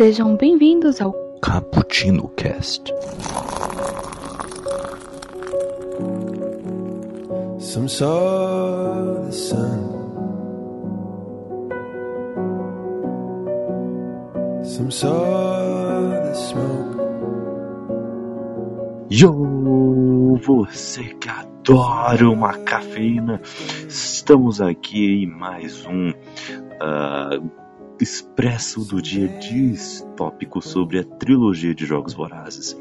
Sejam 0.00 0.34
bem-vindos 0.34 0.98
ao 0.98 1.12
Cappuccino 1.42 2.26
Cast. 2.28 2.90
Some 7.58 7.86
saw 7.86 9.26
the 9.26 9.30
sun. 9.30 9.90
Some 14.64 14.90
saw 14.90 16.08
the 16.22 16.34
smoke. 16.34 16.96
Yo, 19.10 20.38
você 20.42 21.04
que 21.20 21.28
adora 21.28 22.26
uma 22.30 22.54
cafeína, 22.56 23.38
estamos 23.86 24.62
aqui 24.62 25.24
em 25.24 25.26
mais 25.26 25.84
um 25.84 26.08
uh, 26.08 27.50
expresso 28.00 28.84
do 28.84 29.00
dia 29.00 29.28
distópico 29.28 30.62
sobre 30.62 30.98
a 30.98 31.04
trilogia 31.04 31.74
de 31.74 31.84
Jogos 31.84 32.14
Vorazes. 32.14 32.76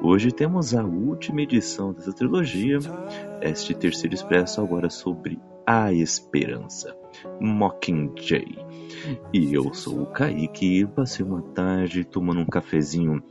Hoje 0.00 0.32
temos 0.32 0.74
a 0.74 0.84
última 0.84 1.42
edição 1.42 1.92
dessa 1.92 2.12
trilogia, 2.12 2.78
este 3.40 3.74
terceiro 3.74 4.14
expresso 4.14 4.60
agora 4.60 4.90
sobre 4.90 5.38
a 5.64 5.92
esperança, 5.92 6.96
Mockingjay. 7.40 8.58
E 9.32 9.54
eu 9.54 9.72
sou 9.72 10.02
o 10.02 10.06
Kaique 10.06 10.80
e 10.80 10.86
passei 10.86 11.24
uma 11.24 11.42
tarde 11.42 12.04
tomando 12.04 12.40
um 12.40 12.46
cafezinho 12.46 13.22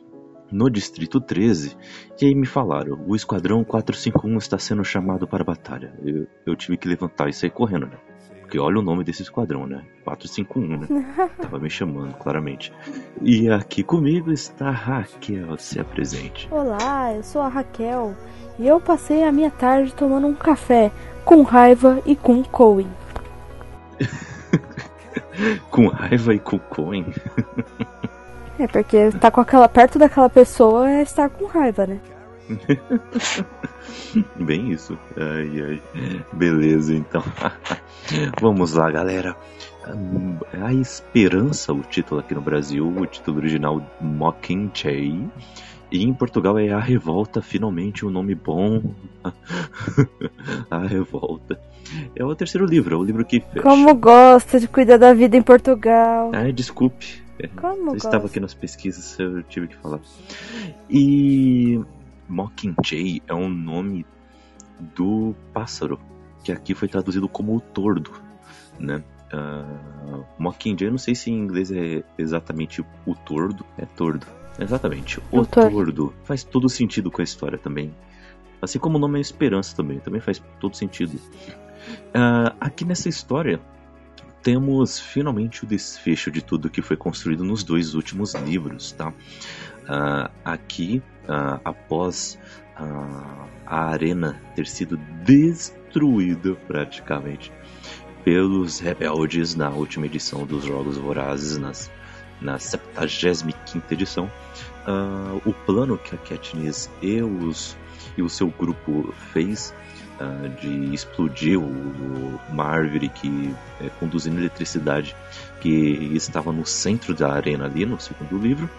no 0.52 0.70
Distrito 0.70 1.20
13, 1.20 1.76
e 2.22 2.26
aí 2.26 2.36
me 2.36 2.46
falaram, 2.46 3.04
o 3.08 3.16
Esquadrão 3.16 3.64
451 3.64 4.38
está 4.38 4.58
sendo 4.58 4.84
chamado 4.86 5.28
para 5.28 5.44
batalha. 5.44 5.94
Eu, 6.04 6.28
eu 6.46 6.56
tive 6.56 6.78
que 6.78 6.88
levantar 6.88 7.28
e 7.28 7.34
sair 7.34 7.50
correndo, 7.50 7.88
né? 7.88 7.98
Porque 8.46 8.60
olha 8.60 8.78
o 8.78 8.84
nome 8.84 9.04
desse 9.04 9.24
esquadrão, 9.24 9.66
né? 9.66 9.82
451, 10.04 10.78
né? 10.78 11.30
Tava 11.42 11.58
me 11.58 11.68
chamando, 11.68 12.14
claramente. 12.14 12.72
E 13.20 13.50
aqui 13.50 13.82
comigo 13.82 14.32
está 14.32 14.68
a 14.68 14.72
Raquel, 14.72 15.58
se 15.58 15.80
apresente. 15.80 16.48
Olá, 16.52 17.12
eu 17.12 17.24
sou 17.24 17.42
a 17.42 17.48
Raquel 17.48 18.16
e 18.60 18.68
eu 18.68 18.80
passei 18.80 19.24
a 19.24 19.32
minha 19.32 19.50
tarde 19.50 19.96
tomando 19.96 20.28
um 20.28 20.36
café 20.36 20.92
com 21.26 21.42
raiva 21.42 22.00
e 22.06 22.16
com 22.16 22.44
Coen. 22.44 22.88
com 25.72 25.88
raiva 25.88 26.36
e 26.36 26.40
com 26.40 26.60
Coen? 26.60 27.08
É, 28.60 28.68
porque 28.68 28.96
estar 28.96 29.32
com 29.32 29.42
aquela 29.42 29.68
perto 29.68 29.98
daquela 29.98 30.30
pessoa 30.30 30.88
é 30.88 31.02
estar 31.02 31.30
com 31.30 31.46
raiva, 31.46 31.88
né? 31.88 32.00
Bem 34.40 34.72
isso. 34.72 34.98
Ai, 35.18 35.62
ai. 35.62 35.82
Beleza, 36.34 36.94
então. 36.94 37.24
Vamos 38.42 38.74
lá, 38.74 38.90
galera. 38.92 39.36
A 40.62 40.74
Esperança, 40.74 41.74
o 41.74 41.82
título 41.82 42.20
aqui 42.20 42.34
no 42.34 42.42
Brasil, 42.42 42.88
o 42.88 43.06
título 43.06 43.38
original 43.38 43.82
Mockingjay. 44.02 45.30
E 45.92 46.04
em 46.04 46.14
Portugal 46.14 46.58
é 46.58 46.72
A 46.72 46.80
Revolta, 46.80 47.42
finalmente 47.42 48.06
um 48.06 48.10
nome 48.10 48.34
bom. 48.36 48.82
a 50.70 50.80
Revolta. 50.80 51.60
É 52.16 52.26
o 52.26 52.36
terceiro 52.36 52.66
livro, 52.66 52.96
é 52.96 52.98
o 52.98 53.04
livro 53.04 53.24
que 53.24 53.40
fecha. 53.40 53.62
Como 53.62 53.94
gosta 53.94 54.60
de 54.60 54.68
cuidar 54.68 54.98
da 54.98 55.14
vida 55.14 55.38
em 55.38 55.44
Portugal. 55.44 56.32
Ah, 56.34 56.52
desculpe. 56.52 57.24
Como 57.56 57.82
eu 57.82 57.86
gosta. 57.94 58.08
estava 58.08 58.26
aqui 58.26 58.40
nas 58.40 58.54
pesquisas, 58.54 59.20
eu 59.20 59.44
tive 59.44 59.68
que 59.68 59.76
falar. 59.76 60.00
E 60.90 61.80
Mockingjay 62.28 63.22
é 63.28 63.34
um 63.34 63.50
nome 63.50 64.06
do 64.96 65.36
pássaro, 65.54 66.00
que 66.44 66.52
aqui 66.52 66.74
foi 66.74 66.88
traduzido 66.88 67.28
como 67.28 67.56
o 67.56 67.60
tordo, 67.60 68.12
né? 68.80 69.04
Uh, 69.34 70.24
Mockingjay, 70.38 70.90
não 70.90 70.98
sei 70.98 71.16
se 71.16 71.32
em 71.32 71.38
inglês 71.38 71.72
é 71.72 72.04
exatamente 72.18 72.82
o 73.06 73.16
tordo, 73.16 73.66
é 73.78 73.86
tordo, 73.86 74.28
exatamente, 74.60 75.20
o, 75.32 75.40
O 75.40 75.46
tordo. 75.46 75.72
tordo. 75.72 76.14
Faz 76.24 76.44
todo 76.44 76.70
sentido 76.70 77.10
com 77.10 77.22
a 77.22 77.24
história 77.24 77.58
também, 77.58 77.94
assim 78.62 78.80
como 78.80 78.98
o 78.98 79.00
nome 79.00 79.18
é 79.18 79.22
Esperança 79.22 79.76
também, 79.76 80.00
também 80.00 80.22
faz 80.22 80.42
todo 80.60 80.76
sentido. 80.76 81.18
Uh, 81.18 82.56
aqui 82.60 82.86
nessa 82.86 83.10
história 83.10 83.60
temos 84.42 85.00
finalmente 85.00 85.64
o 85.64 85.68
desfecho 85.68 86.30
de 86.30 86.40
tudo 86.40 86.70
que 86.70 86.82
foi 86.82 86.96
construído 86.96 87.44
nos 87.44 87.64
dois 87.64 87.96
últimos 87.96 88.36
livros, 88.36 88.92
tá? 88.92 89.10
Uh, 89.10 90.30
aqui, 90.44 91.02
uh, 91.28 91.60
após 91.64 92.40
uh, 92.80 93.48
a 93.66 93.86
arena 93.90 94.40
ter 94.56 94.68
sido 94.68 94.98
destruída 95.24 96.56
praticamente 96.68 97.52
pelos 98.24 98.80
rebeldes 98.80 99.56
na 99.56 99.70
última 99.70 100.06
edição 100.06 100.46
dos 100.46 100.64
Jogos 100.64 100.98
Vorazes, 100.98 101.58
nas, 101.58 101.92
na 102.42 102.58
75 102.58 103.86
edição, 103.94 104.32
o 105.46 105.54
plano 105.54 105.98
que 105.98 106.16
a 106.16 106.18
Katniss 106.18 106.90
e, 107.02 107.22
os, 107.22 107.78
e 108.18 108.22
o 108.22 108.30
seu 108.30 108.48
grupo 108.50 109.14
fez 109.32 109.74
Uh, 110.16 110.48
de 110.62 110.94
explodir 110.94 111.60
o, 111.60 112.40
uma 112.50 113.10
que 113.14 113.54
é, 113.82 113.90
conduzindo 114.00 114.40
eletricidade 114.40 115.14
que 115.60 115.70
estava 116.16 116.54
no 116.54 116.66
centro 116.66 117.14
da 117.14 117.34
arena 117.34 117.66
ali 117.66 117.86
no 117.86 118.00
segundo 118.00 118.38
livro. 118.38 118.70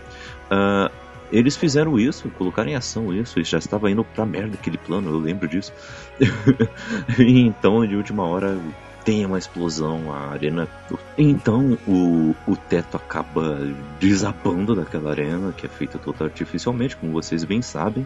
Uh, 0.51 0.91
eles 1.31 1.57
fizeram 1.57 1.99
isso, 1.99 2.29
colocaram 2.31 2.71
em 2.71 2.75
ação 2.75 3.13
isso, 3.15 3.41
e 3.41 3.45
já 3.45 3.59
estava 3.59 3.91
indo 3.91 4.05
pra 4.05 4.27
merda 4.27 4.55
aquele 4.55 4.79
plano, 4.79 5.11
eu 5.11 5.19
lembro 5.19 5.49
disso. 5.49 5.73
então, 7.19 7.87
de 7.87 7.97
última 7.97 8.25
hora, 8.25 8.59
tem 9.07 9.25
uma 9.25 9.39
explosão, 9.39 10.13
a 10.13 10.33
arena. 10.33 10.69
Então 11.17 11.79
o, 11.87 12.35
o 12.45 12.57
teto 12.57 12.97
acaba 12.97 13.61
desabando 14.01 14.75
daquela 14.75 15.11
arena, 15.11 15.53
que 15.53 15.65
é 15.65 15.69
feita 15.69 15.97
toda 15.97 16.25
artificialmente, 16.25 16.97
como 16.97 17.13
vocês 17.13 17.45
bem 17.45 17.63
sabem. 17.63 18.05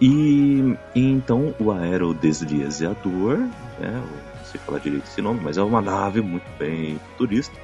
E, 0.00 0.76
e 0.94 1.10
então 1.10 1.52
o 1.58 1.72
aerodesliazeador, 1.72 3.38
né, 3.80 4.00
não 4.00 4.44
sei 4.44 4.60
falar 4.60 4.78
direito 4.78 5.06
esse 5.06 5.20
nome, 5.20 5.40
mas 5.42 5.58
é 5.58 5.62
uma 5.62 5.82
nave 5.82 6.20
muito 6.20 6.46
bem 6.56 6.96
futurista, 7.10 7.58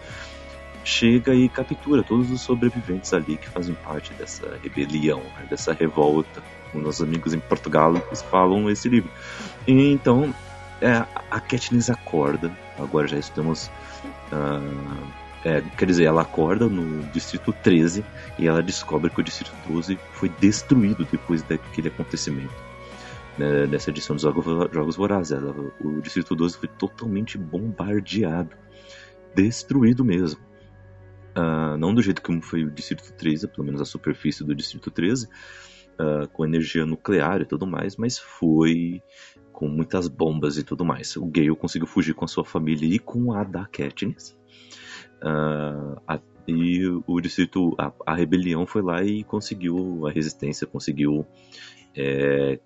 chega 0.84 1.34
e 1.34 1.48
captura 1.48 2.02
todos 2.02 2.30
os 2.30 2.40
sobreviventes 2.40 3.12
ali 3.12 3.36
que 3.36 3.48
fazem 3.48 3.74
parte 3.74 4.12
dessa 4.14 4.58
rebelião, 4.62 5.20
né, 5.20 5.46
dessa 5.48 5.72
revolta. 5.72 6.42
Meus 6.74 7.02
amigos 7.02 7.34
em 7.34 7.40
Portugal 7.40 7.94
falam 8.30 8.70
esse 8.70 8.88
livro. 8.88 9.10
E 9.66 9.92
então 9.92 10.34
é, 10.80 11.06
a 11.30 11.40
Katniss 11.40 11.90
acorda, 11.90 12.50
agora 12.78 13.06
já 13.06 13.18
estamos. 13.18 13.70
Uh, 14.32 15.22
é, 15.44 15.60
quer 15.76 15.86
dizer, 15.86 16.04
ela 16.04 16.22
acorda 16.22 16.66
no 16.66 17.02
Distrito 17.12 17.52
13 17.52 18.04
e 18.38 18.46
ela 18.46 18.62
descobre 18.62 19.10
que 19.10 19.20
o 19.20 19.24
Distrito 19.24 19.52
12 19.68 19.98
foi 20.12 20.28
destruído 20.28 21.06
depois 21.10 21.42
daquele 21.42 21.88
acontecimento. 21.88 22.54
Né, 23.38 23.66
nessa 23.66 23.90
edição 23.90 24.14
dos 24.16 24.22
Jogos, 24.22 24.96
Vorazes, 24.96 25.38
o 25.80 26.00
Distrito 26.00 26.34
12 26.34 26.58
foi 26.58 26.68
totalmente 26.68 27.38
bombardeado, 27.38 28.56
destruído 29.34 30.04
mesmo. 30.04 30.40
Uh, 31.36 31.76
não 31.78 31.94
do 31.94 32.02
jeito 32.02 32.20
como 32.20 32.42
foi 32.42 32.64
o 32.64 32.70
Distrito 32.70 33.12
13, 33.14 33.48
pelo 33.48 33.64
menos 33.64 33.80
a 33.80 33.84
superfície 33.84 34.44
do 34.44 34.54
Distrito 34.54 34.90
13, 34.90 35.26
uh, 35.26 36.28
com 36.32 36.44
energia 36.44 36.84
nuclear 36.84 37.40
e 37.40 37.46
tudo 37.46 37.66
mais, 37.66 37.96
mas 37.96 38.18
foi 38.18 39.02
com 39.52 39.68
muitas 39.68 40.08
bombas 40.08 40.58
e 40.58 40.62
tudo 40.62 40.84
mais. 40.84 41.16
O 41.16 41.26
Gale 41.26 41.54
conseguiu 41.56 41.86
fugir 41.86 42.14
com 42.14 42.24
a 42.24 42.28
sua 42.28 42.44
família 42.44 42.94
e 42.94 42.98
com 42.98 43.32
a 43.32 43.44
da 43.44 43.64
Katniss. 43.66 44.36
Uh, 45.22 46.00
a, 46.06 46.20
e 46.46 46.84
o 47.06 47.20
distrito, 47.20 47.74
a, 47.78 47.92
a, 48.04 48.14
rebelião 48.14 48.66
foi 48.66 48.82
lá 48.82 49.02
e 49.02 49.22
conseguiu, 49.22 50.06
a 50.06 50.10
resistência 50.10 50.66
conseguiu 50.66 51.24
é, 51.96 52.58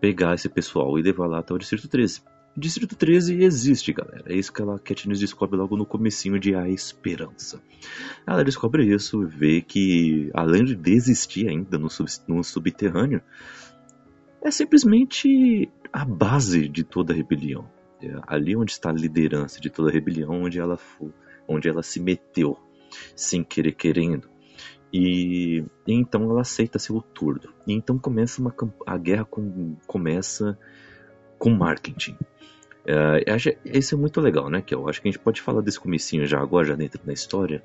pegar 0.00 0.34
esse 0.34 0.48
pessoal 0.48 0.98
e 0.98 1.02
levar 1.02 1.26
lá 1.26 1.38
até 1.38 1.54
o 1.54 1.58
Distrito 1.58 1.88
13. 1.88 2.22
Distrito 2.56 2.96
13 2.96 3.42
existe, 3.42 3.92
galera. 3.92 4.24
É 4.26 4.34
isso 4.34 4.50
que 4.50 4.62
a 4.62 4.78
Katniss 4.78 5.20
descobre 5.20 5.58
logo 5.58 5.76
no 5.76 5.84
comecinho 5.84 6.40
de 6.40 6.54
A 6.54 6.66
Esperança. 6.66 7.60
Ela 8.26 8.42
descobre 8.42 8.86
isso 8.86 9.22
e 9.22 9.26
vê 9.26 9.60
que, 9.60 10.30
além 10.32 10.64
de 10.64 10.74
desistir 10.74 11.48
ainda 11.48 11.76
no, 11.76 11.90
sub, 11.90 12.08
no 12.26 12.42
subterrâneo, 12.42 13.20
é 14.42 14.50
simplesmente 14.50 15.70
a 15.92 16.02
base 16.02 16.66
de 16.66 16.82
toda 16.82 17.12
a 17.12 17.16
rebelião. 17.16 17.68
É 18.00 18.14
ali 18.26 18.56
onde 18.56 18.72
está 18.72 18.88
a 18.88 18.94
liderança 18.94 19.60
de 19.60 19.68
toda 19.68 19.90
a 19.90 19.92
rebelião, 19.92 20.44
onde 20.44 20.58
ela, 20.58 20.78
for, 20.78 21.12
onde 21.46 21.68
ela 21.68 21.82
se 21.82 22.00
meteu, 22.00 22.56
sem 23.14 23.44
querer 23.44 23.72
querendo. 23.72 24.30
E, 24.90 25.62
e 25.86 25.92
então 25.92 26.22
ela 26.30 26.40
aceita 26.40 26.78
ser 26.78 26.94
o 26.94 27.02
turdo. 27.02 27.52
E 27.66 27.74
então 27.74 27.98
começa 27.98 28.40
uma, 28.40 28.54
a 28.86 28.96
guerra 28.96 29.26
com, 29.26 29.76
começa 29.86 30.58
com 31.38 31.50
marketing. 31.50 32.16
É, 32.86 33.24
esse 33.64 33.94
é 33.94 33.96
muito 33.96 34.20
legal, 34.20 34.48
né? 34.48 34.62
Eu 34.70 34.88
acho 34.88 35.02
que 35.02 35.08
a 35.08 35.10
gente 35.10 35.20
pode 35.20 35.40
falar 35.40 35.60
desse 35.60 35.80
comecinho 35.80 36.26
já 36.26 36.40
agora, 36.40 36.66
já 36.68 36.74
dentro 36.76 37.00
da 37.04 37.12
história. 37.12 37.62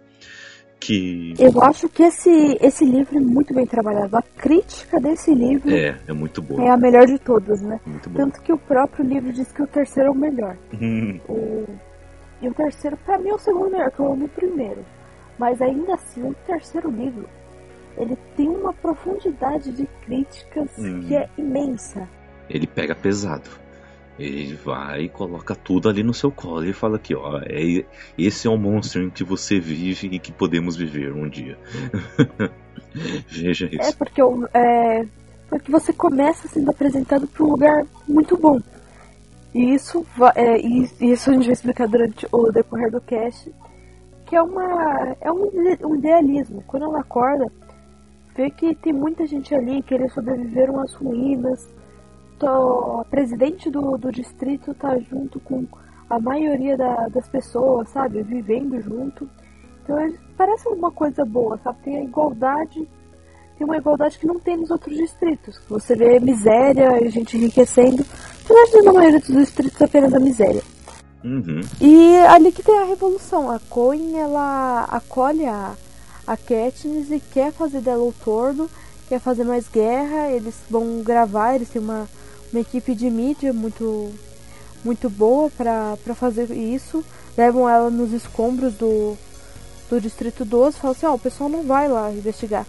Que... 0.80 1.36
Eu 1.38 1.62
acho 1.62 1.88
que 1.88 2.02
esse, 2.02 2.58
esse 2.60 2.84
livro 2.84 3.16
é 3.16 3.22
muito 3.22 3.54
bem 3.54 3.68
trabalhado. 3.68 4.18
A 4.18 4.22
crítica 4.24 5.00
desse 5.00 5.32
livro 5.32 5.70
é, 5.70 5.96
é 6.08 6.14
muito 6.14 6.42
boa. 6.42 6.64
É 6.64 6.70
a 6.72 6.78
melhor 6.78 7.06
de 7.06 7.20
todas, 7.20 7.62
né? 7.62 7.80
Muito 7.86 8.10
boa. 8.10 8.26
Tanto 8.26 8.42
que 8.42 8.52
o 8.52 8.58
próprio 8.58 9.06
livro 9.06 9.32
diz 9.32 9.52
que 9.52 9.62
o 9.62 9.68
terceiro 9.68 10.10
é 10.10 10.12
o 10.12 10.16
melhor. 10.16 10.58
Hum. 10.74 11.20
O... 11.30 11.66
E 12.42 12.48
o 12.48 12.54
terceiro, 12.56 12.98
pra 12.98 13.20
mim, 13.20 13.30
é 13.30 13.34
o 13.36 13.38
segundo 13.38 13.70
melhor, 13.70 13.92
que 13.92 14.00
eu 14.00 14.12
amo 14.12 14.26
o 14.26 14.30
primeiro. 14.30 14.84
Mas 15.38 15.62
ainda 15.62 15.94
assim, 15.94 16.28
o 16.28 16.34
terceiro 16.48 16.90
livro, 16.90 17.30
ele 17.96 18.18
tem 18.36 18.50
uma 18.50 18.74
profundidade 18.74 19.72
de 19.72 19.88
críticas 20.04 20.76
Uhum. 20.80 21.02
que 21.02 21.16
é 21.16 21.30
imensa. 21.38 22.10
Ele 22.54 22.68
pega 22.68 22.94
pesado. 22.96 23.50
Ele 24.20 24.54
vai 24.56 25.04
e 25.04 25.10
coloca 25.10 25.56
tudo 25.56 25.90
ali 25.90 26.04
no 26.04 26.14
seu 26.14 26.30
colo 26.32 26.64
e 26.66 26.74
fala 26.74 26.98
aqui, 26.98 27.16
ó, 27.16 27.40
é, 27.44 27.84
esse 28.18 28.46
é 28.48 28.50
o 28.52 28.58
monstro 28.58 29.02
em 29.02 29.10
que 29.10 29.24
você 29.24 29.60
vive 29.60 30.08
e 30.12 30.20
que 30.20 30.32
podemos 30.32 30.76
viver 30.76 31.12
um 31.14 31.28
dia. 31.28 31.58
Veja 33.28 33.68
É 33.72 33.76
isso. 33.88 33.98
porque, 33.98 34.22
o- 34.22 34.48
é, 34.54 35.06
porque 35.50 35.72
você 35.72 35.94
começa 35.94 36.48
sendo 36.48 36.70
apresentado 36.70 37.26
para 37.28 37.44
um 37.44 37.50
lugar 37.52 37.86
muito 38.08 38.38
bom. 38.38 38.60
E 39.56 39.74
isso, 39.74 40.06
é, 40.36 40.60
e 40.60 40.90
isso 41.02 41.30
a 41.30 41.34
gente 41.34 41.46
vai 41.46 41.54
explicar 41.54 41.88
durante 41.88 42.28
o 42.32 42.52
decorrer 42.52 42.92
do 42.92 43.02
cast, 43.02 43.52
que 44.26 44.36
é, 44.36 44.42
uma, 44.42 45.16
é 45.20 45.32
um, 45.32 45.48
ide- 45.48 45.98
idealismo. 45.98 46.64
Quando 46.68 46.84
ela 46.84 47.00
acorda, 47.00 47.52
vê 48.36 48.50
que 48.50 48.76
tem 48.76 48.94
muita 48.94 49.26
gente 49.26 49.54
ali 49.56 49.82
que 49.82 49.94
eles 49.94 50.14
sobreviveram 50.14 50.80
às 50.80 50.94
ruínas. 50.94 51.68
Tô, 52.46 53.02
a 53.02 53.06
presidente 53.06 53.70
do, 53.70 53.98
do 53.98 54.12
distrito 54.12 54.74
tá 54.74 54.98
junto 54.98 55.40
com 55.42 55.66
a 56.10 56.20
maioria 56.20 56.76
da- 56.76 57.08
das 57.10 57.30
pessoas, 57.30 57.88
sabe? 57.90 58.24
Vivendo 58.24 58.82
junto. 58.82 59.30
Então 59.84 59.98
é- 60.00 60.12
parece 60.36 60.68
uma 60.70 60.92
coisa 60.92 61.24
boa, 61.24 61.58
sabe? 61.64 61.78
Tem 61.84 61.98
a 61.98 62.04
igualdade 62.04 62.88
tem 63.58 63.66
uma 63.68 63.78
igualdade 63.78 64.18
que 64.18 64.26
não 64.26 64.40
tem 64.40 64.58
nos 64.58 64.72
outros 64.72 64.98
distritos. 64.98 65.62
Você 65.70 65.96
vê 65.96 66.20
miséria 66.20 66.98
e 67.06 67.10
gente 67.10 67.38
enriquecendo. 67.38 68.04
Apesar 68.44 68.66
de 68.80 68.82
na 68.86 68.92
maioria 68.92 69.20
dos 69.20 69.28
distritos 69.36 69.80
apenas 69.80 70.12
a 70.16 70.20
miséria. 70.20 70.64
Uhum. 71.24 71.62
E 71.80 72.18
ali 72.28 72.52
que 72.52 72.64
tem 72.64 72.80
a 72.80 72.86
revolução. 72.86 73.52
A 73.52 73.60
Coin, 73.70 74.16
ela 74.18 74.86
acolhe 74.86 75.46
a, 75.46 75.74
a 76.26 76.36
Katniss 76.36 77.12
e 77.12 77.20
quer 77.20 77.52
fazer 77.52 77.82
dela 77.82 78.02
o 78.04 78.12
torno, 78.12 78.68
quer 79.08 79.20
fazer 79.20 79.44
mais 79.44 79.68
guerra. 79.70 80.32
Eles 80.32 80.60
vão 80.68 81.04
gravar, 81.04 81.54
eles 81.54 81.70
têm 81.70 81.84
uma, 81.84 82.08
uma 82.52 82.62
equipe 82.62 82.94
de 82.94 83.10
mídia 83.10 83.54
muito, 83.54 84.12
muito 84.84 85.10
boa 85.10 85.50
pra 85.50 86.16
fazer 86.16 86.52
isso. 86.52 87.04
Levam 87.38 87.68
ela 87.70 87.90
nos 87.90 88.12
escombros 88.12 88.74
do, 88.74 89.18
do 89.90 90.02
Distrito 90.02 90.44
12 90.44 90.78
falam 90.78 90.96
assim, 90.96 91.06
ó, 91.06 91.14
o 91.14 91.20
pessoal 91.20 91.50
não 91.50 91.64
vai 91.64 91.88
lá 91.88 92.12
investigar. 92.12 92.66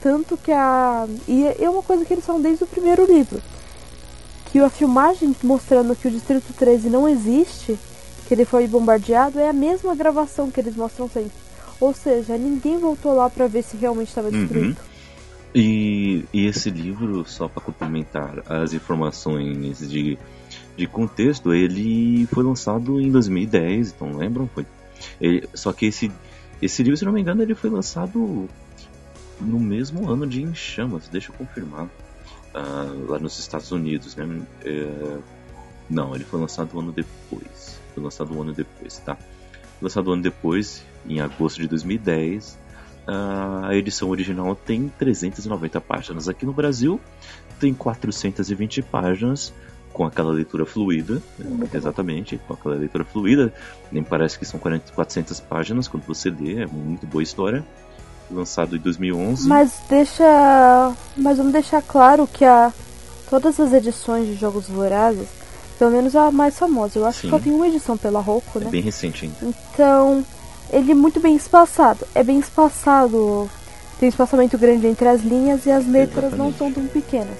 Tanto 0.00 0.36
que 0.36 0.52
a. 0.52 1.06
E 1.26 1.46
é 1.58 1.68
uma 1.68 1.82
coisa 1.82 2.04
que 2.04 2.12
eles 2.12 2.24
falam 2.24 2.42
desde 2.42 2.62
o 2.64 2.66
primeiro 2.66 3.06
livro. 3.06 3.40
Que 4.52 4.58
a 4.60 4.68
filmagem 4.68 5.34
mostrando 5.42 5.96
que 5.96 6.06
o 6.06 6.10
Distrito 6.10 6.52
13 6.52 6.88
não 6.88 7.08
existe, 7.08 7.78
que 8.28 8.34
ele 8.34 8.44
foi 8.44 8.68
bombardeado, 8.68 9.40
é 9.40 9.48
a 9.48 9.52
mesma 9.52 9.94
gravação 9.94 10.50
que 10.50 10.60
eles 10.60 10.76
mostram 10.76 11.08
sempre. 11.08 11.32
Ou 11.80 11.92
seja, 11.92 12.36
ninguém 12.36 12.78
voltou 12.78 13.14
lá 13.14 13.28
pra 13.28 13.46
ver 13.46 13.62
se 13.64 13.76
realmente 13.76 14.08
estava 14.08 14.28
Uhum. 14.28 14.74
E, 15.54 16.24
e 16.32 16.46
esse 16.46 16.68
livro, 16.68 17.24
só 17.26 17.48
para 17.48 17.62
complementar 17.62 18.42
as 18.50 18.72
informações 18.72 19.78
de, 19.88 20.18
de 20.76 20.86
contexto, 20.88 21.54
ele 21.54 22.26
foi 22.26 22.42
lançado 22.42 23.00
em 23.00 23.10
2010, 23.10 23.92
então 23.92 24.16
lembram? 24.16 24.48
Foi, 24.48 24.66
ele- 25.20 25.48
só 25.54 25.72
que 25.72 25.86
esse, 25.86 26.10
esse 26.60 26.82
livro, 26.82 26.96
se 26.96 27.04
não 27.04 27.12
me 27.12 27.20
engano, 27.20 27.42
ele 27.42 27.54
foi 27.54 27.70
lançado 27.70 28.48
no 29.40 29.60
mesmo 29.60 30.08
ano 30.10 30.26
de 30.26 30.42
Em 30.42 30.54
Chamas, 30.54 31.08
deixa 31.08 31.30
eu 31.30 31.36
confirmar, 31.36 31.88
ah, 32.52 32.92
lá 33.08 33.18
nos 33.20 33.38
Estados 33.38 33.70
Unidos, 33.70 34.16
né? 34.16 34.26
É, 34.64 35.18
não, 35.88 36.14
ele 36.16 36.24
foi 36.24 36.40
lançado 36.40 36.76
um 36.76 36.80
ano 36.80 36.92
depois, 36.92 37.80
foi 37.94 38.02
lançado 38.02 38.36
um 38.36 38.42
ano 38.42 38.52
depois, 38.52 38.98
tá? 38.98 39.16
Lançado 39.80 40.10
um 40.10 40.14
ano 40.14 40.22
depois, 40.22 40.84
em 41.06 41.20
agosto 41.20 41.60
de 41.60 41.68
2010, 41.68 42.58
a 43.06 43.74
edição 43.74 44.08
original 44.10 44.54
tem 44.54 44.90
390 44.98 45.80
páginas. 45.80 46.28
Aqui 46.28 46.44
no 46.46 46.52
Brasil 46.52 47.00
tem 47.60 47.72
420 47.74 48.82
páginas 48.82 49.52
com 49.92 50.04
aquela 50.04 50.32
leitura 50.32 50.66
fluida, 50.66 51.22
bom. 51.38 51.66
exatamente, 51.72 52.36
com 52.48 52.54
aquela 52.54 52.74
leitura 52.74 53.04
fluida. 53.04 53.52
Nem 53.92 54.02
parece 54.02 54.38
que 54.38 54.44
são 54.44 54.58
40, 54.58 54.92
400 54.92 55.38
páginas 55.40 55.86
quando 55.86 56.04
você 56.04 56.30
lê, 56.30 56.62
é 56.62 56.66
muito 56.66 57.06
boa 57.06 57.22
história. 57.22 57.64
Lançado 58.30 58.74
em 58.74 58.78
2011. 58.80 59.46
Mas 59.46 59.80
deixa. 59.88 60.24
Mas 61.16 61.36
vamos 61.36 61.52
deixar 61.52 61.82
claro 61.82 62.26
que 62.26 62.44
a. 62.44 62.72
Todas 63.28 63.58
as 63.58 63.72
edições 63.72 64.26
de 64.26 64.34
Jogos 64.34 64.68
Vorazes, 64.68 65.28
pelo 65.78 65.90
menos 65.90 66.14
a 66.14 66.30
mais 66.30 66.58
famosa, 66.58 66.98
eu 66.98 67.06
acho 67.06 67.20
Sim. 67.20 67.26
que 67.26 67.30
só 67.30 67.38
tem 67.38 67.52
uma 67.52 67.66
edição 67.66 67.96
pela 67.96 68.20
Roku, 68.20 68.58
É 68.60 68.64
né? 68.64 68.70
bem 68.70 68.80
recente 68.82 69.24
ainda. 69.24 69.36
Então, 69.72 70.24
ele 70.70 70.92
é 70.92 70.94
muito 70.94 71.20
bem 71.20 71.34
espaçado. 71.36 72.06
É 72.14 72.22
bem 72.22 72.38
espaçado. 72.38 73.48
Tem 73.98 74.08
espaçamento 74.08 74.58
grande 74.58 74.86
entre 74.86 75.06
as 75.08 75.22
linhas 75.22 75.66
e 75.66 75.70
as 75.70 75.86
letras 75.86 76.32
não 76.32 76.48
Exatamente. 76.48 76.58
são 76.58 76.72
tão 76.72 76.86
pequenas. 76.86 77.38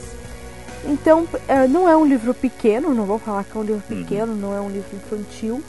Então, 0.87 1.26
é, 1.49 1.67
não 1.67 1.88
é 1.88 1.97
um 1.97 2.05
livro 2.05 2.35
pequeno, 2.35 2.94
não 2.94 3.05
vou 3.06 3.19
falar 3.19 3.43
que 3.44 3.56
é 3.56 3.61
um 3.61 3.65
livro 3.65 3.82
Uhum. 3.91 4.03
pequeno, 4.03 4.35
não 4.37 4.55
é 4.55 4.61
um 4.61 4.69
livro 4.69 4.94
infantil, 4.94 5.62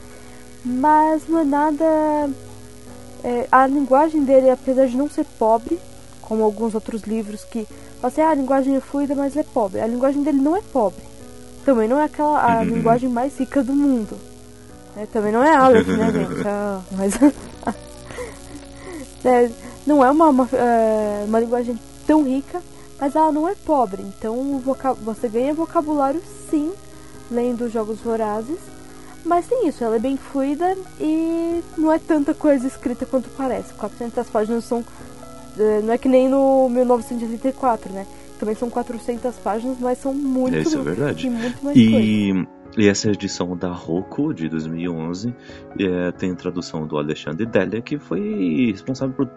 mas 0.64 1.22
não 1.28 1.38
é 1.40 1.44
nada. 1.44 2.30
é, 3.24 3.48
a 3.50 3.66
linguagem 3.66 4.22
dele, 4.24 4.50
apesar 4.50 4.86
de 4.86 4.96
não 4.96 5.08
ser 5.10 5.24
pobre, 5.38 5.78
como 6.22 6.44
alguns 6.44 6.74
outros 6.74 7.02
livros 7.02 7.42
que 7.44 7.64
falam 8.00 8.08
assim, 8.12 8.20
ah, 8.20 8.30
a 8.30 8.34
linguagem 8.34 8.76
é 8.76 8.80
fluida, 8.80 9.14
mas 9.16 9.36
é 9.36 9.42
pobre. 9.42 9.80
A 9.80 9.86
linguagem 9.86 10.22
dele 10.22 10.38
não 10.38 10.54
é 10.56 10.60
pobre. 10.60 11.02
Também 11.64 11.88
não 11.88 11.98
é 11.98 12.04
aquela 12.04 12.38
a 12.40 12.58
Uhum. 12.58 12.64
linguagem 12.64 13.08
mais 13.08 13.36
rica 13.38 13.64
do 13.64 13.72
mundo. 13.72 14.16
Né? 14.96 15.06
Também 15.12 15.30
não 15.30 15.44
é 15.44 15.54
Aleph, 15.54 15.86
né, 15.88 16.12
gente? 16.12 16.42
Ah, 16.48 16.80
mas 16.92 17.14
É, 19.24 19.50
não 19.86 20.04
é 20.04 20.10
uma, 20.10 20.28
uma, 20.28 20.48
é, 20.52 21.24
uma 21.26 21.40
linguagem 21.40 21.78
tão 22.06 22.22
rica, 22.22 22.62
mas 23.00 23.16
ela 23.16 23.32
não 23.32 23.48
é 23.48 23.54
pobre. 23.54 24.02
Então 24.02 24.62
você 25.02 25.28
ganha 25.28 25.52
vocabulário 25.52 26.22
sim, 26.48 26.72
lendo 27.30 27.68
Jogos 27.68 27.98
Vorazes. 28.00 28.58
Mas 29.24 29.46
tem 29.48 29.66
isso, 29.66 29.82
ela 29.82 29.96
é 29.96 29.98
bem 29.98 30.16
fluida 30.16 30.76
e 31.00 31.60
não 31.76 31.92
é 31.92 31.98
tanta 31.98 32.32
coisa 32.32 32.64
escrita 32.64 33.04
quanto 33.04 33.28
parece. 33.30 33.74
400 33.74 34.28
páginas 34.28 34.64
são. 34.64 34.84
é, 35.58 35.80
Não 35.80 35.92
é 35.92 35.98
que 35.98 36.08
nem 36.08 36.28
no 36.28 36.68
1984, 36.68 37.92
né? 37.92 38.06
Também 38.38 38.54
são 38.54 38.70
400 38.70 39.34
páginas, 39.36 39.78
mas 39.80 39.98
são 39.98 40.14
muito. 40.14 40.54
É, 40.56 40.60
isso 40.60 40.78
é 40.78 40.82
verdade. 40.82 41.22
tem 41.22 41.30
muito 41.32 41.64
mais 41.64 41.76
coisa. 41.76 42.48
E, 42.76 42.88
essa 42.88 43.10
edição 43.10 43.56
da 43.56 43.68
Roku 43.72 44.34
de 44.34 44.48
2011 44.48 45.34
é, 45.78 46.12
tem 46.12 46.34
tradução 46.34 46.86
do 46.86 46.98
Alexandre 46.98 47.46
Delia, 47.46 47.80
que 47.80 47.98
foi 47.98 48.70
responsável 48.70 49.14
por- 49.14 49.30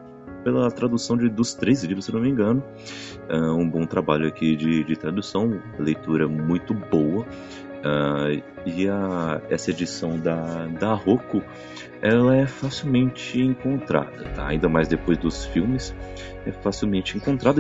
pela 0.44 0.70
tradução 0.72 1.18
de, 1.18 1.30
dos 1.30 1.54
três 1.54 1.84
livros, 1.84 2.06
se 2.06 2.14
não 2.14 2.22
me 2.22 2.30
engano. 2.30 2.64
É, 3.30 3.38
um 3.38 3.70
bom 3.70 3.86
trabalho 3.86 4.28
aqui 4.28 4.56
de, 4.56 4.84
de 4.84 4.96
tradução, 4.96 5.62
leitura 5.78 6.28
muito 6.28 6.74
boa. 6.74 7.26
Ah, 7.84 8.28
e 8.66 8.90
a, 8.90 9.42
essa 9.50 9.72
edição 9.72 10.20
da, 10.20 10.68
da 10.68 10.94
Roku 10.94 11.42
ela 12.02 12.36
é 12.36 12.48
facilmente 12.48 13.40
encontrada, 13.42 14.24
tá? 14.36 14.48
ainda 14.48 14.70
mais 14.70 14.88
depois 14.88 15.18
dos 15.18 15.46
filmes, 15.46 15.94
é 16.46 16.52
facilmente 16.52 17.18
encontrada. 17.18 17.60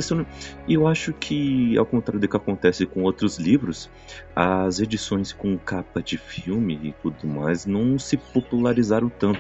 E 0.67 0.74
eu 0.74 0.88
acho 0.88 1.12
que, 1.13 1.77
ao 1.77 1.86
contrário 1.86 2.19
do 2.19 2.27
que 2.27 2.38
acontece 2.38 2.86
com 2.86 3.03
outros 3.03 3.38
livros, 3.38 3.89
as 4.36 4.79
edições 4.79 5.34
com 5.34 5.58
capa 5.58 6.01
de 6.01 6.17
filme 6.17 6.79
e 6.81 6.91
tudo 7.01 7.27
mais 7.27 7.65
não 7.65 8.00
se 8.00 8.15
popularizaram 8.17 9.10
tanto. 9.10 9.39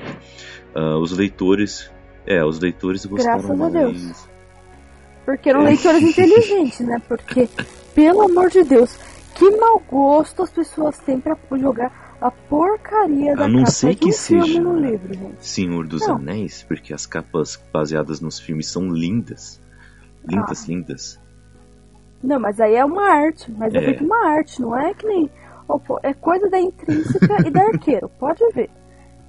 Ah, 0.75 0.97
os 0.97 1.11
leitores, 1.11 1.89
é, 2.27 2.43
os 2.43 2.59
leitores 2.59 3.05
gostaram 3.05 3.37
Graças 3.39 3.51
a 3.51 3.69
mais. 3.69 3.73
Deus. 3.73 4.29
Porque 5.25 5.49
eram 5.49 5.61
É. 5.61 5.65
leitores 5.69 6.01
inteligentes, 6.01 6.79
né? 6.81 7.01
Porque, 7.07 7.47
pelo 7.95 8.23
amor 8.23 8.49
de 8.49 8.63
Deus, 8.63 8.97
que 9.35 9.49
mau 9.57 9.81
gosto 9.89 10.43
as 10.43 10.49
pessoas 10.49 10.97
têm 10.99 11.19
pra 11.19 11.37
jogar 11.57 12.08
a 12.21 12.29
porcaria 12.31 13.35
da 13.35 13.45
A 13.45 13.47
não 13.47 13.59
capa 13.59 13.71
ser 13.71 13.95
que 13.95 14.09
um 14.09 14.11
filme 14.11 14.47
seja 14.47 14.61
no 14.61 14.77
livro, 14.79 15.13
gente. 15.13 15.45
Senhor 15.45 15.87
dos 15.87 16.05
Não. 16.07 16.15
Anéis, 16.15 16.63
porque 16.63 16.93
as 16.93 17.05
capas 17.05 17.55
baseadas 17.71 18.19
nos 18.19 18.39
filmes 18.39 18.67
são 18.67 18.87
lindas. 18.89 19.61
Lindas, 20.27 20.63
Ah. 20.63 20.67
lindas. 20.67 21.19
Não, 22.21 22.39
mas 22.39 22.59
aí 22.59 22.75
é 22.75 22.83
uma 22.83 23.09
arte. 23.09 23.49
Mas 23.51 23.73
é, 23.73 23.95
É. 23.95 24.01
uma 24.01 24.27
arte, 24.27 24.61
não 24.61 24.77
é 24.77 24.93
que 24.93 25.05
nem. 25.07 25.29
É 26.03 26.13
coisa 26.13 26.49
da 26.49 26.59
intrínseca 26.59 27.47
e 27.47 27.51
da 27.51 27.61
arqueiro, 27.61 28.09
pode 28.19 28.43
ver. 28.53 28.69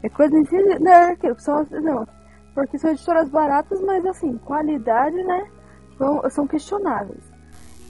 É 0.03 0.09
coisa 0.09 0.33
da 0.33 0.39
intrínseca 0.41 0.77
e 0.81 0.83
da 0.85 0.97
arqueiro. 1.11 1.37
as- 1.37 1.71
não, 1.85 2.09
porque 2.55 2.79
são 2.79 2.91
editoras 2.91 3.29
baratas, 3.29 3.81
mas 3.83 4.05
assim, 4.07 4.37
qualidade, 4.39 5.17
né? 5.23 5.47
São, 5.99 6.31
são 6.31 6.47
questionáveis. 6.47 7.23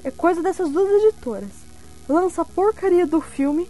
É 0.05 0.11
coisa 0.11 0.43
dessas 0.43 0.69
duas 0.71 0.91
editoras. 1.05 1.65
Lança 2.09 2.43
a 2.43 2.45
porcaria 2.45 3.07
do 3.07 3.21
filme, 3.21 3.69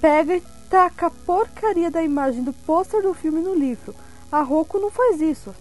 pega 0.00 0.36
e 0.36 0.42
taca 0.68 1.06
a 1.06 1.10
porcaria 1.10 1.90
da 1.90 2.02
imagem 2.02 2.42
do 2.44 2.52
pôster 2.52 3.02
do 3.02 3.14
filme 3.14 3.40
no 3.40 3.54
livro. 3.54 3.94
A 4.30 4.42
Roku 4.42 4.78
não 4.78 4.90
faz 4.90 5.20
isso. 5.20 5.54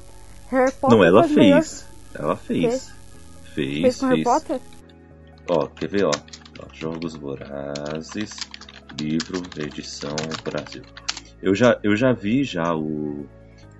Harry 0.49 0.71
Potter 0.73 0.97
Não, 0.97 1.03
ela 1.03 1.21
faz 1.23 1.35
melhor- 1.35 1.61
fez. 1.61 1.87
Ela 2.13 2.35
fez. 2.35 2.93
Fez, 3.53 3.81
Fez 3.81 3.99
com 3.99 4.05
Harry 4.07 4.23
Potter? 4.23 4.59
Ó, 5.49 5.67
quer 5.67 5.87
ver, 5.89 6.05
ó? 6.05 6.11
Ó, 6.59 6.65
Jogos 6.73 7.15
Vorazes, 7.15 8.35
livro, 8.99 9.41
edição 9.57 10.15
Brasil. 10.43 10.83
Eu 11.41 11.53
já, 11.55 11.79
eu 11.83 11.95
já 11.95 12.11
vi 12.13 12.43
já 12.43 12.75
o 12.75 13.25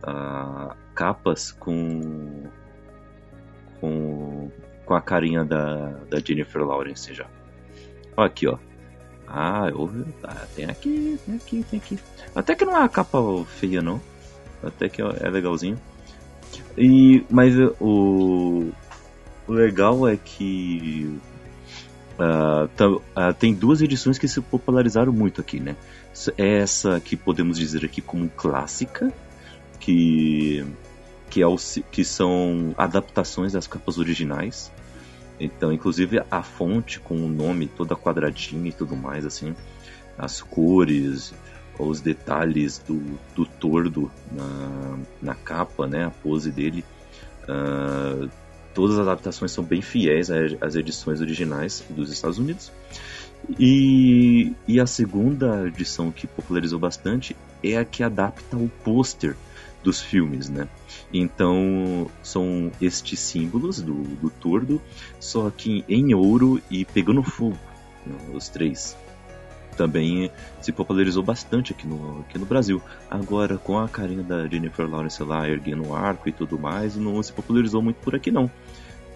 a, 0.04 0.76
capas 0.94 1.52
com 1.52 2.44
com 3.82 4.50
com 4.86 4.94
a 4.94 5.02
carinha 5.02 5.44
da, 5.44 5.90
da 6.10 6.20
Jennifer 6.20 6.64
Lawrence 6.66 7.14
já. 7.14 7.26
Ó 8.16 8.24
aqui, 8.24 8.48
ó. 8.48 8.58
Ah, 9.28 9.68
eu, 9.70 9.92
ah, 10.24 10.46
tem 10.56 10.66
aqui, 10.66 11.20
tem 11.26 11.36
aqui, 11.36 11.66
tem 11.70 11.80
aqui. 11.80 12.00
Até 12.34 12.56
que 12.56 12.64
não 12.64 12.76
é 12.76 12.80
uma 12.80 12.90
capa 12.90 13.20
feia 13.60 13.82
não. 13.82 14.02
Até 14.64 14.88
que 14.88 15.02
é 15.02 15.30
legalzinho. 15.30 15.80
E 16.78 17.24
mas 17.30 17.54
o 17.80 18.72
o 19.48 19.52
legal 19.54 20.08
é 20.08 20.18
que 20.18 21.20
uh, 22.20 22.68
tá, 22.76 22.90
uh, 22.90 23.34
tem 23.38 23.54
duas 23.54 23.82
edições 23.82 24.18
que 24.18 24.28
se 24.28 24.42
popularizaram 24.42 25.12
muito 25.12 25.42
aqui, 25.42 25.60
né? 25.60 25.76
Essa 26.38 27.00
que 27.00 27.16
podemos 27.16 27.58
dizer 27.58 27.86
aqui 27.86 28.02
como 28.02 28.30
clássica, 28.30 29.12
que 29.80 30.66
que, 31.30 31.42
é 31.42 31.48
o, 31.48 31.56
que 31.92 32.04
são 32.04 32.74
adaptações 32.78 33.54
das 33.54 33.68
capas 33.68 33.98
originais. 33.98 34.72
Então, 35.40 35.72
inclusive 35.72 36.22
a 36.32 36.42
fonte 36.42 37.00
com 37.00 37.16
o 37.16 37.30
nome 37.30 37.68
toda 37.68 37.96
quadradinha 37.96 38.70
e 38.70 38.74
tudo 38.74 38.96
mais, 38.96 39.26
assim, 39.26 39.56
as 40.18 40.42
cores, 40.42 41.34
os 41.78 42.02
detalhes 42.02 42.80
do, 42.80 43.00
do 43.36 43.46
tordo 43.46 44.12
na, 44.32 44.98
na 45.22 45.36
capa, 45.36 45.86
né, 45.88 46.06
a 46.06 46.10
pose 46.10 46.52
dele. 46.52 46.84
Uh, 47.44 48.30
todas 48.74 48.98
as 48.98 49.08
adaptações 49.08 49.52
são 49.52 49.64
bem 49.64 49.82
fiéis 49.82 50.30
às 50.62 50.76
edições 50.76 51.22
originais 51.22 51.84
dos 51.90 52.12
Estados 52.12 52.40
Unidos. 52.40 52.72
E, 53.60 54.54
e 54.68 54.80
a 54.80 54.88
segunda 54.88 55.68
edição 55.68 56.12
que 56.12 56.26
popularizou 56.28 56.80
bastante 56.80 57.36
é 57.64 57.78
a 57.78 57.86
que 57.86 58.04
adapta 58.04 58.58
o 58.58 58.70
pôster 58.84 59.36
dos 59.88 60.02
filmes, 60.02 60.50
né? 60.50 60.68
Então 61.14 62.12
são 62.22 62.70
estes 62.82 63.18
símbolos 63.22 63.82
do, 63.82 63.94
do 63.94 64.30
tordo, 64.30 64.82
só 65.18 65.50
que 65.50 65.86
em 65.88 66.14
ouro 66.14 66.62
e 66.70 66.84
pegando 66.84 67.24
fogo, 67.24 67.58
né, 68.06 68.14
os 68.34 68.50
três 68.50 68.98
também 69.78 70.30
se 70.60 70.74
popularizou 70.74 71.24
bastante 71.24 71.72
aqui 71.72 71.88
no, 71.88 72.20
aqui 72.20 72.38
no 72.38 72.46
Brasil. 72.46 72.82
Agora, 73.10 73.58
com 73.58 73.80
a 73.80 73.88
carinha 73.88 74.24
da 74.24 74.46
Jennifer 74.46 74.90
Lawrence 74.90 75.24
lá 75.24 75.48
erguendo 75.48 75.88
o 75.88 75.96
arco 75.96 76.28
e 76.28 76.34
tudo 76.34 76.60
mais, 76.60 76.98
não 76.98 77.24
se 77.24 77.32
popularizou 77.32 77.82
muito 77.82 77.98
por 77.98 78.14
aqui 78.14 78.30
não. 78.30 78.52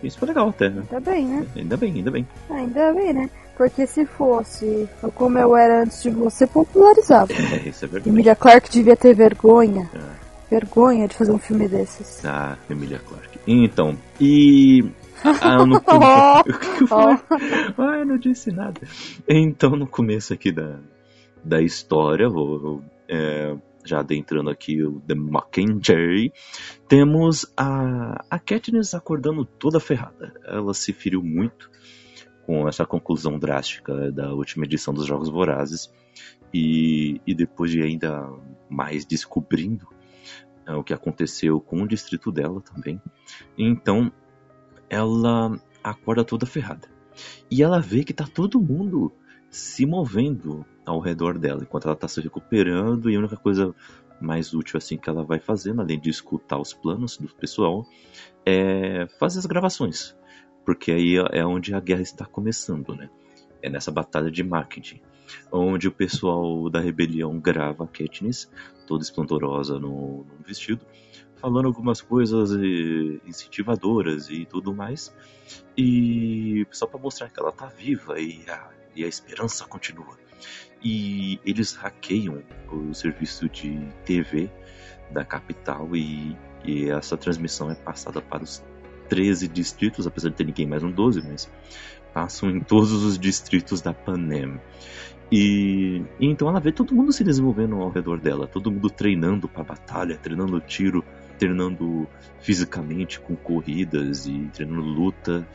Isso 0.01 0.17
foi 0.17 0.29
legal 0.29 0.49
até, 0.49 0.69
né? 0.69 0.83
Ainda 0.89 1.11
bem, 1.11 1.25
né? 1.25 1.47
Ainda 1.55 1.77
bem, 1.77 1.93
ainda 1.95 2.11
bem. 2.11 2.27
Ainda 2.49 2.93
bem, 2.93 3.13
né? 3.13 3.29
Porque 3.57 3.85
se 3.85 4.05
fosse 4.05 4.87
como 5.15 5.37
eu 5.37 5.55
era 5.55 5.83
antes 5.83 6.01
de 6.01 6.09
você, 6.11 6.47
popularizava. 6.47 7.33
É, 7.33 7.67
isso 7.67 7.83
é 7.83 7.87
verdade. 7.87 8.09
Emilia 8.09 8.35
Clarke 8.35 8.71
devia 8.71 8.95
ter 8.95 9.13
vergonha. 9.13 9.89
É. 9.93 10.30
Vergonha 10.51 11.07
de 11.07 11.15
fazer 11.15 11.31
um 11.31 11.39
filme 11.39 11.65
desses. 11.65 12.25
Ah, 12.25 12.57
Emilia 12.69 12.99
Clarke. 12.99 13.39
Então, 13.47 13.97
e 14.19 14.83
ah, 15.23 15.65
no 15.65 15.79
começo. 15.79 16.43
ah, 17.77 17.97
eu 17.97 18.05
não 18.05 18.17
disse 18.17 18.51
nada. 18.51 18.81
Então, 19.25 19.69
no 19.71 19.87
começo 19.87 20.33
aqui 20.33 20.51
da, 20.51 20.77
da 21.41 21.61
história, 21.61 22.27
vou, 22.27 22.59
vou 22.59 22.83
é, 23.07 23.55
já 23.85 24.01
adentrando 24.01 24.49
aqui 24.49 24.83
o 24.83 24.99
The 24.99 25.15
Mockingjay, 25.15 26.33
temos 26.85 27.45
a, 27.55 28.21
a 28.29 28.37
Katniss 28.37 28.93
acordando 28.93 29.45
toda 29.45 29.79
ferrada. 29.79 30.33
Ela 30.43 30.73
se 30.73 30.91
feriu 30.91 31.23
muito 31.23 31.71
com 32.45 32.67
essa 32.67 32.85
conclusão 32.85 33.39
drástica 33.39 34.11
da 34.11 34.33
última 34.33 34.65
edição 34.65 34.93
dos 34.93 35.05
Jogos 35.05 35.29
Vorazes 35.29 35.89
e, 36.53 37.21
e 37.25 37.33
depois 37.33 37.71
de 37.71 37.81
ainda 37.81 38.29
mais 38.69 39.05
descobrindo 39.05 39.87
é, 40.71 40.75
o 40.75 40.83
que 40.83 40.93
aconteceu 40.93 41.59
com 41.59 41.81
o 41.81 41.87
distrito 41.87 42.31
dela 42.31 42.61
também. 42.61 43.01
Então 43.57 44.11
ela 44.89 45.59
acorda 45.83 46.23
toda 46.23 46.45
ferrada. 46.45 46.87
E 47.49 47.61
ela 47.61 47.79
vê 47.79 48.03
que 48.03 48.13
tá 48.13 48.25
todo 48.25 48.61
mundo 48.61 49.11
se 49.49 49.85
movendo 49.85 50.65
ao 50.85 50.99
redor 50.99 51.37
dela, 51.37 51.61
enquanto 51.61 51.85
ela 51.85 51.95
tá 51.95 52.07
se 52.07 52.21
recuperando, 52.21 53.09
e 53.09 53.15
a 53.15 53.19
única 53.19 53.35
coisa 53.35 53.75
mais 54.19 54.53
útil 54.53 54.77
assim 54.77 54.97
que 54.97 55.09
ela 55.09 55.23
vai 55.23 55.39
fazendo, 55.39 55.81
além 55.81 55.99
de 55.99 56.09
escutar 56.09 56.57
os 56.57 56.73
planos 56.73 57.17
do 57.17 57.27
pessoal, 57.35 57.85
é 58.45 59.07
fazer 59.19 59.39
as 59.39 59.45
gravações. 59.45 60.15
Porque 60.65 60.91
aí 60.91 61.15
é 61.31 61.45
onde 61.45 61.73
a 61.73 61.79
guerra 61.79 62.01
está 62.01 62.25
começando, 62.25 62.95
né? 62.95 63.09
É 63.61 63.69
nessa 63.69 63.91
batalha 63.91 64.31
de 64.31 64.43
marketing, 64.43 65.01
onde 65.51 65.87
o 65.87 65.91
pessoal 65.91 66.69
da 66.69 66.79
rebelião 66.79 67.39
grava 67.39 67.87
Katniss, 67.87 68.49
toda 68.87 69.03
esplendorosa 69.03 69.79
no, 69.79 70.25
no 70.25 70.43
vestido, 70.45 70.85
falando 71.35 71.65
algumas 71.65 72.01
coisas 72.01 72.51
incentivadoras 73.25 74.29
e 74.29 74.45
tudo 74.45 74.73
mais. 74.73 75.13
E 75.77 76.65
só 76.71 76.85
para 76.85 76.99
mostrar 76.99 77.29
que 77.29 77.39
ela 77.39 77.51
tá 77.51 77.65
viva 77.67 78.19
e 78.19 78.43
a, 78.49 78.69
e 78.95 79.03
a 79.03 79.07
esperança 79.07 79.65
continua. 79.65 80.17
E 80.83 81.39
eles 81.45 81.75
hackeiam 81.75 82.43
o 82.71 82.93
serviço 82.93 83.49
de 83.49 83.79
TV 84.05 84.49
da 85.11 85.25
capital 85.25 85.95
e, 85.95 86.35
e 86.63 86.89
essa 86.89 87.17
transmissão 87.17 87.69
é 87.69 87.75
passada 87.75 88.21
para 88.21 88.43
os 88.43 88.63
13 89.09 89.47
distritos, 89.47 90.07
apesar 90.07 90.29
de 90.29 90.35
ter 90.35 90.45
ninguém 90.45 90.65
mais 90.65 90.81
no 90.81 90.91
12, 90.91 91.21
mas 91.27 91.51
passam 92.13 92.49
em 92.49 92.59
todos 92.61 92.91
os 92.91 93.19
distritos 93.19 93.81
da 93.81 93.93
Panem. 93.93 94.59
E, 95.31 96.03
e, 96.19 96.27
então 96.27 96.49
ela 96.49 96.59
vê 96.59 96.71
todo 96.71 96.93
mundo 96.93 97.13
se 97.13 97.23
desenvolvendo 97.23 97.75
ao 97.75 97.89
redor 97.89 98.19
dela, 98.19 98.47
todo 98.47 98.71
mundo 98.71 98.89
treinando 98.89 99.47
para 99.47 99.63
batalha, 99.63 100.17
treinando 100.17 100.59
tiro, 100.59 101.03
treinando 101.39 102.07
fisicamente 102.41 103.19
com 103.19 103.35
corridas 103.35 104.27
e 104.27 104.49
treinando 104.53 104.81
luta, 104.81 105.47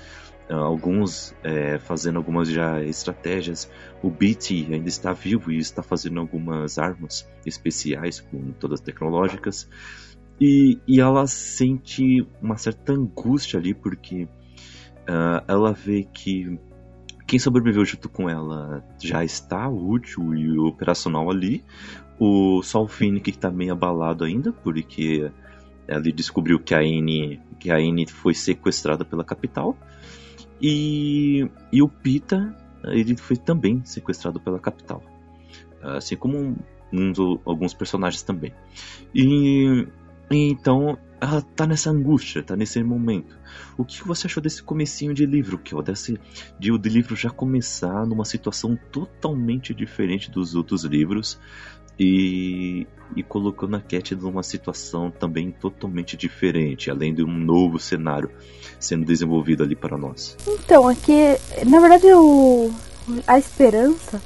ah, 0.48 0.54
alguns 0.54 1.34
é, 1.42 1.78
fazendo 1.78 2.16
algumas 2.16 2.48
já 2.48 2.82
estratégias. 2.82 3.70
O 4.02 4.10
Beatty 4.10 4.68
ainda 4.72 4.88
está 4.88 5.12
vivo 5.12 5.52
e 5.52 5.58
está 5.58 5.82
fazendo 5.82 6.20
algumas 6.20 6.78
armas 6.78 7.28
especiais, 7.44 8.20
com 8.20 8.52
todas 8.52 8.80
tecnológicas. 8.80 9.68
E, 10.40 10.78
e 10.86 11.00
ela 11.00 11.26
sente 11.26 12.26
uma 12.40 12.56
certa 12.56 12.92
angústia 12.92 13.58
ali, 13.58 13.74
porque 13.74 14.24
uh, 14.24 15.42
ela 15.48 15.72
vê 15.72 16.04
que 16.04 16.58
quem 17.26 17.38
sobreviveu 17.38 17.84
junto 17.84 18.08
com 18.08 18.30
ela 18.30 18.84
já 19.02 19.24
está 19.24 19.68
útil 19.68 20.34
e 20.34 20.58
operacional 20.58 21.30
ali. 21.30 21.64
O 22.18 22.62
Sol 22.62 22.86
Finn 22.86 23.20
está 23.26 23.50
meio 23.50 23.72
abalado 23.72 24.24
ainda, 24.24 24.52
porque 24.52 25.30
ele 25.88 26.12
descobriu 26.12 26.58
que 26.58 26.74
a 26.74 26.78
Anne, 26.78 27.40
que 27.58 27.70
a 27.70 27.76
Anne 27.76 28.06
foi 28.06 28.32
sequestrada 28.32 29.04
pela 29.04 29.24
capital. 29.24 29.76
E, 30.62 31.50
e 31.72 31.82
o 31.82 31.88
Pita, 31.88 32.56
ele 32.84 33.16
foi 33.16 33.36
também 33.36 33.84
sequestrado 33.84 34.40
pela 34.40 34.58
capital. 34.58 35.02
Assim 35.82 36.16
como 36.16 36.56
alguns 37.44 37.74
personagens 37.74 38.22
também. 38.22 38.52
E, 39.14 39.86
então 40.30 40.96
ela 41.20 41.40
tá 41.40 41.66
nessa 41.66 41.90
angústia, 41.90 42.42
tá 42.42 42.54
nesse 42.56 42.82
momento. 42.82 43.38
O 43.76 43.84
que 43.84 44.06
você 44.06 44.26
achou 44.26 44.42
desse 44.42 44.62
comecinho 44.62 45.14
de 45.14 45.24
livro, 45.24 45.58
que 45.58 45.74
desse 45.82 46.18
de 46.58 46.70
o 46.70 46.76
livro 46.76 47.16
já 47.16 47.30
começar 47.30 48.06
numa 48.06 48.24
situação 48.24 48.78
totalmente 48.90 49.74
diferente 49.74 50.30
dos 50.30 50.54
outros 50.54 50.84
livros, 50.84 51.38
e, 51.98 52.86
e 53.14 53.22
colocando 53.22 53.76
a 53.76 53.80
Cat 53.80 54.14
numa 54.14 54.42
situação 54.42 55.10
também 55.10 55.50
totalmente 55.50 56.16
diferente, 56.16 56.90
além 56.90 57.14
de 57.14 57.22
um 57.22 57.32
novo 57.32 57.78
cenário 57.78 58.30
sendo 58.78 59.04
desenvolvido 59.04 59.62
ali 59.62 59.74
para 59.74 59.96
nós. 59.96 60.36
Então, 60.46 60.88
aqui, 60.88 61.36
na 61.66 61.80
verdade, 61.80 62.06
o, 62.12 62.70
a 63.26 63.38
esperança, 63.38 64.20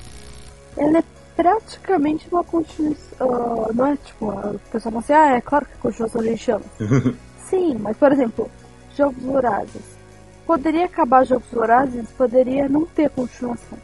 ela 0.76 0.98
é 0.98 1.04
praticamente 1.42 2.28
uma 2.30 2.44
continuação, 2.44 3.28
uh, 3.28 3.72
não 3.74 3.86
é 3.86 3.96
tipo, 3.96 4.26
o 4.26 4.58
pessoal 4.70 4.92
fala 4.92 4.98
assim, 4.98 5.12
ah, 5.12 5.36
é 5.36 5.40
claro 5.40 5.66
que 5.66 5.72
é 5.72 5.76
continuação 5.76 6.22
de 6.22 6.36
chama. 6.36 6.64
Sim, 7.48 7.76
mas 7.80 7.96
por 7.96 8.12
exemplo, 8.12 8.50
Jogos 8.96 9.22
Vorazes. 9.22 10.00
Poderia 10.46 10.84
acabar 10.84 11.24
Jogos 11.24 11.50
Vorazes, 11.52 12.10
poderia 12.10 12.68
não 12.68 12.84
ter 12.84 13.08
continuação. 13.10 13.78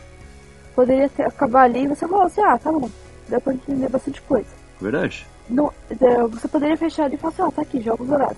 Poderia 0.75 1.09
ter, 1.09 1.25
acabar 1.25 1.63
ali 1.63 1.85
e 1.85 1.89
você 1.89 2.07
falar 2.07 2.27
assim, 2.27 2.43
ah, 2.43 2.59
tá 2.59 2.71
bom 2.71 2.91
dá 3.29 3.41
pra 3.41 3.55
entender 3.55 3.89
bastante 3.89 4.21
coisa. 4.23 4.49
Verdade. 4.81 5.27
No, 5.49 5.73
é, 5.91 6.23
você 6.27 6.49
poderia 6.49 6.77
fechar 6.77 7.13
e 7.13 7.17
falar 7.17 7.33
assim, 7.33 7.43
ó, 7.43 7.51
tá 7.51 7.63
aqui, 7.63 7.81
Jogos 7.81 8.07
Vorazes. 8.07 8.37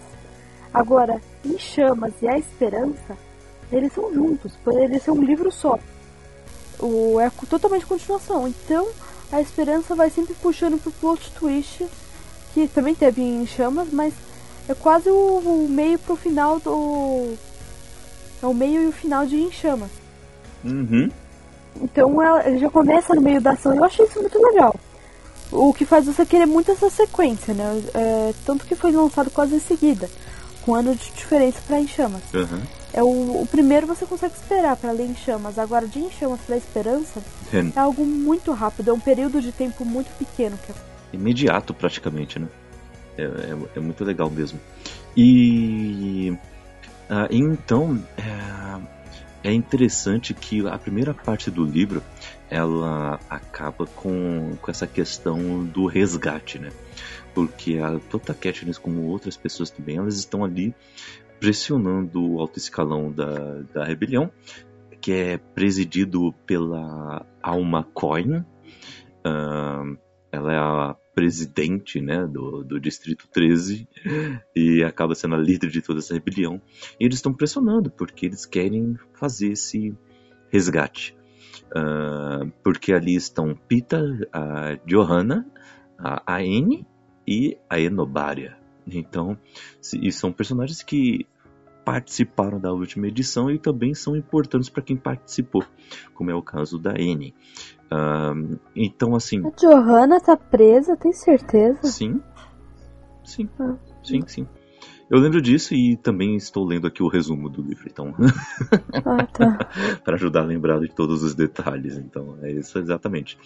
Agora, 0.72 1.20
em 1.44 1.58
Chamas 1.58 2.12
e 2.20 2.28
A 2.28 2.38
Esperança, 2.38 3.16
eles 3.72 3.92
são 3.92 4.12
juntos, 4.12 4.52
poderia 4.64 4.98
ser 5.00 5.10
um 5.10 5.22
livro 5.22 5.50
só. 5.50 5.78
O, 6.78 7.18
é 7.20 7.30
totalmente 7.48 7.86
continuação. 7.86 8.46
Então, 8.46 8.88
a 9.30 9.40
Esperança 9.40 9.94
vai 9.94 10.10
sempre 10.10 10.34
puxando 10.34 10.80
pro 10.80 10.90
plot 10.92 11.30
twist, 11.32 11.86
que 12.54 12.66
também 12.68 12.94
teve 12.94 13.22
em 13.22 13.46
Chamas, 13.46 13.88
mas 13.92 14.14
é 14.68 14.74
quase 14.74 15.10
o, 15.10 15.14
o 15.14 15.66
meio 15.68 15.98
pro 15.98 16.16
final 16.16 16.58
do. 16.58 17.34
É 18.42 18.46
o 18.46 18.54
meio 18.54 18.82
e 18.82 18.86
o 18.86 18.92
final 18.92 19.26
de 19.26 19.36
Em 19.36 19.50
Chamas. 19.50 19.90
Uhum. 20.64 21.10
Então 21.80 22.22
ela, 22.22 22.46
ele 22.46 22.58
já 22.58 22.70
começa 22.70 23.14
no 23.14 23.20
meio 23.20 23.40
da 23.40 23.52
ação. 23.52 23.74
Eu 23.74 23.84
achei 23.84 24.06
isso 24.06 24.20
muito 24.20 24.40
legal. 24.40 24.74
O 25.50 25.72
que 25.72 25.84
faz 25.84 26.06
você 26.06 26.26
querer 26.26 26.46
muito 26.46 26.70
essa 26.70 26.90
sequência, 26.90 27.54
né? 27.54 27.82
É, 27.94 28.34
tanto 28.44 28.66
que 28.66 28.74
foi 28.74 28.92
lançado 28.92 29.30
quase 29.30 29.54
em 29.54 29.60
seguida, 29.60 30.08
com 30.62 30.72
um 30.72 30.74
ano 30.74 30.94
de 30.94 31.10
diferença 31.10 31.58
pra 31.66 31.80
Em 31.80 31.88
Chamas. 31.88 32.22
Aham. 32.34 32.62
É 32.92 33.02
o, 33.02 33.42
o 33.42 33.48
primeiro 33.50 33.86
você 33.86 34.06
consegue 34.06 34.34
esperar 34.34 34.76
pra 34.76 34.92
ler 34.92 35.06
Em 35.06 35.14
Chamas, 35.14 35.58
agora 35.58 35.86
de 35.86 35.98
Em 35.98 36.10
Chamas 36.10 36.40
pra 36.40 36.56
Esperança 36.56 37.22
É 37.74 37.80
algo 37.80 38.04
muito 38.04 38.52
rápido, 38.52 38.90
é 38.90 38.92
um 38.92 39.00
período 39.00 39.40
de 39.40 39.52
tempo 39.52 39.84
muito 39.84 40.10
pequeno. 40.18 40.58
Que 40.58 40.72
é 40.72 40.74
imediato 41.12 41.72
praticamente, 41.72 42.38
né? 42.38 42.48
É, 43.16 43.22
é, 43.22 43.56
é 43.76 43.80
muito 43.80 44.04
legal 44.04 44.30
mesmo. 44.30 44.60
E 45.16 46.36
ah, 47.08 47.26
então 47.30 48.02
é, 49.42 49.48
é 49.50 49.52
interessante 49.52 50.34
que 50.34 50.66
a 50.66 50.78
primeira 50.78 51.14
parte 51.14 51.50
do 51.50 51.64
livro 51.64 52.02
ela 52.50 53.18
acaba 53.28 53.86
com, 53.86 54.56
com 54.60 54.70
essa 54.70 54.86
questão 54.86 55.64
do 55.64 55.86
resgate, 55.86 56.58
né? 56.58 56.70
Porque 57.34 57.78
a, 57.78 57.98
tanto 58.10 58.32
a 58.32 58.34
Katniss 58.34 58.78
como 58.78 59.02
outras 59.04 59.36
pessoas 59.36 59.70
também, 59.70 59.96
elas 59.96 60.16
estão 60.16 60.44
ali 60.44 60.74
pressionando 61.40 62.34
o 62.34 62.40
alto 62.40 62.58
escalão 62.58 63.12
da, 63.12 63.62
da 63.72 63.84
rebelião, 63.84 64.30
que 65.00 65.12
é 65.12 65.38
presidido 65.38 66.32
pela 66.46 67.24
Alma 67.42 67.84
Coin. 67.94 68.44
Ah, 69.24 69.84
ela 70.30 70.52
é 70.52 70.58
a 70.58 70.96
presidente 71.14 72.00
né, 72.00 72.26
do, 72.26 72.62
do 72.62 72.78
Distrito 72.78 73.26
13 73.32 73.88
e 74.54 74.84
acaba 74.84 75.14
sendo 75.14 75.34
a 75.34 75.38
líder 75.38 75.68
de 75.68 75.82
toda 75.82 75.98
essa 75.98 76.14
rebelião. 76.14 76.60
E 77.00 77.04
eles 77.04 77.16
estão 77.16 77.32
pressionando 77.34 77.90
porque 77.90 78.26
eles 78.26 78.46
querem 78.46 78.96
fazer 79.14 79.52
esse 79.52 79.96
resgate. 80.50 81.16
Ah, 81.74 82.46
porque 82.62 82.92
ali 82.92 83.14
estão 83.14 83.54
Pita, 83.54 84.02
a 84.32 84.78
Johanna, 84.86 85.46
a 85.98 86.22
Aene 86.34 86.86
e 87.26 87.58
a 87.68 87.80
Enobaria. 87.80 88.56
Então, 88.86 89.38
são 90.12 90.32
personagens 90.32 90.82
que 90.82 91.26
participaram 91.88 92.60
da 92.60 92.70
última 92.70 93.06
edição 93.08 93.50
e 93.50 93.58
também 93.58 93.94
são 93.94 94.14
importantes 94.14 94.68
para 94.68 94.82
quem 94.82 94.94
participou, 94.94 95.64
como 96.12 96.30
é 96.30 96.34
o 96.34 96.42
caso 96.42 96.78
da 96.78 96.92
N. 96.98 97.34
então, 98.76 99.14
assim, 99.16 99.40
A 99.46 99.50
Johanna 99.58 100.20
tá 100.20 100.36
presa, 100.36 100.98
tem 100.98 101.12
certeza? 101.14 101.80
sim, 101.84 102.20
sim, 103.24 103.48
Ah. 103.58 103.74
sim, 104.04 104.20
sim. 104.26 104.46
Eu 105.10 105.18
lembro 105.18 105.40
disso 105.40 105.74
e 105.74 105.96
também 105.96 106.36
estou 106.36 106.66
lendo 106.66 106.86
aqui 106.86 107.02
o 107.02 107.08
resumo 107.08 107.48
do 107.48 107.62
livro, 107.62 107.88
então, 107.90 108.14
Ah, 109.06 109.24
tá. 109.32 109.58
para 110.04 110.16
ajudar 110.16 110.42
a 110.42 110.44
lembrar 110.44 110.78
de 110.80 110.88
todos 110.88 111.22
os 111.22 111.34
detalhes. 111.34 111.96
Então, 111.96 112.36
é 112.42 112.52
isso 112.52 112.78
exatamente. 112.78 113.38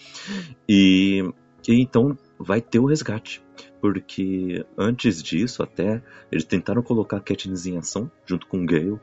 E, 0.69 1.23
e 1.69 1.81
então 1.81 2.19
vai 2.37 2.61
ter 2.61 2.81
o 2.81 2.87
resgate, 2.87 3.41
porque 3.83 4.65
antes 4.79 5.21
disso, 5.21 5.61
até 5.61 6.01
eles 6.31 6.45
tentaram 6.45 6.85
colocar 6.85 7.17
a 7.17 7.21
Katniss 7.21 7.67
em 7.67 7.77
ação 7.77 8.09
junto 8.25 8.47
com 8.47 8.63
o 8.63 8.65
Gale 8.65 9.01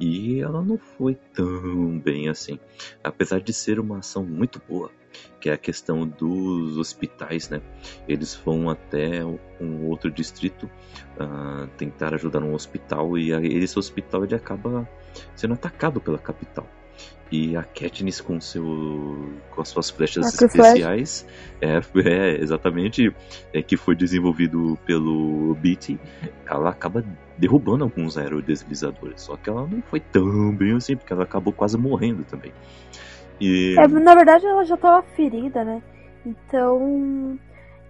e 0.00 0.40
ela 0.40 0.62
não 0.62 0.78
foi 0.78 1.16
tão 1.34 1.98
bem 1.98 2.30
assim, 2.30 2.58
apesar 3.04 3.42
de 3.42 3.52
ser 3.52 3.78
uma 3.78 3.98
ação 3.98 4.24
muito 4.24 4.60
boa, 4.66 4.90
que 5.38 5.50
é 5.50 5.52
a 5.52 5.58
questão 5.58 6.08
dos 6.08 6.78
hospitais, 6.78 7.50
né? 7.50 7.60
Eles 8.08 8.34
vão 8.34 8.70
até 8.70 9.22
um 9.60 9.86
outro 9.86 10.10
distrito 10.10 10.68
ah, 11.20 11.68
tentar 11.76 12.14
ajudar 12.14 12.42
um 12.42 12.54
hospital 12.54 13.18
e 13.18 13.32
esse 13.32 13.78
hospital 13.78 14.24
ele 14.24 14.34
acaba 14.34 14.88
sendo 15.34 15.52
atacado 15.52 16.00
pela 16.00 16.18
capital. 16.18 16.66
E 17.30 17.56
a 17.56 17.64
Katniss 17.64 18.20
com 18.20 18.40
seu 18.40 18.62
com 19.50 19.60
as 19.60 19.68
suas 19.68 19.90
flechas 19.90 20.26
Arco 20.26 20.48
flecha. 20.48 20.68
especiais, 20.68 21.26
é, 21.60 21.80
é, 22.08 22.40
exatamente, 22.40 23.12
é 23.52 23.60
que 23.62 23.76
foi 23.76 23.96
desenvolvido 23.96 24.78
pelo 24.86 25.54
Beatty, 25.56 25.98
ela 26.48 26.70
acaba 26.70 27.04
derrubando 27.36 27.82
alguns 27.84 28.16
aerodeslizadores. 28.16 29.22
Só 29.22 29.36
que 29.36 29.50
ela 29.50 29.66
não 29.66 29.82
foi 29.82 29.98
tão 30.00 30.54
bem 30.54 30.76
assim, 30.76 30.96
porque 30.96 31.12
ela 31.12 31.24
acabou 31.24 31.52
quase 31.52 31.76
morrendo 31.76 32.22
também. 32.24 32.52
E 33.40 33.74
É, 33.78 33.88
na 33.88 34.14
verdade, 34.14 34.46
ela 34.46 34.64
já 34.64 34.76
tava 34.76 35.02
ferida, 35.16 35.64
né? 35.64 35.82
Então. 36.24 37.38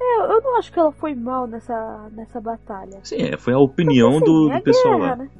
é, 0.00 0.20
eu 0.32 0.40
não 0.42 0.58
acho 0.58 0.72
que 0.72 0.78
ela 0.78 0.92
foi 0.92 1.14
mal 1.14 1.46
nessa, 1.46 2.08
nessa 2.12 2.40
batalha. 2.40 2.98
sim, 3.02 3.16
é, 3.16 3.36
foi 3.36 3.52
a 3.52 3.58
opinião 3.58 4.16
Assim, 4.16 4.24
do, 4.24 4.50
é 4.52 4.56
do 4.56 4.62
pessoal 4.62 4.98
guerra, 4.98 5.10
lá. 5.10 5.16
né? 5.16 5.30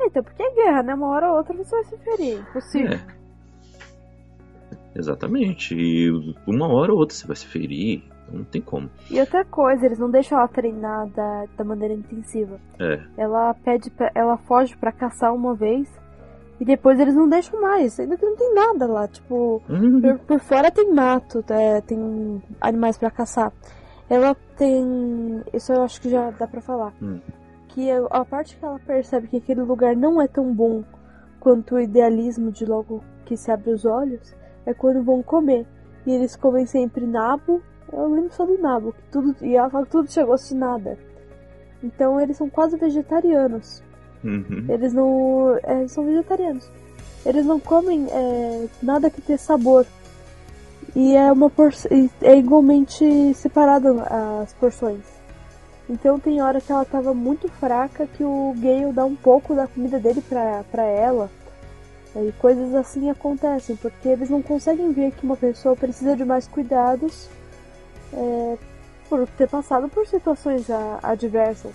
Então, 0.00 0.22
porque 0.22 0.42
é 0.42 0.54
guerra, 0.54 0.82
né? 0.82 0.94
Uma 0.94 1.08
hora 1.08 1.30
ou 1.30 1.36
outra 1.38 1.54
você 1.56 1.70
vai 1.74 1.84
se 1.84 1.96
ferir. 1.98 2.38
Impossível. 2.40 2.92
É. 2.92 3.24
Exatamente. 4.94 5.74
E 5.74 6.10
uma 6.46 6.68
hora 6.68 6.92
ou 6.92 6.98
outra 6.98 7.16
você 7.16 7.26
vai 7.26 7.36
se 7.36 7.46
ferir. 7.46 8.02
Não 8.32 8.42
tem 8.44 8.62
como. 8.62 8.88
E 9.10 9.20
outra 9.20 9.44
coisa, 9.44 9.84
eles 9.84 9.98
não 9.98 10.10
deixam 10.10 10.38
ela 10.38 10.48
treinar 10.48 11.06
da, 11.08 11.44
da 11.56 11.64
maneira 11.64 11.92
intensiva. 11.94 12.58
É. 12.78 13.00
Ela 13.18 13.52
pede 13.54 13.90
pra, 13.90 14.10
ela 14.14 14.36
foge 14.38 14.74
pra 14.76 14.90
caçar 14.90 15.34
uma 15.34 15.54
vez 15.54 15.88
e 16.58 16.64
depois 16.64 16.98
eles 16.98 17.14
não 17.14 17.28
deixam 17.28 17.60
mais. 17.60 17.98
Ainda 18.00 18.16
que 18.16 18.24
não 18.24 18.34
tem 18.36 18.54
nada 18.54 18.86
lá, 18.86 19.06
tipo, 19.08 19.62
Uhum. 19.68 20.00
por, 20.00 20.18
por 20.20 20.40
fora 20.40 20.70
tem 20.70 20.90
mato, 20.92 21.44
é, 21.50 21.80
tem 21.82 22.42
animais 22.60 22.96
pra 22.96 23.10
caçar. 23.10 23.52
Ela 24.08 24.34
tem, 24.56 25.42
isso 25.52 25.72
eu 25.72 25.82
acho 25.82 26.00
que 26.00 26.08
já 26.08 26.30
dá 26.30 26.46
pra 26.46 26.60
falar. 26.62 26.92
Hum. 27.02 27.20
Que 27.74 27.90
a, 27.90 28.06
a 28.06 28.24
parte 28.24 28.56
que 28.56 28.64
ela 28.64 28.78
percebe 28.78 29.28
que 29.28 29.36
aquele 29.38 29.62
lugar 29.62 29.96
não 29.96 30.22
é 30.22 30.28
tão 30.28 30.54
bom 30.54 30.84
quanto 31.40 31.74
o 31.74 31.80
idealismo 31.80 32.50
de 32.50 32.64
logo 32.64 33.02
que 33.26 33.36
se 33.36 33.50
abre 33.50 33.70
os 33.70 33.84
olhos 33.84 34.34
é 34.64 34.72
quando 34.72 35.02
vão 35.02 35.22
comer. 35.22 35.66
E 36.06 36.12
eles 36.12 36.36
comem 36.36 36.66
sempre 36.66 37.06
nabo. 37.06 37.60
Eu 37.92 38.08
lembro 38.08 38.32
só 38.32 38.46
do 38.46 38.58
nabo, 38.58 38.92
que 38.92 39.02
tudo, 39.10 39.36
e 39.42 39.54
ela 39.54 39.68
fala 39.68 39.84
que 39.84 39.92
tudo 39.92 40.08
tinha 40.08 40.24
gosto 40.24 40.48
de 40.48 40.54
nada. 40.54 40.98
Então 41.82 42.20
eles 42.20 42.36
são 42.36 42.48
quase 42.48 42.76
vegetarianos. 42.76 43.82
Uhum. 44.22 44.66
Eles 44.68 44.92
não. 44.94 45.58
é, 45.62 45.86
são 45.88 46.04
vegetarianos. 46.04 46.70
Eles 47.26 47.44
não 47.44 47.60
comem 47.60 48.06
é, 48.10 48.66
nada 48.82 49.10
que 49.10 49.20
tenha 49.20 49.38
sabor. 49.38 49.86
E 50.94 51.14
é 51.14 51.30
uma 51.30 51.50
por... 51.50 51.72
e 51.90 52.10
é 52.22 52.36
igualmente 52.36 53.34
separado 53.34 54.00
as 54.08 54.52
porções. 54.54 55.13
Então 55.88 56.18
tem 56.18 56.40
hora 56.40 56.60
que 56.60 56.72
ela 56.72 56.84
tava 56.84 57.12
muito 57.12 57.48
fraca 57.48 58.06
que 58.06 58.24
o 58.24 58.54
Gale 58.56 58.92
dá 58.92 59.04
um 59.04 59.14
pouco 59.14 59.54
da 59.54 59.66
comida 59.66 59.98
dele 59.98 60.22
pra, 60.22 60.64
pra 60.70 60.82
ela. 60.82 61.30
E 62.16 62.32
coisas 62.38 62.74
assim 62.74 63.10
acontecem, 63.10 63.76
porque 63.76 64.08
eles 64.08 64.30
não 64.30 64.40
conseguem 64.40 64.92
ver 64.92 65.10
que 65.12 65.24
uma 65.24 65.36
pessoa 65.36 65.74
precisa 65.74 66.16
de 66.16 66.24
mais 66.24 66.46
cuidados 66.46 67.28
é, 68.12 68.56
por 69.08 69.26
ter 69.36 69.48
passado 69.48 69.88
por 69.88 70.06
situações 70.06 70.70
a- 70.70 71.00
adversas. 71.02 71.72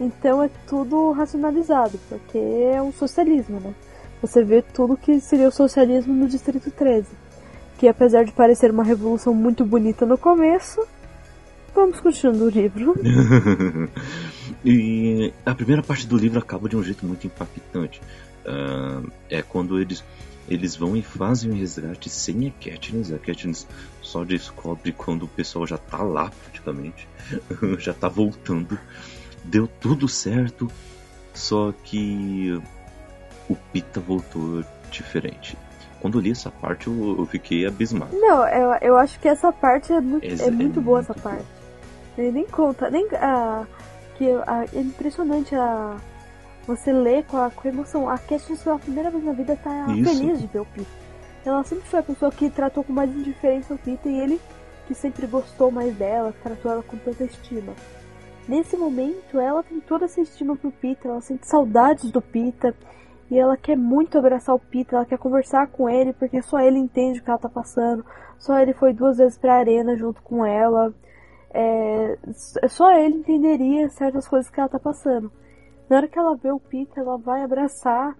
Então 0.00 0.42
é 0.42 0.50
tudo 0.66 1.12
racionalizado, 1.12 2.00
porque 2.08 2.38
é 2.38 2.80
um 2.82 2.90
socialismo, 2.90 3.60
né? 3.60 3.74
Você 4.22 4.42
vê 4.42 4.62
tudo 4.62 4.96
que 4.96 5.20
seria 5.20 5.48
o 5.48 5.52
socialismo 5.52 6.14
no 6.14 6.26
Distrito 6.26 6.70
13. 6.70 7.08
Que 7.78 7.86
apesar 7.86 8.24
de 8.24 8.32
parecer 8.32 8.70
uma 8.70 8.82
revolução 8.84 9.34
muito 9.34 9.64
bonita 9.64 10.06
no 10.06 10.16
começo, 10.16 10.80
vamos 11.74 12.00
continuando 12.00 12.44
o 12.44 12.48
livro. 12.48 12.94
e 14.64 15.32
a 15.44 15.54
primeira 15.54 15.82
parte 15.82 16.06
do 16.06 16.16
livro 16.16 16.38
acaba 16.38 16.68
de 16.68 16.76
um 16.76 16.82
jeito 16.82 17.04
muito 17.06 17.26
impactante. 17.26 18.00
Ah, 18.46 19.02
é 19.30 19.42
quando 19.42 19.80
eles, 19.80 20.04
eles 20.48 20.76
vão 20.76 20.96
e 20.96 21.02
fazem 21.02 21.50
o 21.50 21.54
resgate 21.54 22.08
sem 22.08 22.48
a 22.48 22.50
Katniss. 22.64 23.12
A 23.12 23.18
Katniss 23.18 23.66
só 24.00 24.24
descobre 24.24 24.92
quando 24.92 25.24
o 25.24 25.28
pessoal 25.28 25.66
já 25.66 25.78
tá 25.78 26.02
lá, 26.02 26.30
praticamente. 26.44 27.08
já 27.78 27.92
tá 27.92 28.08
voltando. 28.08 28.78
Deu 29.44 29.66
tudo 29.66 30.08
certo. 30.08 30.70
Só 31.34 31.72
que 31.84 32.60
o 33.48 33.56
Pita 33.72 34.00
voltou 34.00 34.62
diferente. 34.90 35.56
Quando 35.98 36.20
li 36.20 36.32
essa 36.32 36.50
parte, 36.50 36.88
eu, 36.88 37.16
eu 37.18 37.26
fiquei 37.26 37.64
abismado. 37.64 38.14
Não, 38.14 38.46
eu, 38.48 38.76
eu 38.82 38.96
acho 38.96 39.18
que 39.18 39.28
essa 39.28 39.52
parte 39.52 39.92
é 39.92 40.00
muito, 40.00 40.26
é 40.26 40.48
é 40.48 40.50
muito 40.50 40.80
boa 40.80 40.98
muito 40.98 41.12
essa 41.12 41.20
parte. 41.20 41.61
Nem, 42.16 42.32
nem 42.32 42.46
conta, 42.46 42.90
nem 42.90 43.06
a 43.14 43.66
que 44.16 44.30
a, 44.46 44.64
é 44.72 44.80
impressionante 44.80 45.54
a 45.54 45.96
você 46.66 46.92
lê 46.92 47.22
com 47.22 47.36
a, 47.36 47.50
com 47.50 47.66
a 47.66 47.70
emoção. 47.70 48.08
A 48.08 48.18
Katniss 48.18 48.62
pela 48.62 48.78
primeira 48.78 49.10
vez 49.10 49.24
na 49.24 49.32
vida 49.32 49.56
tá 49.56 49.86
Isso. 49.88 50.10
feliz 50.10 50.40
de 50.40 50.46
ver 50.46 50.60
o 50.60 50.66
Peter. 50.66 50.86
Ela 51.44 51.64
sempre 51.64 51.88
foi 51.88 52.00
a 52.00 52.04
pessoa 52.04 52.30
que 52.30 52.48
tratou 52.50 52.84
com 52.84 52.92
mais 52.92 53.10
indiferença 53.10 53.74
o 53.74 53.78
Peter 53.78 54.12
e 54.12 54.20
ele 54.20 54.40
que 54.86 54.94
sempre 54.94 55.26
gostou 55.26 55.70
mais 55.70 55.94
dela, 55.96 56.32
que 56.32 56.42
tratou 56.42 56.70
ela 56.70 56.82
com 56.82 56.96
tanta 56.96 57.24
estima. 57.24 57.72
Nesse 58.48 58.76
momento, 58.76 59.38
ela 59.38 59.62
tem 59.62 59.80
toda 59.80 60.04
essa 60.04 60.20
estima 60.20 60.56
pro 60.56 60.72
Peter, 60.72 61.10
ela 61.10 61.20
sente 61.20 61.46
saudades 61.46 62.10
do 62.10 62.20
Peter 62.20 62.74
e 63.30 63.38
ela 63.38 63.56
quer 63.56 63.76
muito 63.76 64.18
abraçar 64.18 64.54
o 64.54 64.58
Peter, 64.58 64.96
ela 64.96 65.06
quer 65.06 65.18
conversar 65.18 65.68
com 65.68 65.88
ele 65.88 66.12
porque 66.12 66.42
só 66.42 66.60
ele 66.60 66.78
entende 66.78 67.20
o 67.20 67.22
que 67.22 67.30
ela 67.30 67.38
tá 67.38 67.48
passando. 67.48 68.04
Só 68.38 68.58
ele 68.58 68.72
foi 68.72 68.92
duas 68.92 69.18
vezes 69.18 69.38
pra 69.38 69.54
arena 69.54 69.96
junto 69.96 70.20
com 70.22 70.44
ela. 70.44 70.92
É, 71.54 72.18
só 72.68 72.92
ele 72.92 73.16
entenderia 73.16 73.88
certas 73.90 74.26
coisas 74.26 74.50
que 74.50 74.58
ela 74.58 74.68
tá 74.68 74.78
passando. 74.78 75.30
Na 75.88 75.96
hora 75.96 76.08
que 76.08 76.18
ela 76.18 76.34
vê 76.36 76.50
o 76.50 76.58
Peter, 76.58 77.02
ela 77.02 77.18
vai 77.18 77.42
abraçar 77.42 78.16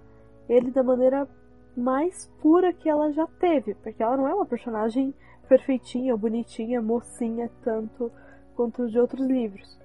ele 0.49 0.71
da 0.71 0.83
maneira 0.83 1.27
mais 1.75 2.31
pura 2.43 2.73
que 2.73 2.89
ela 2.89 3.11
já 3.13 3.27
teve, 3.41 3.75
porque 3.77 4.03
ela 4.03 4.17
não 4.17 4.29
é 4.29 4.35
uma 4.35 4.45
personagem 4.45 5.15
perfeitinha, 5.49 6.17
bonitinha, 6.17 6.83
mocinha, 6.83 7.51
tanto 7.65 8.13
quanto 8.55 8.89
de 8.91 8.99
outros 8.99 9.27
livros. 9.27 9.79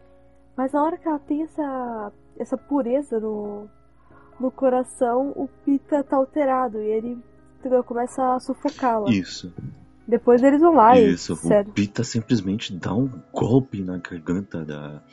Mas 0.55 0.73
na 0.73 0.83
hora 0.83 0.97
que 0.97 1.07
ela 1.07 1.19
tem 1.19 1.43
essa, 1.43 2.11
essa 2.37 2.57
pureza 2.57 3.19
no, 3.19 3.69
no 4.39 4.51
coração, 4.51 5.31
o 5.35 5.47
Pita 5.63 6.03
tá 6.03 6.17
alterado 6.17 6.81
e 6.81 6.87
ele 6.87 7.23
começa 7.85 8.35
a 8.35 8.39
sufocá-la. 8.39 9.09
Isso. 9.09 9.53
Depois 10.07 10.41
eles 10.41 10.61
vão 10.61 10.73
lá 10.73 10.97
Isso, 10.97 11.33
e. 11.33 11.35
o. 11.35 11.73
Pita 11.73 12.03
simplesmente 12.03 12.73
dá 12.73 12.93
um 12.93 13.09
golpe 13.33 13.81
na 13.81 13.97
garganta 13.97 14.63
da, 14.63 15.03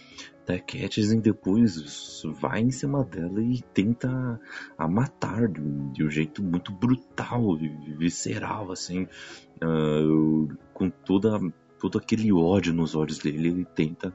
da 0.47 0.59
Katniss 0.59 1.11
e 1.11 1.21
depois 1.21 2.23
vai 2.41 2.61
em 2.61 2.71
cima 2.71 3.03
dela 3.03 3.43
e 3.43 3.61
tenta 3.75 4.41
a 4.79 4.87
matar 4.89 5.49
de, 5.49 5.61
um- 5.61 5.91
de 5.91 6.05
um 6.05 6.11
jeito 6.11 6.43
muito 6.43 6.71
brutal 6.73 7.57
e 7.59 7.69
visceral, 7.97 8.71
assim, 8.71 9.09
ah, 9.61 10.55
com 10.73 10.89
toda, 10.91 11.41
todo 11.81 11.99
aquele 11.99 12.33
ódio 12.33 12.73
nos 12.73 12.95
olhos 12.95 13.19
dele, 13.19 13.49
ele 13.49 13.65
tenta 13.65 14.15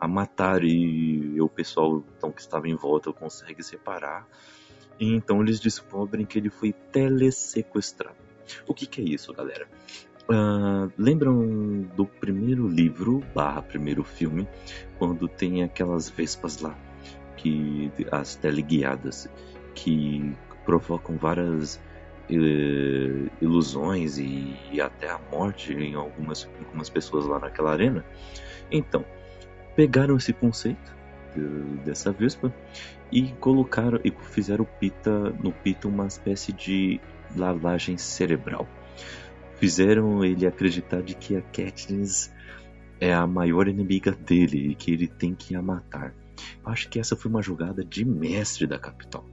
a 0.00 0.08
matar 0.08 0.62
e 0.64 1.40
o 1.40 1.48
pessoal 1.48 2.02
então, 2.16 2.30
que 2.32 2.40
estava 2.40 2.66
em 2.68 2.74
volta 2.74 3.12
consegue 3.12 3.62
separar. 3.62 4.26
E 4.98 5.12
então 5.12 5.42
eles 5.42 5.60
descobrem 5.60 6.24
que 6.24 6.38
ele 6.38 6.50
foi 6.50 6.72
telesequestrado. 6.72 8.27
O 8.66 8.74
que, 8.74 8.86
que 8.86 9.00
é 9.00 9.04
isso, 9.04 9.32
galera? 9.32 9.66
Ah, 10.30 10.88
lembram 10.98 11.86
do 11.96 12.04
primeiro 12.04 12.68
livro, 12.68 13.22
barra 13.34 13.62
primeiro 13.62 14.04
filme, 14.04 14.46
quando 14.98 15.26
tem 15.26 15.62
aquelas 15.62 16.10
vespas 16.10 16.60
lá, 16.60 16.76
que 17.36 17.90
as 18.10 18.34
teleguiadas, 18.34 19.28
que 19.74 20.34
provocam 20.66 21.16
várias 21.16 21.80
eh, 22.28 23.30
ilusões 23.40 24.18
e, 24.18 24.54
e 24.70 24.80
até 24.82 25.08
a 25.08 25.18
morte 25.32 25.72
em 25.72 25.94
algumas, 25.94 26.46
algumas 26.58 26.90
pessoas 26.90 27.24
lá 27.24 27.38
naquela 27.38 27.72
arena? 27.72 28.04
Então, 28.70 29.02
pegaram 29.74 30.16
esse 30.16 30.34
conceito 30.34 30.94
de- 31.34 31.78
dessa 31.84 32.12
vespa 32.12 32.52
e 33.10 33.28
colocaram 33.40 33.98
e 34.04 34.10
fizeram 34.10 34.66
Pita, 34.78 35.30
no 35.42 35.52
Pita 35.52 35.88
uma 35.88 36.06
espécie 36.06 36.52
de 36.52 37.00
lavagem 37.36 37.96
cerebral 37.96 38.66
fizeram 39.58 40.24
ele 40.24 40.46
acreditar 40.46 41.02
de 41.02 41.14
que 41.14 41.36
a 41.36 41.42
Katniss 41.42 42.32
é 43.00 43.12
a 43.12 43.26
maior 43.26 43.68
inimiga 43.68 44.12
dele 44.12 44.70
e 44.70 44.74
que 44.74 44.92
ele 44.92 45.06
tem 45.06 45.34
que 45.34 45.54
a 45.54 45.62
matar. 45.62 46.14
Eu 46.64 46.72
acho 46.72 46.88
que 46.88 46.98
essa 46.98 47.16
foi 47.16 47.30
uma 47.30 47.42
jogada 47.42 47.84
de 47.84 48.04
mestre 48.04 48.66
da 48.66 48.78
capital. 48.78 49.24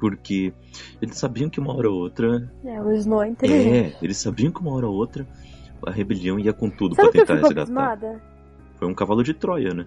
Porque 0.00 0.52
eles 1.00 1.16
sabiam 1.16 1.48
que 1.48 1.60
uma 1.60 1.74
hora 1.76 1.88
ou 1.88 1.96
outra. 1.96 2.50
É, 2.64 2.82
o 2.82 2.90
Snow 2.92 3.22
é 3.22 3.28
inteligente. 3.28 3.94
É, 3.94 3.96
eles 4.02 4.16
sabiam 4.16 4.50
que 4.50 4.60
uma 4.60 4.72
hora 4.72 4.88
ou 4.88 4.94
outra 4.94 5.26
a 5.86 5.90
rebelião 5.90 6.38
ia 6.38 6.52
com 6.52 6.70
tudo 6.70 6.94
Sabe 6.94 7.10
pra 7.10 7.20
tentar 7.20 7.34
resgatar. 7.34 7.60
abismada? 7.62 8.22
Foi 8.76 8.88
um 8.88 8.94
cavalo 8.94 9.22
de 9.22 9.34
Troia, 9.34 9.74
né? 9.74 9.86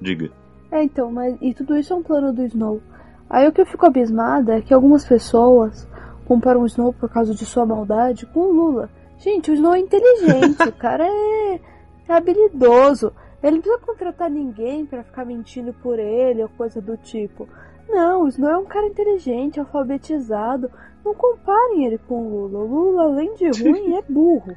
Diga. 0.00 0.30
É, 0.70 0.82
então, 0.82 1.10
mas 1.10 1.36
e 1.40 1.54
tudo 1.54 1.76
isso 1.76 1.92
é 1.92 1.96
um 1.96 2.02
plano 2.02 2.32
do 2.32 2.42
Snow. 2.44 2.82
Aí 3.30 3.46
o 3.46 3.52
que 3.52 3.60
eu 3.60 3.66
fico 3.66 3.86
abismada 3.86 4.58
é 4.58 4.60
que 4.60 4.74
algumas 4.74 5.04
pessoas 5.04 5.88
comparam 6.26 6.62
o 6.62 6.66
Snow 6.66 6.92
por 6.92 7.08
causa 7.08 7.34
de 7.34 7.44
sua 7.44 7.64
maldade 7.64 8.26
com 8.26 8.40
o 8.40 8.52
Lula. 8.52 8.90
Gente, 9.18 9.50
o 9.50 9.54
Snow 9.54 9.74
é 9.74 9.78
inteligente, 9.78 10.68
o 10.68 10.72
cara 10.72 11.06
é, 11.06 11.60
é 12.08 12.12
habilidoso. 12.12 13.12
Ele 13.42 13.56
não 13.56 13.62
precisa 13.62 13.86
contratar 13.86 14.30
ninguém 14.30 14.84
pra 14.84 15.04
ficar 15.04 15.24
mentindo 15.24 15.72
por 15.72 15.98
ele 15.98 16.42
ou 16.42 16.48
coisa 16.48 16.80
do 16.80 16.96
tipo. 16.96 17.48
Não, 17.88 18.24
o 18.24 18.28
Snow 18.28 18.50
é 18.50 18.58
um 18.58 18.64
cara 18.64 18.86
inteligente, 18.86 19.60
alfabetizado. 19.60 20.70
Não 21.04 21.14
comparem 21.14 21.86
ele 21.86 21.98
com 21.98 22.20
o 22.20 22.46
Lula. 22.46 22.58
O 22.58 22.66
Lula, 22.66 23.02
além 23.04 23.34
de 23.34 23.48
ruim, 23.62 23.94
é 23.96 24.02
burro. 24.02 24.56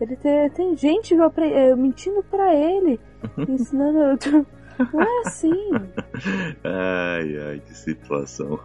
Ele 0.00 0.16
tem, 0.16 0.48
tem 0.50 0.76
gente 0.76 1.14
é, 1.14 1.76
mentindo 1.76 2.24
pra 2.24 2.54
ele, 2.54 2.98
ensinando. 3.46 4.46
Não 4.80 5.02
é 5.02 5.20
assim. 5.26 5.70
Ai, 6.64 7.38
ai, 7.38 7.62
que 7.66 7.74
situação. 7.74 8.58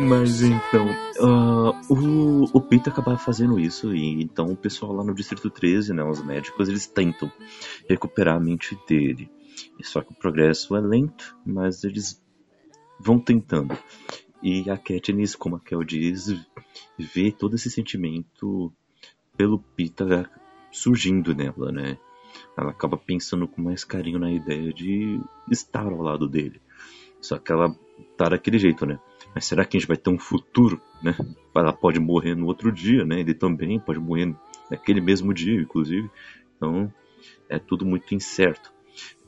Mas 0.00 0.42
então, 0.42 0.86
ah, 1.20 1.80
o, 1.88 2.44
o 2.52 2.60
Pita 2.60 2.90
acaba 2.90 3.16
fazendo 3.16 3.58
isso 3.58 3.94
e 3.94 4.22
então 4.22 4.46
o 4.46 4.56
pessoal 4.56 4.92
lá 4.92 5.02
no 5.02 5.14
Distrito 5.14 5.48
13, 5.50 5.94
né, 5.94 6.04
os 6.04 6.22
médicos, 6.22 6.68
eles 6.68 6.86
tentam 6.86 7.30
recuperar 7.88 8.36
a 8.36 8.40
mente 8.40 8.78
dele. 8.86 9.30
Só 9.82 10.02
que 10.02 10.12
o 10.12 10.16
progresso 10.16 10.76
é 10.76 10.80
lento, 10.80 11.36
mas 11.44 11.84
eles 11.84 12.22
vão 13.00 13.18
tentando. 13.18 13.76
E 14.44 14.68
a 14.68 14.76
Katniss, 14.76 15.34
como 15.34 15.56
a 15.56 15.60
Kel 15.60 15.82
diz, 15.82 16.26
vê 16.98 17.32
todo 17.32 17.54
esse 17.54 17.70
sentimento 17.70 18.70
pelo 19.38 19.58
Pita 19.58 20.30
surgindo 20.70 21.34
nela, 21.34 21.72
né? 21.72 21.96
Ela 22.54 22.70
acaba 22.70 22.98
pensando 22.98 23.48
com 23.48 23.62
mais 23.62 23.84
carinho 23.84 24.18
na 24.18 24.30
ideia 24.30 24.70
de 24.70 25.18
estar 25.50 25.86
ao 25.86 26.02
lado 26.02 26.28
dele. 26.28 26.60
Só 27.22 27.38
que 27.38 27.50
ela 27.50 27.74
tá 28.18 28.28
daquele 28.28 28.58
jeito, 28.58 28.84
né? 28.84 29.00
Mas 29.34 29.46
será 29.46 29.64
que 29.64 29.78
a 29.78 29.80
gente 29.80 29.88
vai 29.88 29.96
ter 29.96 30.10
um 30.10 30.18
futuro, 30.18 30.78
né? 31.02 31.16
Ela 31.54 31.72
pode 31.72 31.98
morrer 31.98 32.34
no 32.34 32.44
outro 32.44 32.70
dia, 32.70 33.02
né? 33.02 33.20
Ele 33.20 33.32
também 33.32 33.80
pode 33.80 33.98
morrer 33.98 34.36
naquele 34.70 35.00
mesmo 35.00 35.32
dia, 35.32 35.58
inclusive. 35.58 36.10
Então, 36.54 36.92
é 37.48 37.58
tudo 37.58 37.86
muito 37.86 38.14
incerto. 38.14 38.70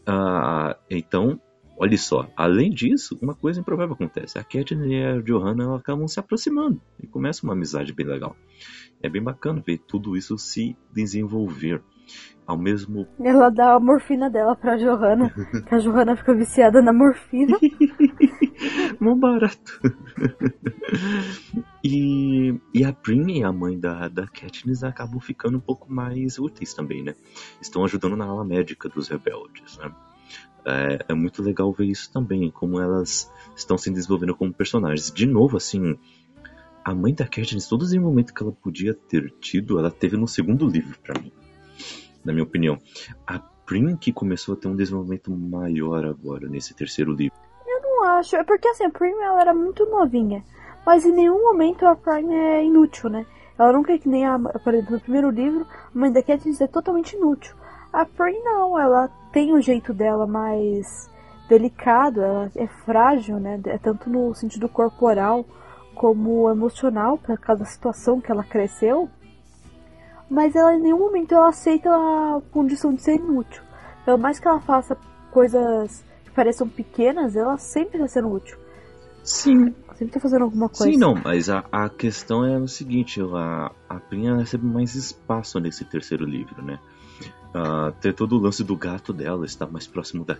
Ah, 0.06 0.76
então, 0.90 1.40
olha 1.76 1.98
só. 1.98 2.28
Além 2.36 2.70
disso, 2.70 3.18
uma 3.20 3.34
coisa 3.34 3.60
improvável 3.60 3.94
acontece. 3.94 4.38
A 4.38 4.44
Katniss 4.44 4.86
e 4.86 5.02
a 5.02 5.20
Johanna 5.20 5.76
acabam 5.76 6.08
se 6.08 6.18
aproximando 6.18 6.80
e 7.02 7.06
começa 7.06 7.44
uma 7.44 7.52
amizade 7.52 7.92
bem 7.92 8.06
legal. 8.06 8.36
É 9.02 9.08
bem 9.08 9.22
bacana 9.22 9.62
ver 9.64 9.78
tudo 9.78 10.16
isso 10.16 10.36
se 10.38 10.76
desenvolver. 10.92 11.82
Ao 12.46 12.56
mesmo 12.56 13.08
Ela 13.18 13.50
dá 13.50 13.74
a 13.74 13.80
morfina 13.80 14.30
dela 14.30 14.54
pra 14.54 14.76
Johanna. 14.76 15.34
Que 15.66 15.74
a 15.74 15.78
Johanna 15.78 16.14
fica 16.16 16.32
viciada 16.32 16.80
na 16.80 16.92
morfina. 16.92 17.58
Mó 19.00 19.16
barato. 19.16 19.80
e, 21.82 22.54
e 22.72 22.84
a 22.84 22.92
Prim 22.92 23.40
e 23.40 23.42
a 23.42 23.52
mãe 23.52 23.78
da, 23.78 24.06
da 24.08 24.28
Katniss 24.28 24.84
acabam 24.84 25.18
ficando 25.18 25.58
um 25.58 25.60
pouco 25.60 25.92
mais 25.92 26.38
úteis 26.38 26.72
também, 26.72 27.02
né? 27.02 27.16
Estão 27.60 27.84
ajudando 27.84 28.16
na 28.16 28.26
ala 28.26 28.44
médica 28.44 28.88
dos 28.88 29.08
rebeldes, 29.08 29.76
né? 29.78 29.90
É, 30.66 30.98
é 31.08 31.14
muito 31.14 31.42
legal 31.42 31.72
ver 31.72 31.86
isso 31.86 32.12
também, 32.12 32.50
como 32.50 32.80
elas 32.80 33.30
estão 33.54 33.78
se 33.78 33.90
desenvolvendo 33.90 34.34
como 34.34 34.52
personagens. 34.52 35.12
De 35.12 35.24
novo, 35.24 35.56
assim, 35.56 35.96
a 36.84 36.94
mãe 36.94 37.14
da 37.14 37.26
Katniss, 37.26 37.68
todo 37.68 37.84
desenvolvimento 37.84 38.34
que 38.34 38.42
ela 38.42 38.52
podia 38.52 38.92
ter 38.92 39.32
tido, 39.40 39.78
ela 39.78 39.90
teve 39.90 40.16
no 40.16 40.26
segundo 40.26 40.66
livro, 40.66 40.98
pra 41.00 41.20
mim. 41.20 41.32
Na 42.24 42.32
minha 42.32 42.44
opinião. 42.44 42.78
A 43.26 43.38
Prim 43.38 43.96
que 43.96 44.12
começou 44.12 44.54
a 44.54 44.56
ter 44.56 44.68
um 44.68 44.76
desenvolvimento 44.76 45.30
maior 45.30 46.04
agora, 46.04 46.48
nesse 46.48 46.74
terceiro 46.74 47.12
livro. 47.12 47.36
Não 47.66 48.04
acho. 48.04 48.36
É 48.36 48.44
porque 48.44 48.68
assim, 48.68 48.84
a 48.84 48.90
Prime 48.90 49.20
ela 49.20 49.40
era 49.40 49.54
muito 49.54 49.84
novinha. 49.86 50.44
Mas 50.84 51.04
em 51.04 51.12
nenhum 51.12 51.42
momento 51.42 51.84
a 51.84 51.96
Prime 51.96 52.32
é 52.32 52.64
inútil, 52.64 53.10
né? 53.10 53.26
Ela 53.58 53.72
nunca 53.72 53.92
é 53.92 53.98
que 53.98 54.08
nem 54.08 54.24
a, 54.26 54.38
por 54.38 54.74
exemplo, 54.74 54.94
no 54.94 55.00
primeiro 55.00 55.30
livro, 55.30 55.66
a 55.94 55.98
mãe 55.98 56.12
da 56.12 56.22
Katniss 56.22 56.60
é 56.60 56.66
totalmente 56.66 57.16
inútil. 57.16 57.54
A 57.92 58.04
Prime 58.04 58.38
não, 58.44 58.78
ela 58.78 59.10
tem 59.36 59.52
o 59.52 59.60
jeito 59.60 59.92
dela 59.92 60.26
mais 60.26 61.10
delicado, 61.46 62.22
ela 62.22 62.50
é 62.56 62.66
frágil, 62.66 63.38
né? 63.38 63.60
É 63.66 63.76
tanto 63.76 64.08
no 64.08 64.34
sentido 64.34 64.66
corporal 64.66 65.44
como 65.94 66.50
emocional, 66.50 67.18
por 67.18 67.38
causa 67.38 67.62
da 67.62 67.68
situação 67.68 68.18
que 68.18 68.32
ela 68.32 68.42
cresceu. 68.42 69.10
Mas 70.30 70.56
ela 70.56 70.74
em 70.74 70.80
nenhum 70.80 71.00
momento 71.00 71.34
ela 71.34 71.48
aceita 71.48 71.90
a 71.90 72.40
condição 72.50 72.94
de 72.94 73.02
ser 73.02 73.16
inútil. 73.16 73.62
Pelo 74.06 74.16
mais 74.16 74.40
que 74.40 74.48
ela 74.48 74.58
faça 74.58 74.96
coisas 75.30 76.02
que 76.24 76.30
pareçam 76.30 76.66
pequenas, 76.66 77.36
ela 77.36 77.58
sempre 77.58 77.98
está 77.98 78.08
sendo 78.08 78.32
útil. 78.32 78.56
Sim, 79.22 79.74
sempre 79.96 80.14
tá 80.14 80.20
fazendo 80.20 80.44
alguma 80.44 80.70
coisa. 80.70 80.90
Sim, 80.90 80.96
não, 80.96 81.14
mas 81.14 81.50
a, 81.50 81.62
a 81.70 81.90
questão 81.90 82.42
é 82.42 82.56
o 82.56 82.66
seguinte, 82.66 83.20
a, 83.20 83.70
a 83.86 84.00
Prinha 84.00 84.34
recebe 84.34 84.64
mais 84.64 84.94
espaço 84.94 85.60
nesse 85.60 85.84
terceiro 85.84 86.24
livro, 86.24 86.62
né? 86.62 86.78
Ah, 87.58 87.90
ter 88.02 88.12
todo 88.12 88.36
o 88.36 88.38
lance 88.38 88.62
do 88.62 88.76
gato 88.76 89.14
dela, 89.14 89.46
estar 89.46 89.66
mais 89.66 89.86
próximo 89.86 90.26
da, 90.26 90.36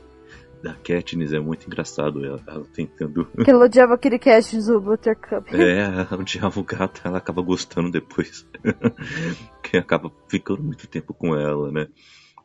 da 0.63 0.75
Katniss 0.75 1.33
é 1.33 1.41
muito 1.41 1.67
engraçado, 1.67 2.23
ela, 2.23 2.39
ela 2.47 2.67
tentando... 2.75 3.25
Porque 3.35 3.51
ela 3.51 3.65
odiava 3.65 3.95
aquele 3.95 4.19
cast 4.19 4.55
do 4.59 4.79
Buttercup. 4.83 5.49
É, 5.57 6.07
odiava 6.15 6.61
o 6.61 6.63
gato, 6.63 7.01
ela 7.03 7.17
acaba 7.17 7.41
gostando 7.41 7.91
depois. 7.91 8.47
que 9.65 9.79
acaba 9.79 10.13
ficando 10.29 10.63
muito 10.63 10.87
tempo 10.87 11.15
com 11.15 11.35
ela, 11.35 11.73
né? 11.73 11.89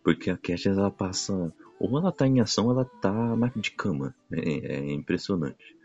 Porque 0.02 0.30
a 0.30 0.38
Katniss, 0.38 0.78
ela 0.78 0.90
passa... 0.90 1.54
Ou 1.78 1.98
ela 1.98 2.12
tá 2.14 2.26
em 2.26 2.40
ação, 2.40 2.68
ou 2.68 2.72
ela 2.72 2.86
tá 2.86 3.36
de 3.58 3.72
cama. 3.72 4.16
É, 4.32 4.78
é 4.78 4.94
impressionante. 4.94 5.76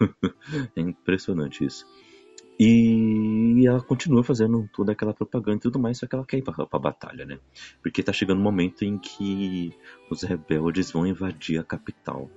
é 0.76 0.80
impressionante 0.82 1.64
isso. 1.64 1.86
E 2.58 3.64
ela 3.66 3.80
continua 3.80 4.24
fazendo 4.24 4.68
toda 4.72 4.90
aquela 4.92 5.14
propaganda 5.14 5.58
e 5.58 5.60
tudo 5.60 5.78
mais, 5.78 5.98
só 5.98 6.06
que 6.06 6.14
ela 6.14 6.26
quer 6.26 6.38
ir 6.38 6.42
pra, 6.42 6.66
pra 6.66 6.78
batalha, 6.78 7.24
né? 7.24 7.38
Porque 7.82 8.02
tá 8.02 8.12
chegando 8.12 8.40
um 8.40 8.42
momento 8.42 8.84
em 8.84 8.98
que 8.98 9.72
os 10.10 10.22
rebeldes 10.22 10.90
vão 10.90 11.06
invadir 11.06 11.60
a 11.60 11.64
capital. 11.64 12.28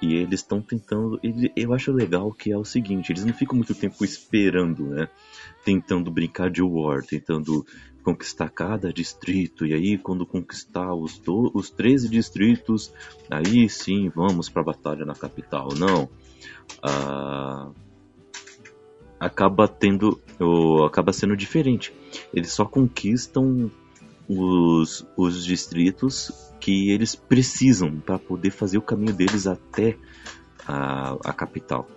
E 0.00 0.14
eles 0.14 0.40
estão 0.40 0.62
tentando. 0.62 1.18
ele- 1.22 1.52
Eu 1.56 1.74
acho 1.74 1.92
legal 1.92 2.32
que 2.32 2.50
é 2.52 2.56
o 2.56 2.64
seguinte: 2.64 3.10
eles 3.12 3.24
não 3.24 3.34
ficam 3.34 3.56
muito 3.56 3.74
tempo 3.74 4.02
esperando, 4.04 4.86
né? 4.86 5.08
Tentando 5.64 6.10
brincar 6.10 6.50
de 6.50 6.62
war, 6.62 7.02
tentando 7.04 7.66
conquistar 8.02 8.48
cada 8.48 8.90
distrito. 8.92 9.66
E 9.66 9.74
aí, 9.74 9.98
quando 9.98 10.24
conquistar 10.24 10.94
os, 10.94 11.18
do, 11.18 11.50
os 11.52 11.68
13 11.68 12.08
distritos, 12.08 12.90
aí 13.30 13.68
sim 13.68 14.08
vamos 14.14 14.48
pra 14.48 14.62
batalha 14.62 15.04
na 15.04 15.14
capital. 15.14 15.68
Não. 15.76 16.08
Ah, 16.82 17.70
acaba 19.18 19.66
tendo. 19.68 20.20
ou 20.38 20.84
acaba 20.84 21.12
sendo 21.12 21.36
diferente. 21.36 21.92
Eles 22.32 22.52
só 22.52 22.64
conquistam 22.64 23.70
os, 24.28 25.06
os 25.16 25.44
distritos 25.44 26.30
que 26.60 26.90
eles 26.90 27.14
precisam 27.14 27.98
para 28.00 28.18
poder 28.18 28.50
fazer 28.50 28.78
o 28.78 28.82
caminho 28.82 29.14
deles 29.14 29.46
até 29.46 29.96
a, 30.66 31.16
a 31.24 31.32
capital. 31.32 31.88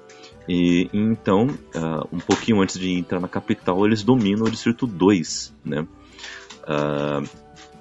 E 0.48 0.90
então, 0.94 1.48
ah, 1.76 2.08
um 2.12 2.20
pouquinho 2.20 2.62
antes 2.62 2.80
de 2.80 2.92
entrar 2.92 3.20
na 3.20 3.28
capital, 3.28 3.86
eles 3.86 4.04
dominam 4.04 4.46
o 4.46 4.52
distrito 4.52 4.88
2, 4.88 5.54
né? 5.64 5.88
Ah, 6.68 7.22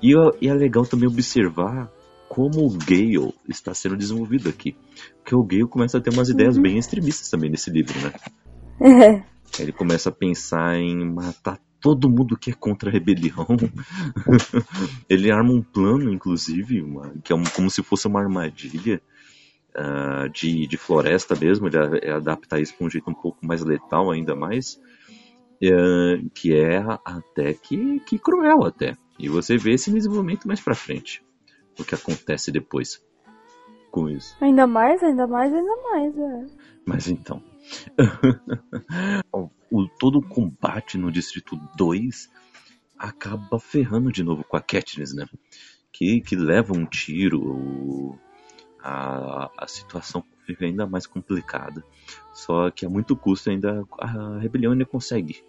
e, 0.03 0.15
é- 0.17 0.31
e 0.41 0.49
é 0.49 0.55
legal 0.55 0.85
também 0.85 1.09
observar 1.09 1.91
como 2.29 2.65
o 2.65 2.71
Gale 2.71 3.35
está 3.49 3.75
sendo 3.75 3.97
desenvolvido 3.97 4.49
aqui. 4.49 4.77
Porque 5.17 5.35
o 5.35 5.43
Gale 5.43 5.67
começa 5.69 5.99
a 5.99 6.01
ter 6.01 6.11
umas 6.13 6.29
ideias 6.29 6.57
bem 6.57 6.79
extremistas 6.79 7.29
também 7.29 7.51
nesse 7.51 7.71
livro, 7.71 7.99
né? 8.01 8.13
É. 8.81 9.23
Ele 9.59 9.73
começa 9.73 10.09
a 10.09 10.13
pensar 10.13 10.77
em 10.77 11.05
matar 11.05 11.59
todo 11.81 12.09
mundo 12.11 12.37
que 12.37 12.51
é 12.51 12.55
contra 12.55 12.89
a 12.89 12.93
rebelião. 12.93 13.47
ele 15.09 15.31
arma 15.31 15.51
um 15.53 15.63
plano, 15.63 16.13
inclusive, 16.13 16.81
uma- 16.83 17.13
que 17.25 17.33
é 17.33 17.37
um- 17.37 17.43
como 17.45 17.71
se 17.71 17.83
fosse 17.83 18.07
uma 18.07 18.21
armadilha 18.21 19.01
ah, 19.75 20.29
de, 20.33 20.67
de 20.67 20.77
floresta 20.77 21.35
mesmo. 21.35 21.67
Ele 21.69 21.79
a- 21.79 22.17
adapta 22.17 22.61
isso 22.61 22.75
para 22.77 22.87
um 22.87 22.91
jeito 22.91 23.11
um 23.11 23.15
pouco 23.15 23.45
mais 23.45 23.63
letal, 23.65 24.11
ainda 24.11 24.35
mais. 24.37 24.81
eh, 25.63 26.23
que 26.35 26.55
é 26.55 26.79
até 27.05 27.53
que, 27.53 28.01
que 28.01 28.19
cruel, 28.19 28.65
até. 28.65 28.97
E 29.19 29.29
você 29.29 29.57
vê 29.59 29.73
esse 29.73 29.91
desenvolvimento 29.93 30.47
mais 30.49 30.61
pra 30.61 30.75
frente. 30.75 31.23
O 31.79 31.85
que 31.85 31.95
acontece 31.95 32.51
depois 32.51 33.03
com 33.91 34.09
isso. 34.09 34.35
Ainda 34.41 34.67
mais, 34.67 35.03
ainda 35.03 35.27
mais, 35.27 35.53
ainda 35.53 35.77
mais, 35.91 36.17
é. 36.17 36.47
Mas 36.87 37.09
então. 37.09 37.43
o, 39.71 39.89
todo 39.99 40.19
o 40.19 40.27
combate 40.27 40.99
no 40.99 41.11
Distrito 41.11 41.57
2 41.77 42.31
acaba 42.99 43.59
ferrando 43.59 44.13
de 44.13 44.23
novo 44.23 44.45
com 44.45 44.57
a 44.57 44.61
Katniss, 44.61 45.15
né? 45.15 45.27
Que, 45.93 46.21
que 46.21 46.37
leva 46.37 46.73
um 46.73 46.85
tiro, 46.87 48.19
a, 48.83 49.51
a 49.57 49.67
situação 49.67 50.25
fica 50.47 50.65
ainda 50.65 50.87
mais 50.87 51.07
complicada. 51.07 51.85
Só 52.33 52.71
que 52.71 52.85
a 52.85 52.91
muito 52.91 53.17
custo 53.17 53.51
ainda 53.51 53.85
a 53.99 54.39
rebelião 54.39 54.73
ainda 54.73 54.85
consegue 54.85 55.43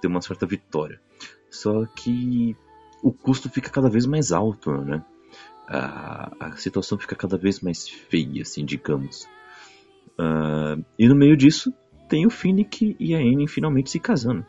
ter 0.00 0.08
uma 0.08 0.20
certa 0.20 0.46
vitória. 0.46 1.00
Só 1.50 1.84
que 1.86 2.56
o 3.02 3.12
custo 3.12 3.48
fica 3.48 3.70
cada 3.70 3.88
vez 3.88 4.06
mais 4.06 4.32
alto, 4.32 4.72
né? 4.82 5.04
A, 5.68 6.32
a 6.40 6.56
situação 6.56 6.98
fica 6.98 7.14
cada 7.14 7.36
vez 7.36 7.60
mais 7.60 7.88
feia, 7.88 8.42
assim, 8.42 8.64
digamos. 8.64 9.28
Ah, 10.20 10.76
e 10.98 11.08
no 11.08 11.14
meio 11.14 11.34
disso 11.34 11.72
tem 12.08 12.26
o 12.26 12.30
Finnick 12.30 12.94
e 13.00 13.14
a 13.14 13.18
Annie 13.18 13.48
finalmente 13.48 13.88
se 13.88 13.98
casando. 13.98 14.44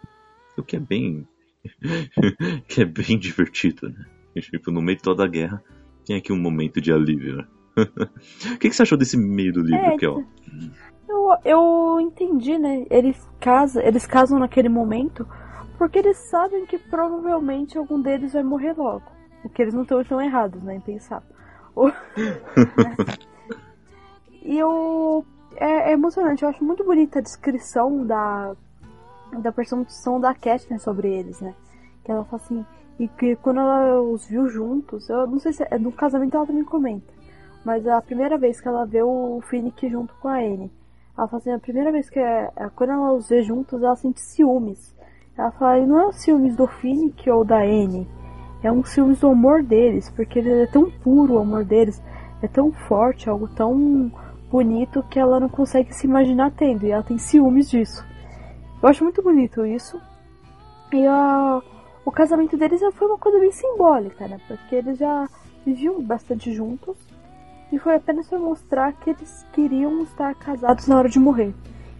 O 0.57 0.63
que 0.63 0.75
é 0.75 0.79
bem. 0.79 1.25
que 2.67 2.81
é 2.81 2.85
bem 2.85 3.17
divertido, 3.17 3.89
né? 3.89 4.05
Tipo, 4.41 4.71
no 4.71 4.81
meio 4.81 4.97
de 4.97 5.03
toda 5.03 5.23
a 5.23 5.27
guerra 5.27 5.63
tem 6.05 6.17
aqui 6.17 6.33
um 6.33 6.39
momento 6.39 6.81
de 6.81 6.91
alívio, 6.91 7.37
né? 7.37 7.47
o 8.53 8.57
que, 8.57 8.69
que 8.69 8.75
você 8.75 8.81
achou 8.81 8.97
desse 8.97 9.15
meio 9.15 9.53
do 9.53 9.61
livro, 9.61 9.85
É, 9.85 9.97
Kel? 9.97 10.25
Eu, 11.07 11.37
eu 11.45 11.99
entendi, 12.01 12.57
né? 12.57 12.85
Eles 12.89 13.29
casam, 13.39 13.81
eles 13.81 14.05
casam 14.05 14.39
naquele 14.39 14.67
momento 14.67 15.25
porque 15.77 15.99
eles 15.99 16.17
sabem 16.17 16.65
que 16.65 16.77
provavelmente 16.77 17.77
algum 17.77 18.01
deles 18.01 18.33
vai 18.33 18.43
morrer 18.43 18.73
logo. 18.77 19.09
O 19.43 19.49
que 19.49 19.61
eles 19.61 19.73
não 19.73 19.83
estão 19.83 20.03
tão 20.03 20.21
errados, 20.21 20.61
né? 20.63 20.75
Em 20.75 20.81
pensar. 20.81 21.23
E 24.43 24.57
eu. 24.57 25.25
É, 25.55 25.91
é 25.91 25.93
emocionante, 25.93 26.43
eu 26.43 26.49
acho 26.49 26.63
muito 26.63 26.83
bonita 26.83 27.19
a 27.19 27.21
descrição 27.21 28.05
da, 28.05 28.55
da 29.39 29.51
percepção 29.51 30.19
da 30.19 30.33
Katniss 30.33 30.83
sobre 30.83 31.13
eles, 31.13 31.39
né? 31.41 31.53
Que 32.03 32.11
ela 32.11 32.23
fala 32.25 32.41
assim. 32.41 32.65
E 32.99 33.07
que 33.07 33.35
quando 33.37 33.59
ela 33.59 34.01
os 34.01 34.25
viu 34.27 34.47
juntos, 34.47 35.09
eu 35.09 35.25
não 35.27 35.39
sei 35.39 35.53
se 35.53 35.65
é 35.69 35.77
no 35.77 35.91
casamento 35.91 36.35
ela 36.35 36.45
também 36.45 36.63
comenta. 36.63 37.11
Mas 37.63 37.87
a 37.87 38.01
primeira 38.01 38.37
vez 38.37 38.59
que 38.59 38.67
ela 38.67 38.85
vê 38.85 39.01
o 39.01 39.39
Finnick 39.49 39.87
junto 39.89 40.13
com 40.15 40.27
a 40.27 40.37
Anne, 40.37 40.71
ela 41.17 41.27
fala 41.27 41.39
assim, 41.39 41.51
a 41.51 41.59
primeira 41.59 41.91
vez 41.91 42.09
que 42.09 42.19
é, 42.19 42.51
é, 42.55 42.69
quando 42.75 42.91
ela 42.91 43.13
os 43.13 43.29
vê 43.29 43.43
juntos, 43.43 43.81
ela 43.81 43.95
sente 43.95 44.21
ciúmes. 44.21 44.95
Ela 45.37 45.51
fala, 45.51 45.79
e 45.79 45.85
não 45.85 45.99
é 45.99 46.05
o 46.07 46.11
ciúmes 46.11 46.55
do 46.55 46.67
Finnick 46.67 47.29
ou 47.29 47.43
da 47.43 47.59
Anne, 47.61 48.07
é 48.63 48.71
um 48.71 48.83
ciúmes 48.83 49.19
do 49.19 49.27
amor 49.27 49.63
deles, 49.63 50.09
porque 50.09 50.39
ele 50.39 50.51
é 50.51 50.67
tão 50.67 50.89
puro 50.89 51.35
o 51.35 51.39
amor 51.39 51.63
deles, 51.65 52.01
é 52.41 52.47
tão 52.47 52.71
forte, 52.71 53.29
algo 53.29 53.47
tão 53.47 54.11
bonito 54.51 55.03
que 55.09 55.17
ela 55.19 55.39
não 55.39 55.49
consegue 55.49 55.93
se 55.93 56.05
imaginar 56.05 56.51
tendo, 56.51 56.85
e 56.85 56.91
ela 56.91 57.03
tem 57.03 57.17
ciúmes 57.17 57.69
disso. 57.69 58.05
Eu 58.81 58.89
acho 58.89 59.03
muito 59.03 59.21
bonito 59.21 59.65
isso. 59.65 59.99
E 60.91 61.05
a, 61.07 61.61
o 62.03 62.11
casamento 62.11 62.57
deles 62.57 62.81
já 62.81 62.91
foi 62.91 63.07
uma 63.07 63.17
coisa 63.17 63.39
bem 63.39 63.51
simbólica, 63.51 64.27
né? 64.27 64.39
Porque 64.47 64.75
eles 64.75 64.97
já 64.97 65.27
viviam 65.65 66.01
bastante 66.01 66.51
juntos. 66.51 66.97
E 67.71 67.79
foi 67.79 67.95
apenas 67.95 68.27
para 68.27 68.37
mostrar 68.39 68.91
que 68.93 69.11
eles 69.11 69.45
queriam 69.53 70.03
estar 70.03 70.35
casados 70.35 70.87
na 70.87 70.97
hora 70.97 71.07
de 71.07 71.19
morrer. 71.19 71.53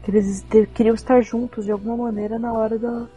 Que 0.03 0.11
eles 0.11 0.45
queriam 0.73 0.95
estar 0.95 1.21
juntos 1.21 1.63
de 1.63 1.71
alguma 1.71 1.95
maneira 1.95 2.37
na 2.37 2.51
hora 2.51 2.77
da, 2.77 3.07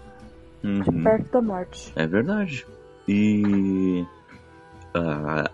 Uhum. 0.62 1.02
perto 1.02 1.30
da 1.32 1.42
morte. 1.42 1.92
É 1.96 2.06
verdade. 2.06 2.64
E 3.08 4.06
ah, 4.94 5.50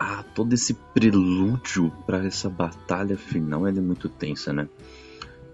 ah, 0.00 0.24
todo 0.34 0.54
esse 0.54 0.72
prelúdio 0.94 1.92
para 2.06 2.24
essa 2.24 2.48
batalha 2.48 3.18
final 3.18 3.66
é 3.66 3.72
muito 3.72 4.08
tensa, 4.08 4.50
né? 4.50 4.66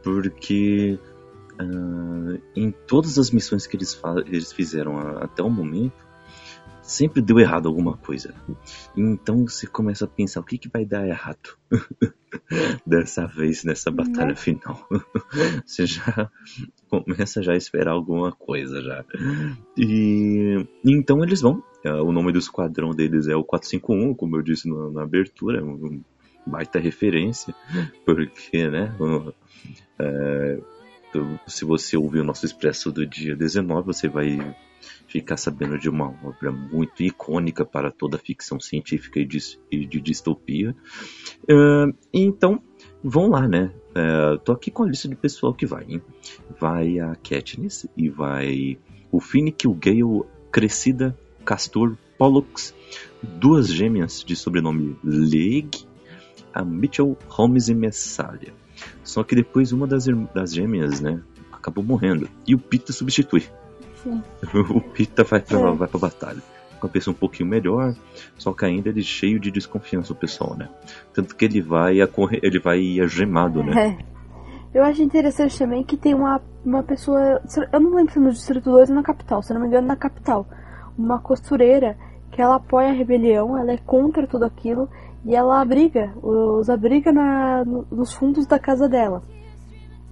Porque 0.05 0.97
ah, 1.59 2.39
em 2.55 2.71
todas 2.71 3.19
as 3.19 3.33
missões 3.33 3.67
que 3.67 3.77
eles, 3.77 4.01
eles 4.27 4.53
fizeram 4.53 4.99
até 5.19 5.43
o 5.43 5.51
momento, 5.51 6.06
sempre 6.87 7.21
deu 7.21 7.39
errado 7.39 7.69
alguma 7.69 7.97
coisa. 7.97 8.35
Então 8.97 9.47
você 9.47 9.67
começa 9.67 10.05
a 10.05 10.09
pensar 10.09 10.41
o 10.41 10.45
que, 10.45 10.57
que 10.59 10.69
vai 10.69 10.85
dar 10.85 11.07
errado 11.07 11.57
dessa 12.87 13.27
vez 13.27 13.65
nessa 13.65 13.91
batalha 13.91 14.29
Né? 14.29 14.35
final. 14.37 14.87
você 15.67 15.87
já 15.87 16.31
começa 16.89 17.43
já 17.43 17.53
a 17.53 17.57
esperar 17.57 17.93
alguma 17.93 18.33
coisa 18.33 18.81
já. 18.83 19.05
E 19.77 20.67
então 20.85 21.23
eles 21.23 21.41
vão. 21.41 21.63
É, 21.85 21.93
O 21.93 22.13
nome 22.13 22.33
do 22.33 22.39
esquadrão 22.39 22.91
deles 22.91 23.29
é 23.29 23.37
o 23.37 23.45
451, 23.45 24.15
como 24.15 24.37
eu 24.37 24.43
disse 24.43 24.69
na, 24.69 24.91
na 24.91 25.03
abertura, 25.03 25.61
é 25.61 25.63
um 25.63 26.01
baita 26.47 26.79
referência, 26.79 27.53
porque, 28.05 28.69
né? 28.69 28.95
o- 29.01 29.33
é, 29.99 30.59
se 31.47 31.65
você 31.65 31.97
ouvir 31.97 32.21
o 32.21 32.25
nosso 32.25 32.45
expresso 32.47 32.93
do 32.93 33.05
dia 33.07 33.35
19, 33.35 33.87
você 33.87 34.09
vai 34.09 34.39
ficar 35.17 35.39
sabendo 35.39 35.79
de 35.79 35.89
uma 35.89 36.09
obra 36.23 36.53
muito 36.53 37.03
icônica 37.03 37.65
para 37.65 37.91
toda 37.91 38.17
a 38.17 38.21
ficção 38.21 38.61
científica 38.61 39.19
e 39.19 39.25
de, 39.25 39.39
e 39.71 39.87
de 39.87 39.99
distopia. 39.99 40.77
É, 41.49 41.55
então, 42.13 42.61
vão 43.03 43.31
lá, 43.31 43.49
né? 43.49 43.73
É, 43.95 44.37
tô 44.45 44.53
aqui 44.53 44.71
com 44.71 44.83
a 44.83 44.87
lista 44.87 45.09
de 45.09 45.17
pessoal 45.17 45.55
que 45.55 45.65
vai, 45.65 45.85
hein? 45.89 46.03
Vai 46.61 46.99
a 46.99 47.15
Katniss 47.15 47.89
e 47.97 48.11
vai 48.11 48.79
o 49.11 49.19
Finnick, 49.21 49.67
o 49.67 49.73
Gale, 49.73 50.25
Crescida, 50.53 51.19
Castor, 51.47 51.97
Pollux, 52.19 52.75
duas 53.23 53.69
gêmeas 53.69 54.23
de 54.23 54.37
sobrenome 54.37 54.99
League, 55.03 55.87
a 56.53 56.63
Mitchell, 56.63 57.17
Holmes 57.29 57.69
e 57.69 57.75
Messalha. 57.75 58.53
Só 59.03 59.25
que 59.25 59.35
depois 59.35 59.73
uma 59.73 59.87
das, 59.87 60.05
das 60.35 60.53
gêmeas, 60.53 61.01
né, 61.01 61.23
acabou 61.51 61.83
morrendo. 61.83 62.29
E 62.47 62.55
o 62.55 62.59
Pita 62.59 62.93
substitui. 62.93 63.45
Sim. 64.07 64.23
o 64.71 64.81
Pita 64.81 65.25
vai 65.25 65.41
pra, 65.41 65.59
É. 65.59 65.73
vai 65.73 65.89
pra 65.89 65.99
batalha. 66.01 66.43
Com 66.81 66.87
a 66.87 66.91
pessoa 66.91 67.15
um 67.15 67.19
pouquinho 67.19 67.49
melhor, 67.49 67.95
só 68.37 68.53
que 68.53 68.65
ainda 68.65 68.91
ele 68.91 69.01
é 69.01 69.03
cheio 69.03 69.41
de 69.41 69.51
desconfiança, 69.51 70.13
o 70.13 70.17
pessoal, 70.17 70.55
né? 70.57 70.69
Tanto 71.15 71.35
que 71.35 71.45
ele 71.47 71.61
vai, 71.63 71.97
ele 72.43 72.59
vai 72.59 73.01
agemado, 73.01 73.63
né? 73.65 73.99
É. 74.03 74.17
Eu 74.79 74.85
acho 74.85 75.03
interessante 75.03 75.59
também 75.59 75.83
que 75.83 75.97
tem 75.97 76.13
uma, 76.13 76.39
uma 76.63 76.83
pessoa. 76.83 77.41
Eu 77.73 77.81
não 77.81 77.95
lembro 77.95 78.13
se 78.13 78.19
é 78.19 78.23
no 78.23 78.31
Distrito 78.31 78.71
2 78.71 78.91
ou 78.91 78.95
na 78.97 79.03
capital, 79.03 79.43
se 79.43 79.51
eu 79.51 79.55
não 79.55 79.63
me 79.63 79.69
engano, 79.69 79.87
na 79.87 79.97
capital. 79.97 80.47
Uma 80.99 81.19
costureira 81.19 81.97
que 82.31 82.43
ela 82.43 82.57
apoia 82.57 82.91
a 82.91 82.93
rebelião, 82.93 83.57
ela 83.57 83.73
é 83.73 83.79
contra 83.79 84.27
tudo 84.27 84.45
aquilo 84.45 84.87
e 85.25 85.35
ela 85.35 85.63
abriga, 85.63 86.13
os 86.23 86.69
abriga 86.69 87.11
na, 87.11 87.65
no- 87.65 87.87
nos 87.91 88.13
fundos 88.13 88.47
da 88.47 88.59
casa 88.59 88.87
dela. 88.87 89.23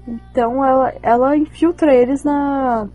Então 0.08 0.64
ela, 0.64 0.94
ela 1.02 1.36
infiltra 1.36 1.94
eles 1.94 2.24
na, 2.24 2.88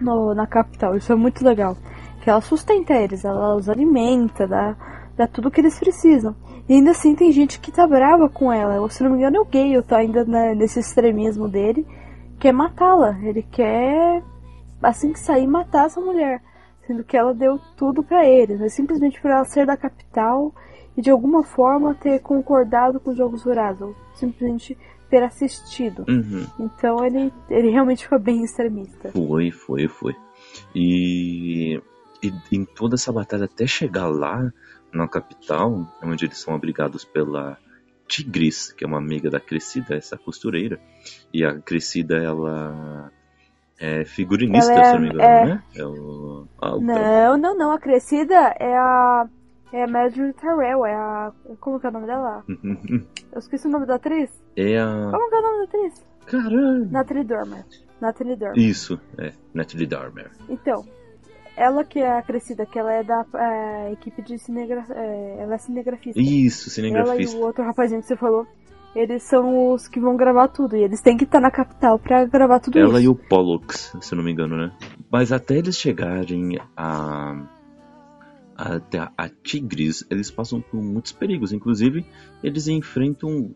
no- 0.00 0.34
na 0.34 0.46
capital. 0.46 0.96
Isso 0.96 1.12
é 1.12 1.16
muito 1.16 1.44
legal. 1.44 1.76
Que 2.22 2.30
ela 2.30 2.40
sustenta 2.40 2.94
eles, 2.94 3.24
ela 3.24 3.54
os 3.54 3.68
alimenta, 3.68 4.46
dá, 4.46 4.76
dá 5.16 5.26
tudo 5.26 5.50
que 5.50 5.60
eles 5.60 5.78
precisam. 5.78 6.34
E 6.68 6.74
ainda 6.74 6.90
assim 6.90 7.14
tem 7.14 7.32
gente 7.32 7.60
que 7.60 7.72
tá 7.72 7.86
brava 7.86 8.28
com 8.28 8.52
ela. 8.52 8.88
Se 8.90 9.02
não 9.02 9.10
me 9.10 9.16
engano 9.18 9.36
é 9.36 9.40
o 9.40 9.44
Gale, 9.44 9.82
tá 9.82 9.98
ainda 9.98 10.24
né, 10.24 10.54
nesse 10.54 10.78
extremismo 10.80 11.48
dele. 11.48 11.86
Quer 12.38 12.52
matá-la. 12.52 13.16
Ele 13.22 13.42
quer, 13.42 14.22
assim 14.82 15.12
que 15.12 15.18
sair, 15.18 15.46
matar 15.46 15.86
essa 15.86 16.00
mulher. 16.00 16.42
Sendo 16.86 17.04
que 17.04 17.16
ela 17.16 17.32
deu 17.32 17.58
tudo 17.76 18.02
pra 18.02 18.26
eles. 18.26 18.60
Mas 18.60 18.74
simplesmente 18.74 19.20
por 19.20 19.30
ela 19.30 19.44
ser 19.44 19.64
da 19.64 19.76
capital 19.78 20.52
e 20.96 21.00
de 21.00 21.10
alguma 21.10 21.42
forma 21.42 21.94
ter 21.94 22.18
concordado 22.20 23.00
com 23.00 23.10
os 23.10 23.16
Jogos 23.16 23.44
Vorazes. 23.44 23.80
Ou 23.80 23.94
simplesmente 24.14 24.76
ter 25.10 25.22
assistido. 25.22 26.04
Uhum. 26.08 26.46
Então 26.58 27.04
ele, 27.04 27.32
ele 27.48 27.70
realmente 27.70 28.04
ficou 28.04 28.18
bem 28.18 28.42
extremista. 28.44 29.10
Foi, 29.12 29.50
foi, 29.50 29.88
foi. 29.88 30.14
E, 30.74 31.80
e 32.22 32.32
em 32.52 32.64
toda 32.64 32.94
essa 32.94 33.12
batalha 33.12 33.44
até 33.46 33.66
chegar 33.66 34.06
lá 34.08 34.52
na 34.92 35.06
capital, 35.08 35.86
onde 36.02 36.24
eles 36.24 36.38
são 36.38 36.54
abrigados 36.54 37.04
pela 37.04 37.58
Tigris, 38.06 38.72
que 38.72 38.84
é 38.84 38.86
uma 38.86 38.98
amiga 38.98 39.28
da 39.30 39.40
Crescida, 39.40 39.94
essa 39.94 40.16
costureira. 40.16 40.80
E 41.32 41.44
a 41.44 41.58
Crescida, 41.58 42.16
ela 42.16 43.10
é 43.78 44.04
figurinista, 44.04 44.72
Ela 44.72 44.80
é- 44.80 44.84
se 44.84 44.92
não 44.94 45.00
me 45.00 45.08
engano, 45.08 45.22
é- 45.22 45.44
né? 45.46 45.62
É 45.76 45.84
o, 45.84 46.46
ah, 46.60 46.74
o- 46.76 46.80
Não, 46.80 47.36
não, 47.38 47.56
não. 47.56 47.72
A 47.72 47.78
crescida 47.78 48.34
é 48.58 48.76
a. 48.76 49.28
É 49.72 49.84
a 49.84 49.86
Marjorie 49.86 50.32
Terrell, 50.32 50.86
é 50.86 50.94
a. 50.94 51.32
Como 51.60 51.78
que 51.78 51.86
é 51.86 51.90
o 51.90 51.92
nome 51.92 52.06
dela? 52.06 52.44
Eu 53.32 53.38
esqueci 53.38 53.66
o 53.66 53.70
nome 53.70 53.86
da 53.86 53.96
atriz. 53.96 54.30
É 54.56 54.78
a. 54.78 55.10
Como 55.10 55.28
que 55.28 55.34
é 55.34 55.38
o 55.38 55.42
nome 55.42 55.58
da 55.58 55.64
atriz? 55.64 56.06
Caramba! 56.26 56.88
Natalie 56.90 57.24
Dormer. 57.24 57.64
Natalie 58.00 58.36
Dormer. 58.36 58.58
Isso, 58.58 59.00
é. 59.18 59.32
Natalie 59.52 59.86
Dormer. 59.86 60.30
Então, 60.48 60.84
ela 61.56 61.84
que 61.84 61.98
é 61.98 62.18
a 62.18 62.22
crescida, 62.22 62.64
que 62.64 62.78
ela 62.78 62.92
é 62.92 63.02
da 63.02 63.26
é, 63.34 63.92
equipe 63.92 64.22
de 64.22 64.38
cinegrafia. 64.38 64.94
ela 64.94 65.54
é 65.54 65.58
cinegrafista. 65.58 66.20
Isso, 66.20 66.68
ela 66.80 66.88
e 66.88 66.92
cinegrafista. 66.92 67.36
o 67.36 67.40
outro 67.42 67.64
rapazinho 67.64 68.00
que 68.00 68.06
você 68.06 68.16
falou, 68.16 68.46
eles 68.94 69.22
são 69.24 69.72
os 69.72 69.88
que 69.88 70.00
vão 70.00 70.16
gravar 70.16 70.48
tudo. 70.48 70.76
E 70.76 70.82
eles 70.82 71.00
têm 71.00 71.16
que 71.16 71.24
estar 71.24 71.40
na 71.40 71.50
capital 71.50 71.98
pra 71.98 72.24
gravar 72.24 72.60
tudo 72.60 72.78
Ela 72.78 73.00
isso. 73.00 73.02
e 73.02 73.08
o 73.08 73.14
Pollux, 73.14 73.94
se 74.00 74.14
não 74.14 74.22
me 74.22 74.32
engano, 74.32 74.56
né? 74.56 74.72
Mas 75.10 75.32
até 75.32 75.56
eles 75.56 75.76
chegarem 75.76 76.58
a. 76.76 77.57
Até 78.58 78.98
a, 79.16 79.28
Tigris, 79.28 80.04
eles 80.10 80.32
passam 80.32 80.60
por 80.60 80.82
muitos 80.82 81.12
perigos. 81.12 81.52
Inclusive, 81.52 82.04
eles 82.42 82.66
enfrentam 82.66 83.54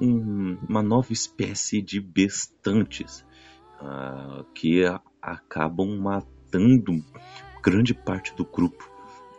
um- 0.00 0.58
uma 0.68 0.82
nova 0.82 1.12
espécie 1.12 1.80
de 1.80 2.00
bestantes 2.00 3.24
ah, 3.80 4.44
que 4.54 4.84
a- 4.84 5.00
acabam 5.22 5.96
matando 5.98 7.02
grande 7.62 7.94
parte 7.94 8.34
do 8.34 8.44
grupo. 8.44 8.90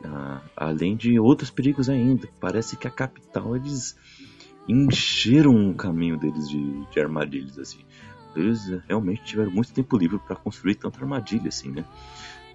Ah, 0.03 0.41
além 0.55 0.95
de 0.95 1.19
outros 1.19 1.51
perigos 1.51 1.89
ainda. 1.89 2.27
Parece 2.39 2.75
que 2.77 2.87
a 2.87 2.91
capital 2.91 3.55
eles 3.55 3.95
encheram 4.67 5.69
o 5.71 5.75
caminho 5.75 6.17
deles 6.17 6.49
de, 6.49 6.85
de 6.89 6.99
armadilhas 6.99 7.59
assim. 7.59 7.79
Eles 8.35 8.65
realmente 8.87 9.23
tiveram 9.25 9.51
muito 9.51 9.73
tempo 9.73 9.97
livre 9.97 10.17
para 10.19 10.35
construir 10.37 10.75
tanta 10.75 10.99
armadilha 10.99 11.49
assim, 11.49 11.69
né? 11.69 11.83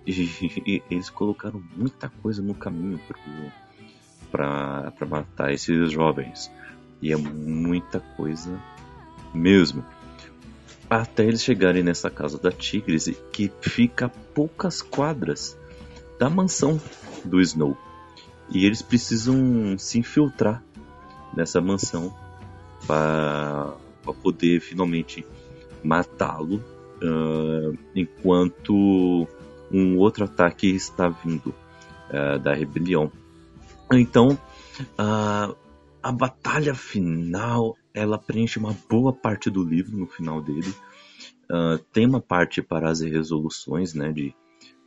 E, 0.07 0.13
e 0.67 0.83
eles 0.91 1.11
colocaram 1.11 1.63
muita 1.77 2.09
coisa 2.09 2.43
no 2.43 2.55
caminho 2.55 3.01
para 4.31 4.93
matar 5.09 5.53
esses 5.53 5.91
jovens. 5.91 6.51
E 7.03 7.13
é 7.13 7.17
muita 7.17 8.01
coisa 8.01 8.59
mesmo. 9.35 9.85
Até 10.89 11.25
eles 11.25 11.43
chegarem 11.43 11.83
nessa 11.83 12.09
casa 12.09 12.39
da 12.39 12.53
Tigres, 12.53 13.11
que 13.33 13.51
fica 13.61 14.07
a 14.07 14.09
poucas 14.09 14.81
quadras 14.81 15.59
da 16.19 16.31
mansão 16.31 16.81
do 17.25 17.41
Snow. 17.41 17.77
E 18.51 18.65
eles 18.65 18.83
precisam 18.83 19.77
se 19.77 19.99
infiltrar 19.99 20.63
nessa 21.35 21.61
mansão 21.61 22.15
para 22.87 23.75
poder 24.23 24.61
finalmente 24.61 25.27
matá-lo 25.83 26.63
ah, 27.03 27.73
enquanto 27.95 29.27
um 29.71 29.99
outro 29.99 30.25
ataque 30.25 30.69
está 30.69 31.09
vindo 31.09 31.55
ah, 32.11 32.39
da 32.39 32.55
rebelião. 32.55 33.11
Então, 33.93 34.39
ah, 34.99 35.55
a 36.03 36.13
batalha 36.13 36.75
final 36.75 37.77
ela 37.93 38.19
preenche 38.19 38.59
uma 38.59 38.77
boa 38.89 39.13
parte 39.13 39.51
do 39.51 39.65
livro 39.65 39.97
no 39.97 40.07
final 40.07 40.43
dele. 40.43 40.73
Ah, 41.51 41.79
tem 41.93 42.07
uma 42.07 42.21
parte 42.21 42.63
para 42.63 42.91
as 42.91 43.01
resoluções, 43.01 43.95
né, 43.95 44.13
de 44.13 44.35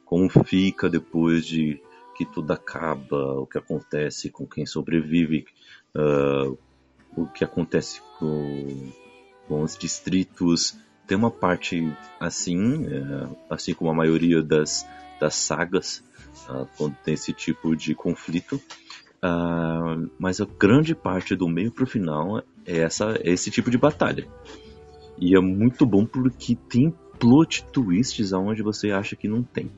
como 0.05 0.29
fica 0.45 0.89
depois 0.89 1.45
de 1.45 1.81
que 2.15 2.25
tudo 2.25 2.51
acaba, 2.51 3.39
o 3.39 3.45
que 3.45 3.57
acontece 3.57 4.29
com 4.29 4.45
quem 4.45 4.65
sobrevive, 4.65 5.45
ah, 5.95 6.51
o 7.15 7.27
que 7.27 7.43
acontece 7.43 8.01
com, 8.17 8.91
com 9.47 9.63
os 9.63 9.77
distritos. 9.77 10.77
Tem 11.09 11.17
uma 11.17 11.31
parte 11.31 11.91
assim, 12.19 12.85
é, 12.85 13.27
assim 13.49 13.73
como 13.73 13.89
a 13.89 13.95
maioria 13.95 14.43
das, 14.43 14.87
das 15.19 15.33
sagas, 15.33 16.03
ah, 16.47 16.67
quando 16.77 16.95
tem 17.03 17.15
esse 17.15 17.33
tipo 17.33 17.75
de 17.75 17.95
conflito. 17.95 18.61
Ah, 19.19 19.97
mas 20.19 20.39
a 20.39 20.45
grande 20.45 20.93
parte 20.93 21.35
do 21.35 21.49
meio 21.49 21.71
pro 21.71 21.87
final 21.87 22.43
é, 22.63 22.77
essa, 22.77 23.19
é 23.23 23.31
esse 23.31 23.49
tipo 23.49 23.71
de 23.71 23.77
batalha. 23.79 24.27
E 25.17 25.35
é 25.35 25.39
muito 25.39 25.83
bom 25.83 26.05
porque 26.05 26.55
tem 26.55 26.93
plot 27.17 27.65
twists 27.71 28.31
aonde 28.31 28.61
você 28.61 28.91
acha 28.91 29.15
que 29.15 29.27
não 29.27 29.41
tem. 29.41 29.71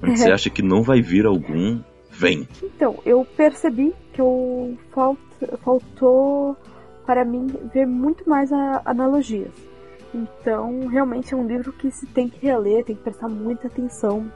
Onde 0.00 0.16
você 0.16 0.30
acha 0.30 0.48
que 0.48 0.62
não 0.62 0.84
vai 0.84 1.02
vir 1.02 1.26
algum, 1.26 1.82
vem. 2.08 2.46
Então, 2.62 3.00
eu 3.04 3.24
percebi 3.24 3.92
que 4.12 4.20
eu 4.20 4.78
falt, 4.92 5.18
faltou 5.64 6.56
para 7.04 7.24
mim 7.24 7.48
ver 7.74 7.84
muito 7.84 8.30
mais 8.30 8.52
analogias. 8.52 9.71
Então, 10.14 10.86
realmente 10.88 11.32
é 11.32 11.36
um 11.36 11.46
livro 11.46 11.72
que 11.72 11.90
se 11.90 12.06
tem 12.06 12.28
que 12.28 12.44
reler, 12.44 12.84
tem 12.84 12.94
que 12.94 13.02
prestar 13.02 13.28
muita 13.28 13.66
atenção 13.66 14.30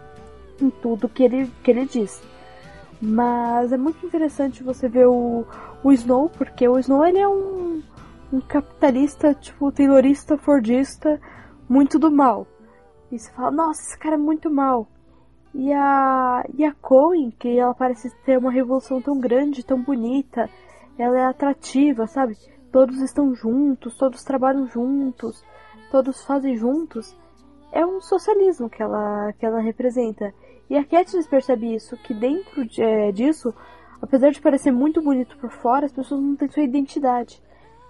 em 0.60 0.70
tudo 0.70 1.08
que 1.08 1.22
ele, 1.22 1.50
que 1.62 1.70
ele 1.70 1.84
diz. 1.84 2.22
Mas 3.00 3.72
é 3.72 3.76
muito 3.76 4.04
interessante 4.06 4.62
você 4.62 4.88
ver 4.88 5.06
o, 5.06 5.44
o 5.84 5.92
Snow, 5.92 6.30
porque 6.30 6.66
o 6.66 6.78
Snow 6.78 7.04
ele 7.04 7.18
é 7.18 7.28
um, 7.28 7.82
um 8.32 8.40
capitalista, 8.40 9.34
tipo, 9.34 9.70
taylorista, 9.70 10.38
fordista, 10.38 11.20
muito 11.68 11.98
do 11.98 12.10
mal. 12.10 12.46
E 13.12 13.18
você 13.18 13.30
fala, 13.32 13.50
nossa, 13.50 13.82
esse 13.82 13.98
cara 13.98 14.14
é 14.14 14.18
muito 14.18 14.50
mal. 14.50 14.88
E 15.54 15.72
a, 15.72 16.44
e 16.54 16.64
a 16.64 16.72
Coen, 16.72 17.30
que 17.30 17.58
ela 17.58 17.74
parece 17.74 18.10
ter 18.24 18.38
uma 18.38 18.50
revolução 18.50 19.00
tão 19.00 19.18
grande, 19.18 19.64
tão 19.64 19.80
bonita, 19.82 20.48
ela 20.98 21.18
é 21.18 21.24
atrativa, 21.24 22.06
sabe? 22.06 22.36
Todos 22.72 23.00
estão 23.00 23.34
juntos, 23.34 23.96
todos 23.96 24.24
trabalham 24.24 24.66
juntos, 24.66 25.44
todos 25.90 26.24
fazem 26.24 26.56
juntos. 26.56 27.16
É 27.72 27.84
um 27.84 28.00
socialismo 28.00 28.70
que 28.70 28.82
ela, 28.82 29.32
que 29.38 29.44
ela 29.44 29.60
representa. 29.60 30.32
E 30.68 30.76
a 30.76 30.84
Katniss 30.84 31.26
percebe 31.26 31.74
isso, 31.74 31.96
que 31.98 32.14
dentro 32.14 32.64
de- 32.64 32.82
é, 32.82 33.12
disso, 33.12 33.54
apesar 34.00 34.30
de 34.30 34.40
parecer 34.40 34.70
muito 34.72 35.00
bonito 35.02 35.36
por 35.38 35.50
fora, 35.50 35.86
as 35.86 35.92
pessoas 35.92 36.20
não 36.20 36.34
têm 36.36 36.48
sua 36.48 36.62
identidade. 36.62 37.42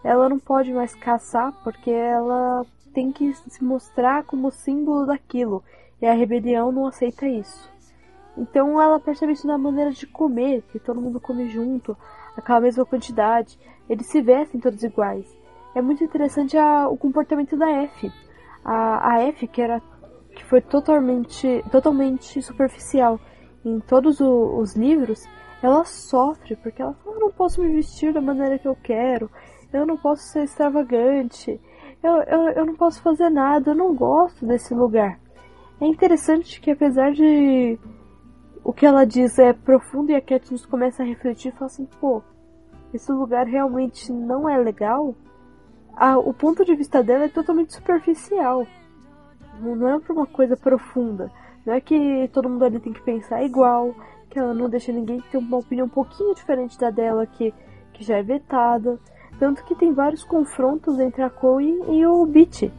Ela 0.05 0.29
não 0.29 0.39
pode 0.39 0.73
mais 0.73 0.95
caçar 0.95 1.53
porque 1.65 1.91
ela 1.91 2.65
tem 2.93 3.13
que 3.13 3.35
se 3.35 3.63
mostrar 3.65 4.25
como 4.25 4.51
símbolo 4.51 5.07
daquilo. 5.07 5.63
E 6.01 6.07
a 6.07 6.13
rebelião 6.13 6.71
não 6.71 6.87
aceita 6.87 7.27
isso. 7.27 7.71
Então 8.37 8.81
ela 8.81 9.01
percebe 9.01 9.33
isso 9.33 9.47
na 9.47 9.57
maneira 9.57 9.91
de 9.91 10.07
comer, 10.07 10.63
que 10.71 10.79
todo 10.79 11.01
mundo 11.01 11.19
come 11.19 11.49
junto, 11.49 11.97
aquela 12.37 12.61
mesma 12.61 12.85
quantidade. 12.85 13.59
Eles 13.89 14.07
se 14.07 14.21
vestem 14.21 14.61
todos 14.61 14.83
iguais. 14.83 15.27
É 15.77 15.83
muito 15.83 16.03
interessante 16.03 16.57
a- 16.57 16.89
o 16.89 16.97
comportamento 16.97 17.55
da 17.55 17.71
F. 17.71 18.11
A, 18.65 19.13
a 19.13 19.21
F, 19.25 19.47
que 19.47 19.61
era 19.61 19.83
que 20.35 20.43
foi 20.47 20.63
totalmente, 20.63 21.63
totalmente 21.71 22.41
superficial 22.41 23.21
em 23.63 23.79
todos 23.81 24.19
o- 24.19 24.59
os 24.59 24.75
livros, 24.75 25.23
ela 25.63 25.85
sofre 25.85 26.57
porque 26.57 26.81
ela 26.81 26.95
fala: 26.95 27.17
eu 27.17 27.21
não 27.21 27.31
posso 27.31 27.61
me 27.61 27.69
vestir 27.75 28.11
da 28.15 28.23
maneira 28.23 28.59
que 28.59 28.67
eu 28.67 28.75
quero, 28.83 29.31
eu 29.71 29.85
não 29.85 29.99
posso 29.99 30.23
ser 30.23 30.45
extravagante, 30.45 31.61
eu, 32.03 32.23
eu, 32.23 32.41
eu 32.53 32.65
não 32.65 32.75
posso 32.75 33.03
fazer 33.03 33.29
nada, 33.29 33.73
eu 33.73 33.75
não 33.75 33.95
gosto 33.95 34.47
desse 34.47 34.73
lugar. 34.75 35.21
É 35.79 35.87
interessante 35.87 36.59
que 36.59 36.71
apesar 36.71 37.13
de 37.13 37.79
o 38.65 38.73
que 38.73 38.87
ela 38.87 39.05
diz 39.05 39.39
é 39.39 39.53
profundo 39.53 40.11
e 40.11 40.15
a 40.15 40.23
Katniss 40.23 40.65
começa 40.65 41.03
a 41.03 41.07
refletir 41.07 41.49
e 41.53 41.53
fala 41.53 41.67
assim, 41.67 41.87
pô, 42.01 42.23
esse 42.95 43.13
lugar 43.13 43.47
realmente 43.47 44.11
não 44.11 44.49
é 44.49 44.57
legal, 44.57 45.15
a- 45.97 46.19
o 46.19 46.33
ponto 46.35 46.65
de 46.65 46.75
vista 46.75 47.03
dela 47.03 47.25
é 47.25 47.29
totalmente 47.29 47.73
superficial. 47.75 48.67
Não 49.61 49.89
é 49.89 49.99
pra 49.99 50.13
uma 50.13 50.27
coisa 50.27 50.57
profunda. 50.57 51.31
Não 51.65 51.75
é 51.75 51.81
que 51.81 52.29
todo 52.33 52.49
mundo 52.49 52.65
ali 52.65 52.79
tem 52.79 52.93
que 52.93 53.01
pensar 53.01 53.43
igual, 53.43 53.95
que 54.31 54.39
ela 54.39 54.53
não 54.53 54.69
deixa 54.69 54.93
ninguém 54.93 55.21
ter 55.31 55.39
uma 55.39 55.57
opinião 55.57 55.87
um 55.87 55.91
pouquinho 55.91 56.35
diferente 56.35 56.79
da 56.79 56.91
dela, 56.91 57.27
que, 57.27 57.53
que 57.93 58.05
já 58.05 58.19
é 58.19 58.23
vetada. 58.23 58.99
Tanto 59.39 59.65
que 59.65 59.75
tem 59.75 59.93
vários 59.93 60.23
confrontos 60.23 60.99
entre 60.99 61.23
a 61.23 61.31
Chloe 61.31 61.83
e 61.89 62.07
o 62.07 62.25
Beat. 62.27 62.71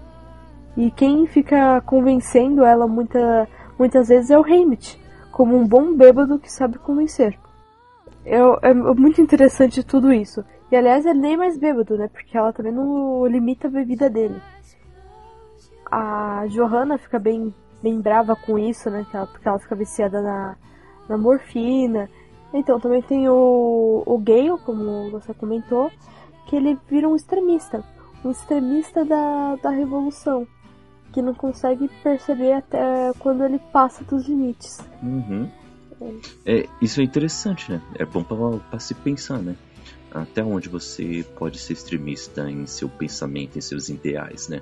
E 0.76 0.92
quem 0.92 1.26
fica 1.26 1.82
convencendo 1.82 2.64
ela 2.64 2.88
muita, 2.88 3.48
muitas 3.78 4.08
vezes 4.10 4.30
é 4.30 4.38
o 4.38 4.44
Hamid, 4.44 5.00
como 5.32 5.58
um 5.58 5.68
bom 5.68 5.96
bêbado 5.96 6.38
que 6.38 6.52
sabe 6.52 6.78
convencer. 6.78 7.38
É, 8.24 8.38
é 8.70 8.74
muito 8.74 9.22
interessante 9.22 9.84
tudo 9.84 10.14
isso. 10.14 10.44
E 10.72 10.76
aliás, 10.76 11.06
ele 11.06 11.20
nem 11.20 11.34
é 11.34 11.38
mais 11.38 11.58
bêbado, 11.58 11.98
né? 11.98 12.10
Porque 12.10 12.38
ela 12.38 12.52
também 12.52 12.74
não 12.74 13.26
limita 13.26 13.68
a 13.68 13.72
bebida 13.72 14.10
dele. 14.10 14.42
A 15.90 16.46
Johanna 16.50 16.98
fica 16.98 17.18
bem, 17.18 17.54
bem 17.82 18.02
brava 18.02 18.36
com 18.36 18.60
isso, 18.60 18.90
né? 18.90 19.06
Porque 19.32 19.48
ela 19.48 19.60
fica 19.60 19.76
viciada 19.76 20.22
na, 20.22 20.56
na 21.08 21.18
morfina. 21.18 22.10
Então 22.54 22.80
também 22.80 23.02
tem 23.02 23.30
o, 23.30 24.04
o 24.06 24.18
Gale, 24.18 24.58
como 24.66 25.10
você 25.10 25.34
comentou, 25.34 25.90
que 26.48 26.56
ele 26.56 26.78
vira 26.90 27.08
um 27.08 27.16
extremista. 27.16 27.84
Um 28.26 28.32
extremista 28.32 29.06
da, 29.06 29.56
da 29.56 29.70
revolução. 29.70 30.46
Que 31.14 31.22
não 31.22 31.34
consegue 31.34 31.90
perceber 32.04 32.52
até 32.52 33.14
quando 33.20 33.46
ele 33.46 33.60
passa 33.72 34.04
dos 34.04 34.28
limites. 34.28 34.80
Uhum. 35.02 35.50
É, 36.46 36.68
isso 36.82 37.00
é 37.00 37.04
interessante, 37.04 37.72
né? 37.72 37.82
É 37.96 38.06
bom 38.06 38.24
para 38.24 38.80
se 38.80 38.94
pensar, 38.94 39.40
né? 39.40 39.56
Até 40.22 40.44
onde 40.44 40.70
você 40.70 41.26
pode 41.38 41.60
ser 41.60 41.74
extremista 41.74 42.50
em 42.50 42.66
seu 42.66 42.90
pensamento, 42.90 43.58
em 43.58 43.62
seus 43.62 43.90
ideais, 43.90 44.48
né? 44.48 44.62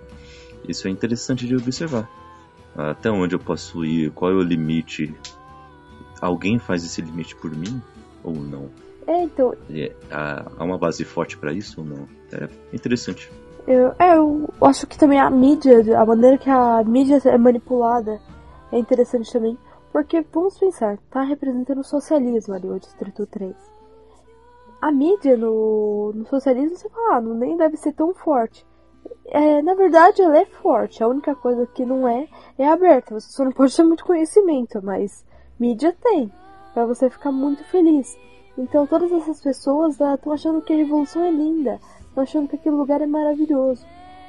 Isso 0.68 0.88
é 0.88 0.92
interessante 0.92 1.48
de 1.48 1.56
observar. 1.56 2.10
Até 2.76 3.10
onde 3.10 3.36
eu 3.36 3.40
posso 3.40 3.86
ir, 3.86 4.12
qual 4.12 4.32
é 4.32 4.34
o 4.34 4.42
limite 4.42 5.14
alguém 6.22 6.60
faz 6.60 6.84
esse 6.84 7.02
limite 7.02 7.36
por 7.36 7.52
mim 7.56 7.82
ou 8.24 8.34
não? 8.34 8.70
É, 9.08 9.24
então. 9.24 9.54
É, 9.70 9.94
há 10.12 10.64
uma 10.64 10.78
base 10.78 11.04
forte 11.06 11.38
para 11.38 11.54
isso 11.54 11.82
ou 11.82 11.88
não? 11.88 12.08
É 12.32 12.50
interessante. 12.74 13.32
Eu, 13.68 13.94
é, 13.98 14.16
eu 14.16 14.50
acho 14.62 14.86
que 14.88 14.98
também 14.98 15.20
a 15.20 15.30
mídia, 15.30 16.00
a 16.00 16.06
maneira 16.06 16.38
que 16.38 16.50
a 16.50 16.84
mídia 16.84 17.22
é 17.26 17.38
manipulada 17.38 18.20
é 18.72 18.78
interessante 18.78 19.32
também. 19.32 19.58
Porque, 19.92 20.26
vamos 20.34 20.58
pensar, 20.60 20.98
tá 21.10 21.24
representando 21.24 21.80
o 21.80 21.84
socialismo 21.84 22.54
ali, 22.54 22.68
o 22.68 22.80
Distrito 22.80 23.26
3. 23.26 23.56
A 24.86 24.92
mídia 24.92 25.36
no, 25.36 26.12
no 26.14 26.28
socialismo, 26.28 26.78
você 26.78 26.88
fala, 26.90 27.16
ah, 27.16 27.20
não, 27.20 27.34
nem 27.34 27.58
deve 27.58 27.76
ser 27.76 27.92
tão 27.94 28.14
forte. 28.14 28.64
É, 29.26 29.60
na 29.64 29.74
verdade, 29.74 30.22
ela 30.22 30.38
é 30.38 30.46
forte. 30.46 31.04
A 31.04 31.08
única 31.08 31.34
coisa 31.34 31.66
que 31.66 31.84
não 31.84 32.08
é 32.08 32.28
é 32.56 32.68
aberta. 32.68 33.20
Você 33.20 33.32
só 33.32 33.44
não 33.44 33.52
pode 33.52 33.76
ter 33.76 33.82
muito 33.82 34.06
conhecimento, 34.06 34.80
mas 34.84 35.26
mídia 35.60 35.92
tem, 36.00 36.32
para 36.72 36.86
você 36.86 37.10
ficar 37.10 37.32
muito 37.32 37.64
feliz. 37.64 38.16
Então 38.56 38.86
todas 38.86 39.12
essas 39.12 39.42
pessoas 39.42 40.00
estão 40.00 40.32
achando 40.32 40.62
que 40.62 40.72
a 40.72 40.78
revolução 40.78 41.24
é 41.24 41.32
linda, 41.32 41.80
estão 42.02 42.22
achando 42.22 42.48
que 42.48 42.56
aquele 42.56 42.76
lugar 42.76 43.02
é 43.02 43.08
maravilhoso. 43.08 43.84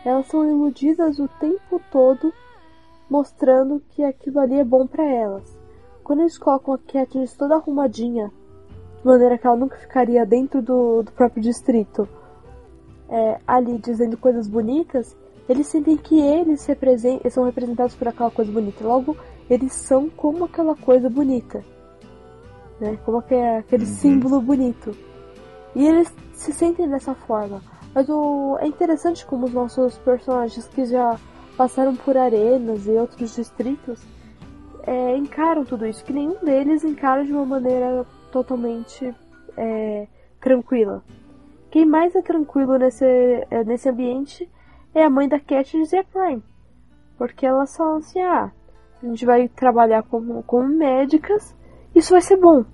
Elas 0.06 0.26
são 0.26 0.42
iludidas 0.48 1.18
o 1.18 1.28
tempo 1.38 1.78
todo, 1.92 2.32
mostrando 3.10 3.82
que 3.90 4.02
aquilo 4.02 4.40
ali 4.40 4.58
é 4.58 4.64
bom 4.64 4.86
para 4.86 5.04
elas. 5.04 5.54
Quando 6.02 6.20
eles 6.20 6.38
colocam 6.38 6.72
a 6.72 6.78
Katniss 6.78 7.36
toda 7.36 7.56
arrumadinha, 7.56 8.32
maneira 9.06 9.38
que 9.38 9.46
ela 9.46 9.56
nunca 9.56 9.76
ficaria 9.76 10.24
dentro 10.26 10.60
do, 10.60 11.02
do 11.02 11.12
próprio 11.12 11.42
distrito, 11.42 12.08
é, 13.08 13.38
ali 13.46 13.78
dizendo 13.78 14.16
coisas 14.16 14.48
bonitas, 14.48 15.16
eles 15.48 15.68
sentem 15.68 15.96
que 15.96 16.20
eles 16.20 16.66
são 17.30 17.44
representados 17.44 17.94
por 17.94 18.08
aquela 18.08 18.30
coisa 18.30 18.50
bonita. 18.50 18.84
Logo, 18.84 19.16
eles 19.48 19.72
são 19.72 20.08
como 20.10 20.44
aquela 20.44 20.74
coisa 20.74 21.08
bonita. 21.08 21.64
Né? 22.80 22.98
Como 23.04 23.18
aquele 23.18 23.84
uhum. 23.84 23.90
símbolo 23.90 24.40
bonito. 24.40 24.90
E 25.74 25.86
eles 25.86 26.12
se 26.32 26.52
sentem 26.52 26.88
dessa 26.88 27.14
forma. 27.14 27.62
Mas 27.94 28.08
o, 28.08 28.58
é 28.60 28.66
interessante 28.66 29.24
como 29.24 29.46
os 29.46 29.52
nossos 29.52 29.96
personagens 29.98 30.66
que 30.68 30.84
já 30.84 31.18
passaram 31.56 31.94
por 31.94 32.16
arenas 32.16 32.86
e 32.86 32.90
outros 32.90 33.34
distritos 33.34 34.02
é, 34.82 35.16
encaram 35.16 35.64
tudo 35.64 35.86
isso. 35.86 36.04
Que 36.04 36.12
nenhum 36.12 36.44
deles 36.44 36.82
encara 36.82 37.24
de 37.24 37.32
uma 37.32 37.46
maneira 37.46 38.04
totalmente 38.36 39.14
é, 39.56 40.06
tranquila. 40.40 41.02
Quem 41.70 41.86
mais 41.86 42.14
é 42.14 42.20
tranquilo 42.20 42.76
nesse, 42.76 43.04
é, 43.50 43.64
nesse 43.64 43.88
ambiente 43.88 44.50
é 44.94 45.02
a 45.04 45.10
mãe 45.10 45.26
da 45.26 45.40
Katniss 45.40 45.92
e 45.92 45.96
a 45.96 46.04
Prime. 46.04 46.42
Porque 47.16 47.46
elas 47.46 47.70
são 47.70 47.96
assim, 47.96 48.20
ah, 48.20 48.52
a 49.02 49.06
gente 49.06 49.24
vai 49.24 49.48
trabalhar 49.48 50.02
como, 50.02 50.42
como 50.42 50.68
médicas, 50.68 51.56
isso 51.94 52.12
vai 52.12 52.20
ser 52.20 52.36
bom. 52.36 52.64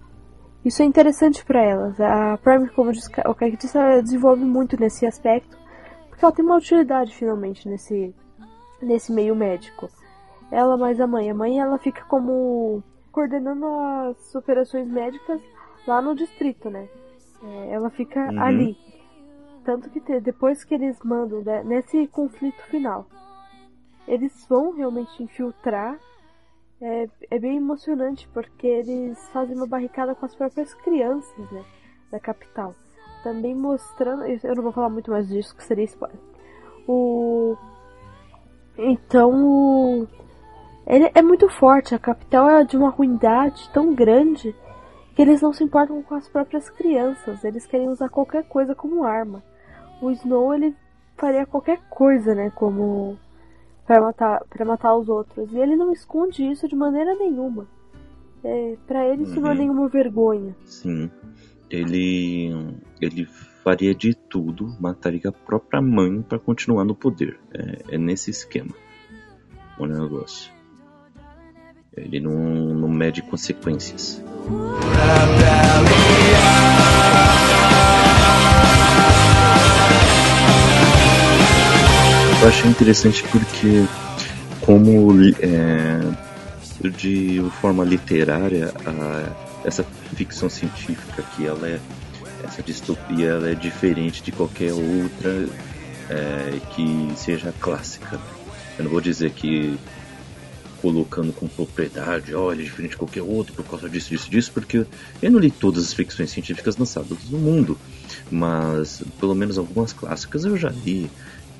Isso 0.64 0.82
é 0.82 0.84
interessante 0.84 1.44
para 1.44 1.62
elas. 1.62 2.00
A 2.00 2.38
Prime, 2.38 2.68
como 2.70 2.90
o 2.90 3.34
que 3.34 3.56
disse, 3.56 3.78
ela 3.78 4.02
desenvolve 4.02 4.44
muito 4.44 4.78
nesse 4.78 5.06
aspecto, 5.06 5.56
porque 6.08 6.24
ela 6.24 6.34
tem 6.34 6.44
uma 6.44 6.56
utilidade 6.56 7.14
finalmente 7.14 7.68
nesse, 7.68 8.12
nesse 8.80 9.12
meio 9.12 9.36
médico. 9.36 9.88
Ela 10.50 10.76
mais 10.76 11.00
a 11.00 11.06
mãe. 11.06 11.30
A 11.30 11.34
mãe 11.34 11.60
ela 11.60 11.78
fica 11.78 12.04
como 12.04 12.82
coordenando 13.12 13.66
as 13.66 14.34
operações 14.34 14.88
médicas 14.88 15.40
lá 15.86 16.00
no 16.00 16.14
distrito, 16.14 16.70
né? 16.70 16.88
É, 17.42 17.72
ela 17.72 17.90
fica 17.90 18.20
uhum. 18.20 18.40
ali. 18.40 18.76
Tanto 19.64 19.90
que 19.90 20.00
te, 20.00 20.20
depois 20.20 20.64
que 20.64 20.74
eles 20.74 20.98
mandam, 21.04 21.42
né, 21.42 21.62
nesse 21.62 22.06
conflito 22.08 22.62
final, 22.64 23.06
eles 24.06 24.46
vão 24.48 24.72
realmente 24.72 25.22
infiltrar 25.22 25.98
é, 26.82 27.08
é 27.30 27.38
bem 27.38 27.58
emocionante 27.58 28.28
porque 28.34 28.66
eles 28.66 29.16
fazem 29.28 29.56
uma 29.56 29.68
barricada 29.68 30.16
com 30.16 30.26
as 30.26 30.34
próprias 30.34 30.74
crianças, 30.74 31.50
né? 31.52 31.64
Da 32.10 32.18
capital. 32.18 32.74
Também 33.22 33.54
mostrando. 33.54 34.24
Eu 34.24 34.56
não 34.56 34.64
vou 34.64 34.72
falar 34.72 34.90
muito 34.90 35.10
mais 35.10 35.28
disso, 35.28 35.56
que 35.56 35.62
seria 35.62 35.84
spoiler. 35.84 36.18
O. 36.88 37.56
Então. 38.76 39.30
O... 39.44 40.08
Ele 40.84 41.08
é 41.14 41.22
muito 41.22 41.48
forte. 41.48 41.94
A 41.94 42.00
capital 42.00 42.50
é 42.50 42.64
de 42.64 42.76
uma 42.76 42.90
ruindade 42.90 43.70
tão 43.72 43.94
grande 43.94 44.52
que 45.14 45.22
eles 45.22 45.40
não 45.40 45.52
se 45.52 45.62
importam 45.62 46.02
com 46.02 46.14
as 46.14 46.28
próprias 46.28 46.70
crianças. 46.70 47.44
Eles 47.44 47.66
querem 47.66 47.88
usar 47.88 48.08
qualquer 48.08 48.44
coisa 48.44 48.74
como 48.74 49.04
arma. 49.04 49.42
O 50.00 50.10
Snow 50.10 50.54
ele 50.54 50.74
faria 51.16 51.46
qualquer 51.46 51.80
coisa, 51.88 52.34
né? 52.34 52.50
Como 52.54 53.18
para 53.86 54.00
matar, 54.00 54.44
para 54.48 54.64
matar 54.64 54.96
os 54.96 55.08
outros. 55.08 55.52
E 55.52 55.58
ele 55.58 55.76
não 55.76 55.92
esconde 55.92 56.44
isso 56.44 56.68
de 56.68 56.74
maneira 56.74 57.14
nenhuma. 57.14 57.66
É, 58.44 58.76
para 58.86 59.06
ele 59.06 59.22
isso 59.22 59.36
uhum. 59.36 59.42
não 59.42 59.48
é 59.48 59.52
uhum. 59.52 59.58
nenhuma 59.58 59.88
vergonha. 59.88 60.56
Sim. 60.64 61.10
Ele 61.70 62.50
ele 63.00 63.26
faria 63.62 63.94
de 63.94 64.14
tudo, 64.14 64.76
mataria 64.80 65.28
a 65.28 65.32
própria 65.32 65.80
mãe 65.80 66.20
para 66.22 66.38
continuar 66.38 66.84
no 66.84 66.94
poder. 66.94 67.38
É, 67.54 67.94
é, 67.94 67.98
nesse 67.98 68.30
esquema 68.30 68.74
o 69.78 69.86
negócio. 69.86 70.51
Ele 71.96 72.20
não, 72.20 72.34
não 72.74 72.88
mede 72.88 73.20
consequências. 73.20 74.22
Eu 82.40 82.48
achei 82.48 82.70
interessante 82.70 83.22
porque, 83.24 83.86
como 84.62 85.12
é, 85.38 86.00
de 86.96 87.42
forma 87.60 87.84
literária, 87.84 88.72
a, 88.86 89.66
essa 89.66 89.84
ficção 90.14 90.48
científica 90.48 91.22
que 91.36 91.46
ela 91.46 91.68
é 91.68 91.78
essa 92.42 92.62
distopia 92.62 93.28
ela 93.28 93.50
é 93.50 93.54
diferente 93.54 94.22
de 94.22 94.32
qualquer 94.32 94.72
outra 94.72 95.48
é, 96.10 96.58
que 96.74 97.12
seja 97.16 97.54
clássica. 97.60 98.18
Eu 98.76 98.84
não 98.84 98.90
vou 98.90 99.00
dizer 99.00 99.30
que 99.30 99.78
colocando 100.82 101.32
com 101.32 101.46
propriedade, 101.46 102.34
olha, 102.34 102.60
é 102.60 102.64
diferente 102.64 102.90
de 102.90 102.96
qualquer 102.96 103.22
outro 103.22 103.54
por 103.54 103.64
causa 103.64 103.88
disso, 103.88 104.10
disso, 104.10 104.28
disso, 104.28 104.50
porque 104.52 104.84
eu 105.22 105.30
não 105.30 105.38
li 105.38 105.48
todas 105.48 105.84
as 105.84 105.94
ficções 105.94 106.32
científicas 106.32 106.76
lançadas 106.76 107.30
no 107.30 107.38
mundo, 107.38 107.78
mas 108.28 109.00
pelo 109.20 109.32
menos 109.32 109.56
algumas 109.56 109.92
clássicas 109.92 110.44
eu 110.44 110.56
já 110.56 110.70
li 110.70 111.08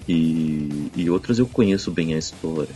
e, 0.09 0.91
e 0.97 1.09
outras 1.09 1.39
eu 1.39 1.47
conheço 1.47 1.93
bem 1.93 2.15
a 2.15 2.19
história. 2.19 2.75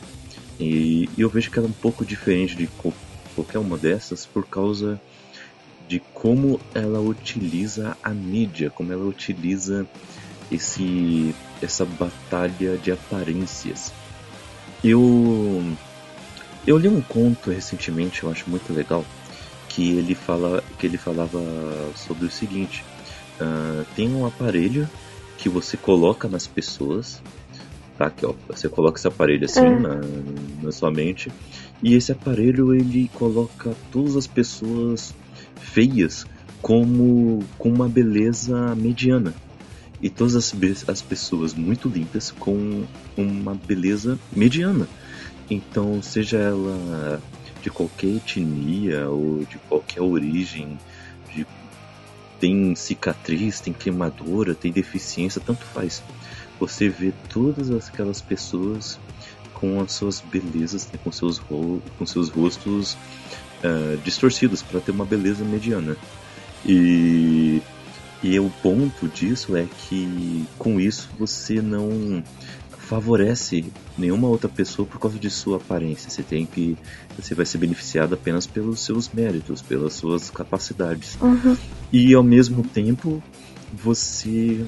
E, 0.59 1.11
e 1.19 1.21
eu 1.21 1.29
vejo 1.29 1.51
que 1.51 1.59
ela 1.59 1.67
é 1.67 1.71
um 1.71 1.83
pouco 1.83 2.05
diferente 2.05 2.55
de 2.55 2.69
co 2.69 2.95
qualquer 3.35 3.59
uma 3.59 3.77
dessas 3.77 4.25
por 4.25 4.47
causa 4.47 4.99
de 5.87 6.01
como 6.15 6.59
ela 6.75 7.01
utiliza 7.01 7.95
a 8.03 8.11
mídia, 8.11 8.71
como 8.71 8.93
ela 8.93 9.05
utiliza 9.05 9.87
esse 10.51 11.35
essa 11.61 11.85
batalha 11.85 12.77
de 12.79 12.93
aparências. 12.93 13.93
Eu 14.83 15.77
eu 16.67 16.77
li 16.77 16.89
um 16.89 17.01
conto 17.01 17.51
recentemente, 17.51 18.23
eu 18.23 18.31
acho 18.31 18.49
muito 18.51 18.73
legal, 18.73 19.05
que 19.69 19.91
ele 19.97 20.15
fala 20.15 20.63
que 20.79 20.87
ele 20.87 20.99
falava 20.99 21.41
sobre 21.95 22.27
o 22.27 22.31
seguinte: 22.31 22.85
uh, 23.41 23.85
tem 23.95 24.15
um 24.15 24.27
aparelho 24.27 24.89
que 25.39 25.49
você 25.49 25.77
coloca 25.77 26.29
nas 26.29 26.47
pessoas, 26.47 27.23
tá? 27.97 28.11
Que, 28.11 28.25
ó, 28.27 28.35
você 28.49 28.69
coloca 28.69 28.99
esse 28.99 29.07
aparelho 29.07 29.45
assim 29.45 29.65
é. 29.65 29.79
na, 29.79 30.01
na 30.63 30.73
sua 30.73 30.91
mente 30.91 31.31
e 31.83 31.95
esse 31.95 32.11
aparelho 32.11 32.75
ele 32.75 33.11
coloca 33.15 33.75
todas 33.93 34.17
as 34.17 34.27
pessoas 34.27 35.15
feias 35.61 36.27
como 36.63 37.45
com 37.59 37.69
uma 37.69 37.89
beleza 37.89 38.75
mediana. 38.75 39.35
e 40.01 40.09
todas 40.11 40.35
as, 40.35 40.55
as 40.89 41.03
pessoas 41.03 41.55
muito 41.55 41.89
lindas 41.89 42.31
com 42.31 42.85
uma 43.17 43.55
beleza 43.55 44.19
mediana. 44.35 44.89
Então, 45.51 46.03
seja 46.03 46.39
ela 46.39 47.23
de 47.63 47.71
qualquer 47.71 48.09
etnia 48.17 49.09
ou 49.09 49.45
de 49.45 49.59
qualquer 49.69 50.01
origem, 50.03 50.79
de- 51.35 51.47
tem 52.41 52.75
cicatriz, 52.75 53.61
tem 53.61 53.73
queimadura, 53.73 54.55
tem 54.55 54.71
deficiência, 54.73 55.41
tanto 55.45 55.65
faz. 55.65 56.03
Você 56.61 56.89
vê 56.89 57.13
todas 57.33 57.71
aquelas 57.89 58.21
pessoas 58.21 58.99
com 59.55 59.81
as 59.81 59.93
suas 59.93 60.21
belezas, 60.21 60.87
né, 60.93 60.99
com, 61.03 61.11
seus 61.11 61.39
ro- 61.39 61.83
com 61.99 62.05
seus 62.05 62.29
rostos 62.29 62.97
ah, 63.65 63.97
distorcidos 64.05 64.63
para 64.63 64.81
ter 64.81 64.91
uma 64.91 65.05
beleza 65.05 65.45
mediana. 65.45 65.97
E, 66.65 67.63
e 68.23 68.39
o 68.41 68.51
ponto 68.63 69.09
disso 69.09 69.57
é 69.57 69.67
que 69.89 70.45
com 70.59 70.81
isso 70.81 71.09
você 71.19 71.61
não 71.63 72.23
favorece 72.87 73.65
nenhuma 73.99 74.29
outra 74.29 74.49
pessoa 74.49 74.87
por 74.87 75.01
causa 75.01 75.19
de 75.19 75.29
sua 75.29 75.57
aparência. 75.57 76.09
Você 76.09 76.23
tem 76.23 76.47
que 76.47 76.77
você 77.19 77.35
vai 77.35 77.45
ser 77.45 77.59
beneficiado 77.59 78.15
apenas 78.15 78.47
pelos 78.47 78.81
seus 78.81 79.11
méritos, 79.13 79.61
pelas 79.61 79.95
suas 79.95 80.31
capacidades. 80.31 81.19
Uhum. 81.21 81.57
E 81.93 82.15
ao 82.15 82.23
mesmo 82.23 82.63
tempo 82.63 83.21
você 83.73 84.65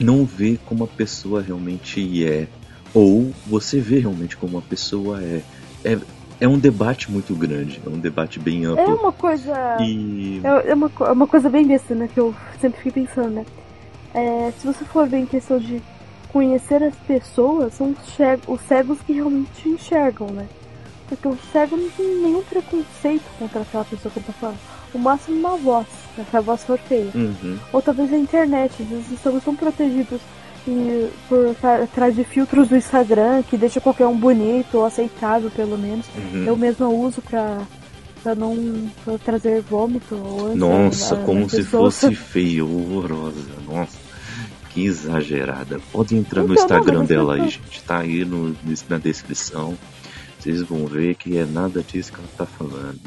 não 0.00 0.24
vê 0.24 0.58
como 0.66 0.82
a 0.84 0.88
pessoa 0.88 1.40
realmente 1.40 2.26
é, 2.26 2.48
ou 2.92 3.32
você 3.46 3.78
vê 3.78 4.00
realmente 4.00 4.36
como 4.36 4.58
a 4.58 4.62
pessoa 4.62 5.22
é. 5.22 5.42
É, 5.84 5.98
é 6.40 6.48
um 6.48 6.58
debate 6.58 7.10
muito 7.12 7.32
grande, 7.36 7.80
é 7.86 7.88
um 7.88 7.98
debate 8.00 8.40
bem 8.40 8.64
É 8.64 8.68
amplo. 8.68 8.96
uma 8.96 9.12
coisa. 9.12 9.76
E 9.80 10.40
É 10.42 10.70
é 10.70 10.74
uma, 10.74 10.90
é 11.00 11.12
uma 11.12 11.26
coisa 11.28 11.48
bem 11.48 11.64
besta, 11.64 11.94
né? 11.94 12.08
Que 12.12 12.18
eu 12.18 12.34
sempre 12.60 12.78
fiquei 12.82 13.04
pensando, 13.04 13.30
né? 13.30 13.46
É, 14.12 14.52
se 14.58 14.66
você 14.66 14.84
for 14.84 15.06
ver 15.08 15.18
em 15.18 15.26
questão 15.26 15.58
de 15.58 15.80
conhecer 16.34 16.82
as 16.82 16.94
pessoas, 17.06 17.74
são 17.74 17.94
os, 18.48 18.60
cegos 18.66 18.98
que 19.06 19.12
realmente 19.12 19.68
enxergam, 19.68 20.26
né? 20.30 20.46
Porque 21.08 21.28
o 21.28 21.38
cego 21.52 21.76
não 21.76 21.88
tem 21.90 22.06
nenhum 22.22 22.42
preconceito 22.42 23.22
contra 23.38 23.60
aquela 23.62 23.84
pessoa 23.84 24.10
que 24.12 24.18
ele 24.18 24.26
tá 24.26 24.32
falando. 24.32 24.58
O 24.92 24.98
máximo 24.98 25.38
uma 25.38 25.56
voz, 25.56 25.86
né? 26.18 26.24
Se 26.28 26.36
a 26.36 26.40
voz 26.40 26.64
for 26.64 26.76
feia. 26.78 27.10
Uhum, 27.14 27.56
Ou 27.72 27.80
talvez 27.80 28.12
a 28.12 28.16
internet, 28.18 28.82
às 28.82 28.88
vezes 28.88 29.10
estamos 29.12 29.44
tão 29.44 29.54
protegidos 29.54 30.20
e 30.66 31.08
por 31.28 31.54
tra- 31.60 31.86
trás 31.94 32.16
de 32.16 32.24
filtros 32.24 32.68
do 32.68 32.76
Instagram 32.76 33.42
que 33.44 33.56
deixa 33.56 33.80
qualquer 33.80 34.06
um 34.06 34.16
bonito 34.16 34.78
ou 34.78 34.84
aceitável, 34.86 35.50
pelo 35.52 35.78
menos. 35.78 36.04
uhum. 36.16 36.44
Eu 36.46 36.56
mesma 36.56 36.88
uso 36.88 37.22
pra, 37.22 37.58
pra 38.22 38.34
não 38.34 38.56
pra 39.04 39.18
trazer 39.18 39.60
vômito 39.62 40.16
Nossa, 40.56 41.14
como 41.16 41.48
se 41.48 41.62
fosse 41.62 42.12
feia, 42.16 42.64
horrorosa. 42.64 43.40
Nossa, 43.68 43.98
que 44.74 44.84
exagerada. 44.84 45.80
Pode 45.92 46.16
entrar 46.16 46.42
no 46.42 46.52
Então, 46.52 46.66
não, 46.68 46.76
Instagram 46.76 46.98
mas 47.00 47.08
dela 47.08 47.36
tô- 47.36 47.42
aí, 47.42 47.48
gente. 47.48 47.82
Tá 47.84 47.98
aí 47.98 48.24
no, 48.24 48.54
na 48.88 48.98
descrição. 48.98 49.78
Vocês 50.38 50.60
vão 50.62 50.84
ver 50.86 51.14
que 51.14 51.38
é 51.38 51.46
nada 51.46 51.82
disso 51.82 52.12
que 52.12 52.18
ela 52.18 52.28
tá 52.36 52.44
falando. 52.44 53.00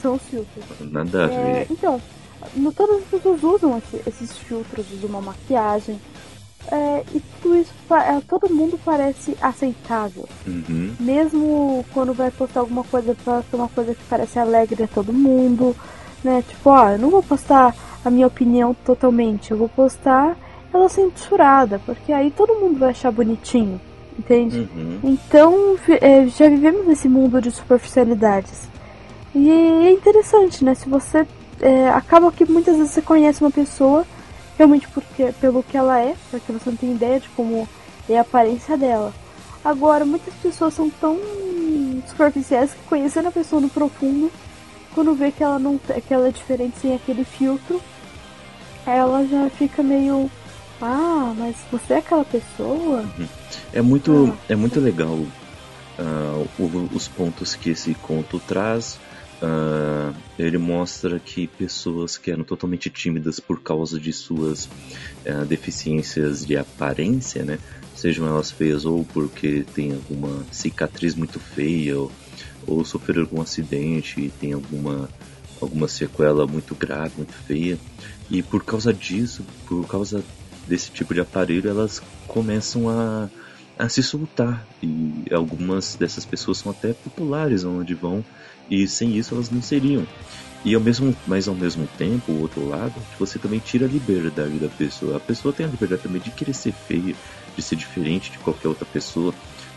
São 0.00 0.14
os 0.14 0.22
filtros. 0.22 0.64
Nada 0.80 1.26
a 1.26 1.30
É, 1.32 1.52
ver. 1.60 1.66
então, 1.70 2.00
no, 2.56 2.72
todas 2.72 2.96
as 3.02 3.04
pessoas 3.04 3.42
usam 3.44 3.78
esse- 3.78 4.02
esses 4.08 4.36
filtros, 4.38 4.86
usam 4.92 5.10
uma 5.10 5.20
maquiagem. 5.20 6.00
é, 6.72 7.02
e 7.14 7.20
tudo 7.40 7.56
isso, 7.56 7.72
é, 7.90 8.20
todo 8.28 8.54
mundo 8.54 8.78
parece 8.84 9.34
aceitável. 9.40 10.28
Uhum, 10.46 10.94
Mesmo 11.00 11.84
quando 11.92 12.12
vai 12.12 12.30
postar 12.30 12.60
alguma 12.60 12.84
coisa, 12.84 13.16
posta 13.24 13.56
uma 13.56 13.68
coisa 13.68 13.94
que 13.94 14.02
parece 14.08 14.38
alegre 14.38 14.84
a 14.84 14.86
todo 14.86 15.10
mundo, 15.12 15.74
né? 16.22 16.44
Tipo, 16.46 16.70
ó, 16.70 16.90
eu 16.90 16.98
não 16.98 17.10
vou 17.10 17.22
postar 17.22 17.74
a 18.04 18.10
minha 18.10 18.26
opinião 18.26 18.74
totalmente, 18.84 19.50
eu 19.50 19.56
vou 19.56 19.68
postar 19.70 20.36
ela 20.72 20.88
censurada, 20.88 21.80
porque 21.84 22.12
aí 22.12 22.30
todo 22.30 22.58
mundo 22.60 22.78
vai 22.78 22.90
achar 22.90 23.10
bonitinho, 23.10 23.80
entende? 24.18 24.68
uhum. 24.74 25.00
Então, 25.02 25.76
é, 26.00 26.26
já 26.26 26.48
vivemos 26.48 26.86
nesse 26.86 27.08
mundo 27.08 27.40
de 27.40 27.50
superficialidades. 27.50 28.68
E 29.34 29.50
é 29.50 29.92
interessante, 29.92 30.64
né? 30.64 30.74
Se 30.74 30.88
você. 30.88 31.26
é, 31.60 31.88
acaba 31.90 32.32
que 32.32 32.44
muitas 32.44 32.76
vezes 32.76 32.92
você 32.92 33.02
conhece 33.02 33.42
uma 33.42 33.50
pessoa 33.50 34.04
realmente 34.56 34.88
porque, 34.88 35.32
pelo 35.40 35.62
que 35.62 35.76
ela 35.76 35.98
é, 35.98 36.14
porque 36.30 36.52
você 36.52 36.70
não 36.70 36.76
tem 36.76 36.92
ideia 36.92 37.20
de 37.20 37.28
como 37.30 37.68
é 38.08 38.18
a 38.18 38.22
aparência 38.22 38.76
dela. 38.76 39.12
Agora, 39.64 40.04
muitas 40.04 40.34
pessoas 40.34 40.74
são 40.74 40.90
tão 40.90 41.18
superficiais 42.06 42.72
que 42.72 42.88
conhecendo 42.88 43.28
a 43.28 43.32
pessoa 43.32 43.60
no 43.60 43.68
profundo, 43.68 44.30
quando 44.94 45.14
vê 45.14 45.30
que 45.30 45.42
ela 45.42 45.58
não 45.58 45.78
que 45.78 46.12
ela 46.12 46.28
é 46.28 46.30
diferente 46.30 46.78
sem 46.80 46.94
aquele 46.94 47.24
filtro, 47.24 47.80
ela 48.86 49.24
já 49.26 49.48
fica 49.50 49.82
meio. 49.82 50.30
Ah, 50.80 51.34
mas 51.36 51.56
você 51.70 51.94
é 51.94 51.96
aquela 51.98 52.24
pessoa? 52.24 53.04
É 53.72 53.82
muito, 53.82 54.32
Ah. 54.32 54.52
é 54.52 54.56
muito 54.56 54.80
legal 54.80 55.14
o- 56.58 56.88
os 56.96 57.06
pontos 57.08 57.54
que 57.54 57.70
esse 57.70 57.94
conto 57.94 58.38
traz. 58.40 58.98
Ah, 59.42 60.12
ele 60.38 60.58
mostra 60.58 61.18
que 61.18 61.46
pessoas 61.46 62.16
que 62.18 62.30
eram 62.30 62.44
totalmente 62.44 62.88
tímidas 62.90 63.40
por 63.40 63.60
causa 63.62 63.98
de 63.98 64.12
suas 64.12 64.68
ah, 65.26 65.44
deficiências 65.44 66.44
de 66.46 66.56
aparência, 66.56 67.42
né? 67.44 67.58
Sejam 67.94 68.26
elas 68.26 68.50
feias 68.50 68.84
ou 68.86 69.04
porque 69.12 69.64
tem 69.74 69.92
alguma 69.92 70.44
cicatriz 70.50 71.14
muito 71.14 71.38
feia 71.38 71.98
ou, 71.98 72.10
ou 72.66 72.84
sofreram 72.84 73.22
algum 73.22 73.42
acidente 73.42 74.20
e 74.20 74.30
tem 74.30 74.52
alguma 74.54 75.10
alguma 75.60 75.86
sequela 75.88 76.46
muito 76.46 76.74
grave, 76.74 77.12
muito 77.18 77.34
feia. 77.34 77.78
E 78.30 78.42
por 78.42 78.64
causa 78.64 78.94
disso, 78.94 79.44
por 79.68 79.86
causa 79.86 80.22
desse 80.70 80.90
tipo 80.92 81.12
de 81.12 81.20
aparelho, 81.20 81.68
elas 81.68 82.00
começam 82.28 82.88
a, 82.88 83.28
a 83.76 83.88
se 83.88 84.02
soltar. 84.02 84.66
E 84.80 85.24
algumas 85.34 85.96
dessas 85.96 86.24
pessoas 86.24 86.58
são 86.58 86.70
até 86.70 86.94
populares 86.94 87.64
onde 87.64 87.92
vão, 87.92 88.24
e 88.70 88.86
sem 88.86 89.16
isso 89.18 89.34
elas 89.34 89.50
não 89.50 89.60
seriam. 89.60 90.06
E 90.64 90.74
ao 90.74 90.80
mesmo, 90.80 91.16
mas 91.26 91.48
ao 91.48 91.54
mesmo 91.54 91.88
tempo, 91.98 92.30
o 92.30 92.42
outro 92.42 92.68
lado, 92.68 92.94
você 93.18 93.38
também 93.38 93.58
tira 93.58 93.86
a 93.86 93.88
liberdade 93.88 94.58
da 94.58 94.68
pessoa. 94.68 95.16
A 95.16 95.20
pessoa 95.20 95.52
tem 95.52 95.66
a 95.66 95.70
liberdade 95.70 96.02
também 96.02 96.20
de 96.20 96.30
querer 96.30 96.54
ser 96.54 96.72
feia, 96.72 97.16
de 97.56 97.62
ser 97.62 97.76
diferente 97.76 98.30
de 98.30 98.38
qualquer 98.38 98.68
outra 98.68 98.84
pessoa. 98.84 99.34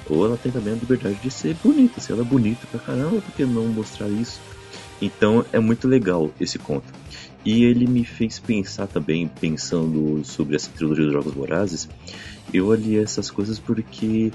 Ou 0.09 0.25
ela 0.25 0.37
tem 0.37 0.51
também 0.51 0.73
a 0.73 0.77
liberdade 0.77 1.15
de 1.15 1.31
ser 1.31 1.55
bonita. 1.63 2.01
Se 2.01 2.11
ela 2.11 2.21
é 2.21 2.25
bonita 2.25 2.67
pra 2.67 2.81
caramba, 2.81 3.21
por 3.21 3.33
que 3.33 3.45
não 3.45 3.65
mostrar 3.67 4.09
isso? 4.09 4.41
Então 5.03 5.45
é 5.51 5.59
muito 5.59 5.87
legal 5.87 6.31
esse 6.39 6.57
conto. 6.57 6.85
E 7.45 7.65
ele 7.65 7.85
me 7.85 8.05
fez 8.05 8.39
pensar 8.39 8.87
também, 8.87 9.27
pensando 9.27 10.23
sobre 10.23 10.55
essa 10.55 10.69
trilogia 10.69 11.03
dos 11.03 11.13
Jogos 11.13 11.33
Vorazes, 11.33 11.89
eu 12.53 12.67
olhei 12.67 13.01
essas 13.01 13.29
coisas 13.29 13.59
porque 13.59 14.31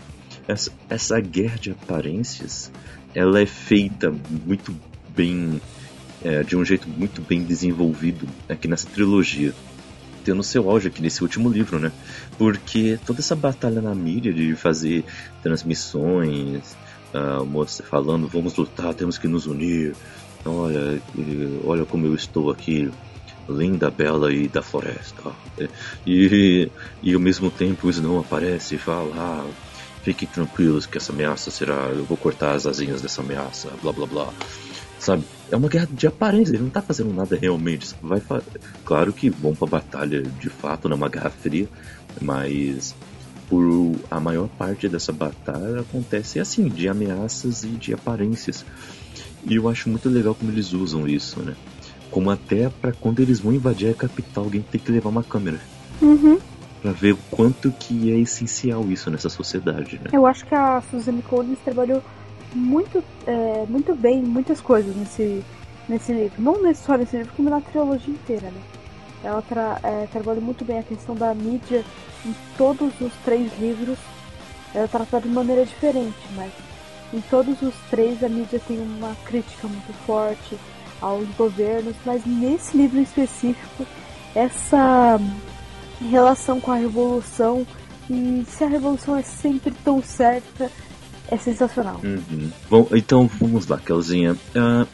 essa, 0.46 0.70
essa 0.90 1.18
guerra 1.20 1.56
de 1.56 1.70
aparências, 1.70 2.70
ela 3.14 3.40
é 3.40 3.46
feita 3.46 4.14
muito 4.44 4.74
bem, 5.16 5.58
é, 6.22 6.42
de 6.42 6.54
um 6.54 6.62
jeito 6.62 6.86
muito 6.86 7.22
bem 7.22 7.42
desenvolvido 7.42 8.28
aqui 8.46 8.68
nessa 8.68 8.88
trilogia. 8.88 9.54
Tendo 10.22 10.42
seu 10.42 10.68
auge 10.68 10.88
aqui 10.88 11.00
nesse 11.00 11.22
último 11.22 11.48
livro, 11.48 11.78
né? 11.78 11.90
Porque 12.36 12.98
toda 13.06 13.20
essa 13.20 13.34
batalha 13.34 13.80
na 13.80 13.94
mídia 13.94 14.30
de 14.30 14.54
fazer 14.54 15.02
transmissões, 15.42 16.76
moça 17.46 17.82
falando, 17.82 18.28
vamos 18.28 18.54
lutar, 18.56 18.92
temos 18.94 19.16
que 19.16 19.26
nos 19.26 19.46
unir, 19.46 19.94
olha, 20.44 21.00
olha 21.64 21.84
como 21.84 22.06
eu 22.06 22.14
estou 22.14 22.50
aqui, 22.50 22.90
linda, 23.48 23.90
bela 23.90 24.32
e 24.32 24.48
da 24.48 24.62
floresta. 24.62 25.32
E, 26.06 26.70
e 27.02 27.14
ao 27.14 27.20
mesmo 27.20 27.50
tempo 27.50 27.86
o 27.86 27.90
Snow 27.90 28.20
aparece 28.20 28.74
e 28.74 28.78
fala, 28.78 29.12
ah, 29.16 29.46
fiquem 30.02 30.28
tranquilos 30.28 30.86
que 30.86 30.98
essa 30.98 31.12
ameaça 31.12 31.50
será, 31.50 31.90
eu 31.90 32.04
vou 32.04 32.16
cortar 32.16 32.54
as 32.54 32.66
asinhas 32.66 33.00
dessa 33.00 33.22
ameaça, 33.22 33.70
blá 33.82 33.92
blá 33.92 34.06
blá. 34.06 34.32
Sabe? 34.98 35.24
É 35.50 35.56
uma 35.56 35.68
guerra 35.68 35.88
de 35.90 36.06
aparência, 36.06 36.52
ele 36.52 36.64
não 36.64 36.70
tá 36.70 36.82
fazendo 36.82 37.14
nada 37.14 37.36
realmente. 37.36 37.94
Vai 38.02 38.20
fa... 38.20 38.42
Claro 38.84 39.12
que 39.12 39.30
vão 39.30 39.54
pra 39.54 39.66
batalha 39.66 40.22
de 40.22 40.50
fato, 40.50 40.88
numa 40.88 41.08
guerra 41.08 41.30
fria, 41.30 41.68
mas 42.20 42.94
por 43.48 43.94
a 44.10 44.20
maior 44.20 44.48
parte 44.48 44.88
dessa 44.88 45.12
batalha 45.12 45.80
acontece 45.80 46.38
assim, 46.38 46.68
de 46.68 46.88
ameaças 46.88 47.64
e 47.64 47.68
de 47.68 47.94
aparências. 47.94 48.64
E 49.44 49.54
eu 49.54 49.68
acho 49.68 49.88
muito 49.88 50.08
legal 50.08 50.34
como 50.34 50.50
eles 50.50 50.72
usam 50.72 51.06
isso, 51.06 51.40
né? 51.40 51.54
Como 52.10 52.30
até 52.30 52.68
para 52.68 52.92
quando 52.92 53.20
eles 53.20 53.40
vão 53.40 53.52
invadir 53.52 53.90
a 53.90 53.94
capital, 53.94 54.44
alguém 54.44 54.62
tem 54.62 54.80
que 54.80 54.90
levar 54.90 55.10
uma 55.10 55.22
câmera 55.22 55.60
Uhum. 56.00 56.38
Pra 56.80 56.92
ver 56.92 57.14
o 57.14 57.18
quanto 57.30 57.72
que 57.72 58.12
é 58.12 58.18
essencial 58.18 58.84
isso 58.90 59.10
nessa 59.10 59.28
sociedade, 59.28 59.96
né? 59.98 60.10
Eu 60.12 60.26
acho 60.26 60.46
que 60.46 60.54
a 60.54 60.80
Suzanne 60.80 61.22
Collins 61.22 61.58
trabalhou 61.64 62.02
muito, 62.54 63.02
é, 63.26 63.66
muito 63.68 63.94
bem 63.94 64.20
em 64.20 64.26
muitas 64.26 64.60
coisas 64.60 64.94
nesse, 64.94 65.42
nesse 65.88 66.12
livro. 66.12 66.40
Não 66.40 66.74
só 66.74 66.96
nesse 66.96 67.16
livro, 67.16 67.32
como 67.36 67.50
na 67.50 67.60
trilogia 67.60 68.14
inteira, 68.14 68.50
né? 68.50 68.60
Ela 69.24 69.42
tra 69.42 69.80
é, 69.82 70.06
trabalhou 70.06 70.40
muito 70.40 70.64
bem 70.64 70.78
a 70.78 70.84
questão 70.84 71.16
da 71.16 71.34
mídia 71.34 71.84
em 72.24 72.34
todos 72.56 72.92
os 73.00 73.12
três 73.24 73.50
livros. 73.58 73.98
Ela 74.72 74.84
é 74.84 74.88
tratada 74.88 75.26
de 75.26 75.34
maneira 75.34 75.64
diferente, 75.64 76.16
mas 76.36 76.52
em 77.12 77.20
todos 77.22 77.60
os 77.62 77.74
três 77.90 78.22
a 78.22 78.28
mídia 78.28 78.60
tem 78.66 78.78
uma 78.78 79.14
crítica 79.24 79.66
muito 79.66 79.92
forte 80.04 80.56
aos 81.00 81.28
governos, 81.36 81.94
mas 82.04 82.24
nesse 82.26 82.76
livro 82.76 83.00
específico, 83.00 83.86
essa 84.34 85.18
relação 86.10 86.60
com 86.60 86.72
a 86.72 86.76
revolução. 86.76 87.66
E 88.10 88.44
se 88.48 88.64
a 88.64 88.68
revolução 88.68 89.16
é 89.16 89.22
sempre 89.22 89.70
tão 89.84 90.02
certa, 90.02 90.70
é 91.28 91.36
sensacional. 91.36 92.00
Uhum. 92.02 92.50
Bom, 92.70 92.88
então 92.92 93.28
vamos 93.38 93.66
lá, 93.66 93.78
Kelzinha. 93.78 94.36
Ah, 94.56 94.86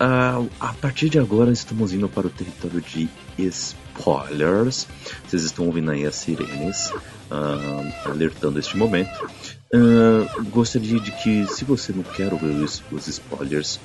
ah, 0.00 0.42
a 0.58 0.72
partir 0.74 1.08
de 1.08 1.18
agora 1.18 1.52
estamos 1.52 1.92
indo 1.92 2.08
para 2.08 2.26
o 2.26 2.30
território 2.30 2.80
de 2.80 3.08
spoilers. 3.38 4.88
Vocês 5.26 5.44
estão 5.44 5.66
ouvindo 5.66 5.90
aí 5.90 6.06
as 6.06 6.16
sirenes 6.16 6.92
ah, 7.30 7.82
alertando 8.04 8.58
este 8.58 8.76
momento. 8.76 9.30
Ah, 9.72 10.42
gostaria 10.50 10.98
de 11.00 11.12
que, 11.12 11.46
se 11.46 11.64
você 11.64 11.92
não 11.92 12.02
quer 12.02 12.32
ouvir 12.32 12.46
os, 12.62 12.82
os 12.90 13.06
spoilers, 13.06 13.78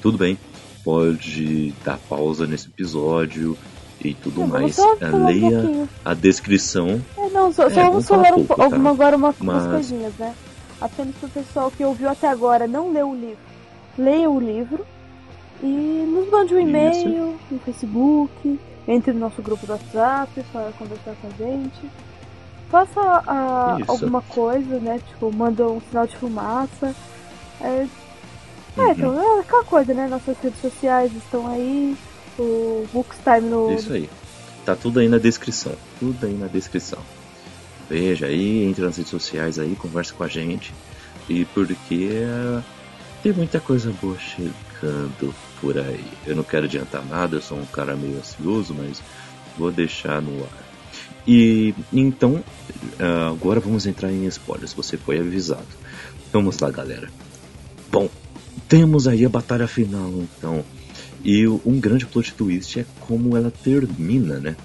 tudo 0.00 0.16
bem, 0.18 0.38
pode 0.84 1.72
dar 1.84 1.98
pausa 1.98 2.46
nesse 2.46 2.68
episódio 2.68 3.56
e 4.04 4.14
tudo 4.14 4.40
Não, 4.40 4.46
mais. 4.48 4.76
só 4.76 4.94
um 5.00 5.26
leia 5.26 5.50
pouquinho. 5.62 5.88
a 6.04 6.14
descrição. 6.14 7.00
É, 7.16 7.28
não, 7.30 7.52
só, 7.52 7.64
É, 7.66 7.70
só 7.70 7.90
vamos 7.90 8.06
falar 8.06 8.24
falar 8.24 8.36
um, 8.36 8.44
pouco, 8.44 8.48
po- 8.48 8.56
tá? 8.56 8.64
alguma- 8.64 8.90
agora 8.90 9.16
uma, 9.16 9.34
Mas- 9.38 9.40
umas 9.40 9.66
coisinhas, 9.72 10.12
né? 10.18 10.34
Apenas 10.80 11.14
pro 11.16 11.28
pessoal 11.28 11.70
que 11.70 11.84
ouviu 11.84 12.08
até 12.08 12.28
agora 12.28 12.66
não 12.66 12.92
leu 12.92 13.10
o 13.10 13.14
livro. 13.14 13.38
Leia 13.96 14.28
o 14.30 14.40
livro 14.40 14.84
e 15.62 15.66
nos 15.66 16.28
mande 16.30 16.54
um 16.54 16.58
e-mail, 16.60 17.36
no 17.50 17.58
Facebook, 17.60 18.58
entre 18.88 19.12
no 19.12 19.20
nosso 19.20 19.40
grupo 19.42 19.64
do 19.66 19.72
WhatsApp 19.72 20.42
para 20.52 20.72
conversar 20.72 21.14
com 21.20 21.28
a 21.28 21.30
gente. 21.38 21.80
Faça 22.72 23.78
Isso. 23.80 23.90
alguma 23.90 24.22
coisa, 24.22 24.80
né? 24.80 24.98
Tipo, 25.06 25.30
manda 25.30 25.68
um 25.68 25.78
sinal 25.90 26.06
de 26.06 26.16
fumaça. 26.16 26.94
É, 27.60 27.86
Uhum. 28.74 28.88
é, 28.88 28.92
então, 28.92 29.36
é 29.36 29.40
aquela 29.40 29.64
coisa, 29.64 29.92
né? 29.92 30.08
Nossas 30.08 30.38
redes 30.38 30.58
sociais 30.58 31.12
estão 31.14 31.46
aí. 31.46 31.94
O 32.38 32.86
Bookstime 32.90 33.42
no. 33.42 33.70
Isso 33.74 33.92
aí. 33.92 34.08
Tá 34.64 34.74
tudo 34.74 35.00
aí 35.00 35.08
na 35.08 35.18
descrição. 35.18 35.74
Tudo 36.00 36.24
aí 36.24 36.32
na 36.32 36.46
descrição. 36.46 36.98
Veja 37.90 38.24
aí, 38.24 38.64
entre 38.64 38.82
nas 38.82 38.96
redes 38.96 39.10
sociais 39.10 39.58
aí, 39.58 39.76
conversa 39.76 40.14
com 40.14 40.24
a 40.24 40.28
gente. 40.28 40.72
E 41.28 41.44
porque 41.44 42.08
eh, 42.22 42.62
tem 43.22 43.34
muita 43.34 43.60
coisa 43.60 43.92
boa 44.00 44.16
chegando 44.18 45.34
por 45.60 45.76
aí. 45.76 46.06
Eu 46.26 46.34
não 46.34 46.42
quero 46.42 46.64
adiantar 46.64 47.04
nada, 47.04 47.36
eu 47.36 47.42
sou 47.42 47.58
um 47.58 47.66
cara 47.66 47.94
meio 47.94 48.16
ansioso, 48.18 48.74
mas 48.74 49.02
vou 49.58 49.70
deixar 49.70 50.22
no 50.22 50.42
ar. 50.42 50.61
E 51.26 51.74
então, 51.92 52.42
ah, 52.98 53.28
agora 53.28 53.60
vamos 53.60 53.86
entrar 53.86 54.12
em 54.12 54.26
spoilers. 54.26 54.72
Você 54.72 54.96
foi 54.96 55.18
avisado. 55.18 55.66
Vamos 56.32 56.58
lá, 56.58 56.70
galera. 56.70 57.08
Bom, 57.90 58.08
temos 58.68 59.06
aí 59.06 59.24
a 59.24 59.28
batalha 59.28 59.66
final, 59.66 60.10
então. 60.10 60.64
E 61.24 61.46
um 61.46 61.78
grande 61.78 62.06
plot 62.06 62.34
twist 62.34 62.80
é 62.80 62.86
como 63.00 63.36
ela 63.36 63.50
termina, 63.50 64.38
né? 64.38 64.56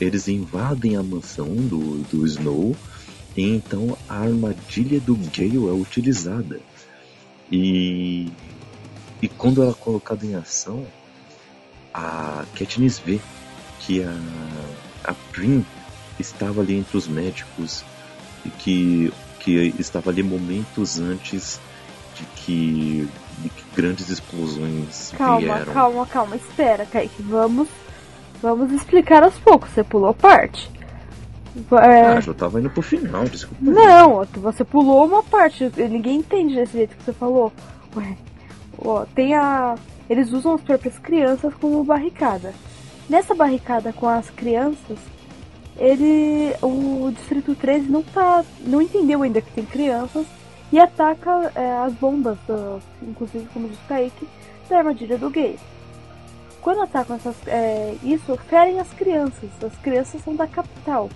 Eles 0.00 0.26
invadem 0.26 0.96
a 0.96 1.02
mansão 1.02 1.46
do, 1.46 1.98
do 2.10 2.26
Snow 2.26 2.74
e 3.36 3.42
então 3.42 3.96
a 4.08 4.18
armadilha 4.18 4.98
do 5.00 5.14
Gale 5.14 5.68
é 5.68 5.72
utilizada. 5.72 6.60
E, 7.50 8.32
e 9.20 9.28
quando 9.28 9.62
ela 9.62 9.70
é 9.70 9.74
colocada 9.74 10.26
em 10.26 10.34
ação, 10.34 10.84
a 11.94 12.44
Katniss 12.54 12.98
vê 12.98 13.20
que 13.80 14.02
a, 14.02 14.16
a 15.04 15.14
Prim 15.30 15.64
estava 16.22 16.60
ali 16.60 16.76
entre 16.78 16.96
os 16.96 17.06
médicos 17.06 17.84
e 18.44 18.50
que, 18.50 19.12
que 19.40 19.74
estava 19.78 20.10
ali 20.10 20.22
momentos 20.22 20.98
antes 20.98 21.60
de 22.16 22.24
que, 22.36 23.08
de 23.38 23.48
que 23.48 23.64
grandes 23.74 24.08
explosões 24.08 25.12
Calma, 25.16 25.38
vieram. 25.40 25.72
calma, 25.72 26.06
calma. 26.06 26.36
Espera, 26.36 26.84
Kaique. 26.86 27.22
Vamos, 27.22 27.68
vamos 28.40 28.72
explicar 28.72 29.22
aos 29.22 29.34
poucos. 29.38 29.70
Você 29.70 29.84
pulou 29.84 30.12
parte. 30.14 30.70
É, 31.82 32.00
Ah, 32.16 32.20
já 32.20 32.32
tava 32.32 32.58
indo 32.60 32.70
pro 32.70 32.80
final, 32.82 33.24
desculpa. 33.24 33.62
Não, 33.62 34.24
você 34.40 34.64
pulou 34.64 35.04
uma 35.04 35.22
parte. 35.22 35.70
Ninguém 35.76 36.16
entende 36.18 36.54
desse 36.54 36.72
jeito 36.72 36.96
que 36.96 37.04
você 37.04 37.12
falou. 37.12 37.52
Ué, 37.96 38.16
ó, 38.78 39.04
tem 39.14 39.34
a. 39.34 39.74
Eles 40.08 40.32
usam 40.32 40.54
as 40.54 40.60
próprias 40.62 40.98
crianças 40.98 41.52
como 41.60 41.84
barricada. 41.84 42.54
Nessa 43.08 43.34
barricada 43.34 43.92
com 43.92 44.08
as 44.08 44.30
crianças, 44.30 44.98
ele. 45.76 46.54
O 46.62 47.10
Distrito 47.12 47.54
13 47.54 47.88
não 47.88 48.02
tá. 48.02 48.44
não 48.60 48.80
entendeu 48.82 49.22
ainda 49.22 49.40
que 49.40 49.50
tem 49.52 49.64
crianças 49.64 50.26
e 50.72 50.78
ataca 50.78 51.52
é, 51.54 51.72
as 51.84 51.92
bombas, 51.94 52.38
do- 52.46 52.80
inclusive 53.02 53.46
como 53.52 53.68
diz 53.68 53.78
Kaique, 53.88 54.26
da 54.68 54.78
armadilha 54.78 55.18
do 55.18 55.30
gay. 55.30 55.58
Quando 56.60 56.82
atacam 56.82 57.16
essas, 57.16 57.34
é, 57.46 57.94
isso, 58.02 58.36
ferem 58.48 58.78
as 58.80 58.88
crianças. 58.90 59.50
As 59.62 59.76
crianças 59.78 60.22
são 60.22 60.34
da 60.34 60.46
capital. 60.46 61.10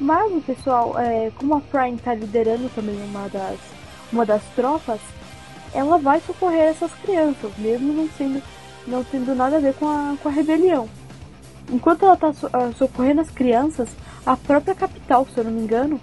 Mas 0.00 0.32
o 0.32 0.40
pessoal, 0.40 0.98
é, 0.98 1.30
como 1.36 1.54
a 1.54 1.60
Prime 1.60 1.98
tá 1.98 2.14
liderando 2.14 2.68
também 2.74 2.96
uma 3.04 3.28
das, 3.28 3.58
uma 4.10 4.24
das 4.26 4.42
tropas, 4.56 4.98
ela 5.74 5.98
vai 5.98 6.20
socorrer 6.20 6.70
essas 6.70 6.90
crianças, 6.94 7.52
mesmo 7.58 7.92
não 7.92 8.08
sendo 8.16 8.42
não 8.84 9.04
tendo 9.04 9.32
nada 9.34 9.58
a 9.58 9.60
ver 9.60 9.74
com 9.74 9.86
a, 9.88 10.16
com 10.20 10.28
a 10.28 10.32
rebelião. 10.32 10.88
Enquanto 11.70 12.04
ela 12.04 12.16
tá 12.16 12.32
so- 12.32 12.48
ah, 12.52 12.70
socorrendo 12.76 13.20
as 13.20 13.30
crianças, 13.30 13.88
a 14.24 14.36
própria 14.36 14.74
capital, 14.74 15.26
se 15.32 15.38
eu 15.38 15.44
não 15.44 15.50
me 15.52 15.60
engano, 15.62 16.00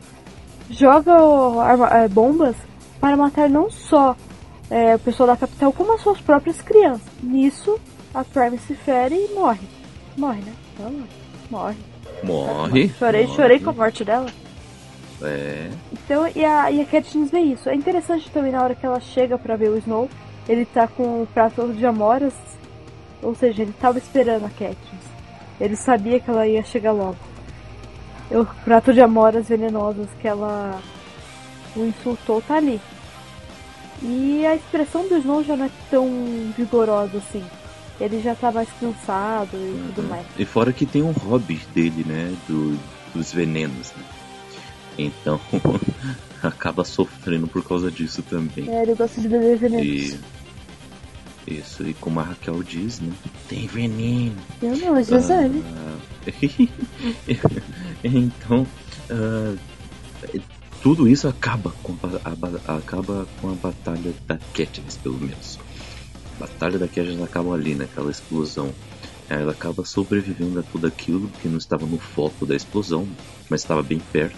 joga 0.70 1.14
eh, 2.04 2.08
bombas 2.08 2.56
para 3.00 3.16
matar 3.18 3.50
não 3.50 3.70
só 3.70 4.16
eh, 4.70 4.96
o 4.96 5.00
pessoal 5.00 5.28
da 5.28 5.38
capital, 5.38 5.72
como 5.74 5.94
as 5.94 6.02
suas 6.02 6.20
próprias 6.22 6.62
crianças. 6.62 7.02
Nisso, 7.22 7.80
a 8.14 8.24
Prime 8.24 8.58
se 8.60 8.76
fere 8.76 9.16
e 9.16 9.34
morre. 9.34 9.68
Morre, 10.18 10.42
né? 10.42 10.54
Ela 10.80 10.90
morre. 10.92 11.08
Morre. 11.50 11.78
Morre. 12.24 12.90
Chorei, 13.00 13.24
morre. 13.26 13.36
chorei 13.36 13.60
com 13.60 13.70
a 13.70 13.74
morte 13.74 14.04
dela. 14.04 14.28
É. 15.22 15.70
Então, 15.92 16.28
e 16.34 16.44
a, 16.46 16.72
e 16.72 16.82
a 16.82 16.86
Katniss 16.86 17.30
vê 17.32 17.40
isso. 17.40 17.70
É 17.70 17.76
interessante 17.76 18.30
também 18.32 18.52
na 18.52 18.64
hora 18.64 18.76
que 18.76 18.86
ela 18.86 19.00
chega 19.00 19.38
pra 19.38 19.56
ver 19.56 19.70
o 19.70 19.78
Snow, 19.78 20.10
ele 20.48 20.66
tá 20.66 20.88
com 20.88 21.24
o 21.24 21.28
prato 21.34 21.68
de 21.74 21.86
amoras, 21.86 22.34
ou 23.22 23.36
seja, 23.36 23.62
ele 23.62 23.74
tava 23.80 23.98
esperando 23.98 24.46
a 24.46 24.50
Katniss. 24.50 25.09
Ele 25.60 25.76
sabia 25.76 26.20
que 26.20 26.30
ela 26.30 26.48
ia 26.48 26.64
chegar 26.64 26.92
logo. 26.92 27.18
O 28.32 28.46
prato 28.64 28.94
de 28.94 29.02
amoras 29.02 29.48
venenosas 29.48 30.08
que 30.22 30.28
ela 30.28 30.80
o 31.76 31.86
insultou 31.86 32.42
tá 32.42 32.56
ali. 32.56 32.80
E 34.02 34.46
a 34.46 34.56
expressão 34.56 35.08
do 35.08 35.18
Snow 35.18 35.44
já 35.44 35.58
não 35.58 35.66
é 35.66 35.72
tão 35.90 36.08
vigorosa 36.56 37.18
assim. 37.18 37.44
Ele 38.00 38.22
já 38.22 38.34
tá 38.34 38.52
mais 38.52 38.70
cansado 38.80 39.50
e 39.54 39.94
tudo 39.94 40.08
mais. 40.08 40.26
E 40.38 40.46
fora 40.46 40.72
que 40.72 40.86
tem 40.86 41.04
um 41.04 41.12
hobby 41.12 41.60
dele, 41.74 42.06
né? 42.08 42.34
Do, 42.48 42.80
dos 43.14 43.34
venenos, 43.34 43.92
né? 43.98 44.04
Então 44.98 45.40
acaba 46.42 46.86
sofrendo 46.86 47.48
por 47.48 47.64
causa 47.64 47.92
disso 47.92 48.24
também. 48.24 48.70
É, 48.70 48.84
ele 48.84 48.96
gosta 48.96 49.20
de 49.20 49.28
beber 49.28 49.58
veneno. 49.58 49.84
E. 49.84 50.18
Isso, 51.48 51.88
e 51.88 51.94
como 51.96 52.20
a 52.20 52.24
Raquel 52.24 52.62
diz, 52.64 53.00
né? 53.00 53.12
Tem 53.48 53.66
veneno. 53.68 54.36
Eu 54.62 54.78
não, 54.78 54.98
é 54.98 55.04
Gisele. 55.04 55.64
Ah, 55.66 55.98
então, 58.04 58.68
ah, 59.10 59.56
tudo 60.82 61.08
isso 61.08 61.28
acaba 61.28 61.72
com 61.84 61.94
a, 62.24 62.36
ba- 62.36 62.62
acaba 62.68 63.28
com 63.42 63.50
a 63.50 63.56
batalha 63.56 64.14
da 64.28 64.38
Katniss, 64.54 64.98
pelo 64.98 65.20
menos. 65.20 65.58
A 66.38 66.40
batalha 66.42 66.78
da 66.78 66.88
Katniss 66.88 67.22
acaba 67.22 67.54
ali, 67.54 67.76
naquela 67.76 68.12
explosão. 68.12 68.74
Ela 69.30 69.52
acaba 69.52 69.84
sobrevivendo 69.86 70.60
a 70.60 70.64
tudo 70.64 70.88
aquilo 70.88 71.30
que 71.42 71.48
não 71.48 71.58
estava 71.58 71.86
no 71.86 72.00
foco 72.00 72.46
da 72.46 72.56
explosão, 72.56 73.08
mas 73.50 73.62
estava 73.62 73.84
bem 73.84 74.00
perto. 74.00 74.38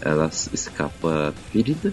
Ela 0.00 0.28
escapa 0.52 1.32
ferida, 1.50 1.92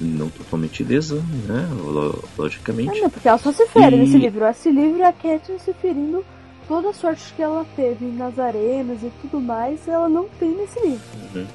não 0.00 0.28
totalmente 0.28 0.80
ilesa, 0.82 1.16
né? 1.46 1.68
lo- 1.72 2.22
Ah, 2.22 2.28
Logicamente. 2.38 3.00
não, 3.00 3.10
porque 3.10 3.28
ela 3.28 3.38
só 3.38 3.52
se 3.52 3.66
fere 3.66 3.96
E- 3.96 3.98
nesse 4.00 4.18
livro. 4.18 4.44
Esse 4.46 4.70
livro 4.70 5.00
é 5.02 5.06
a 5.06 5.12
Katniss 5.12 5.62
se 5.62 5.72
ferindo 5.74 6.24
toda 6.68 6.90
a 6.90 6.92
sorte 6.92 7.32
que 7.34 7.42
ela 7.42 7.64
teve 7.76 8.06
nas 8.06 8.38
arenas 8.38 9.02
e 9.02 9.10
tudo 9.22 9.40
mais, 9.40 9.86
ela 9.88 10.08
não 10.08 10.28
tem 10.38 10.50
nesse 10.56 10.80
livro. 10.80 11.04
Uhum. 11.34 11.46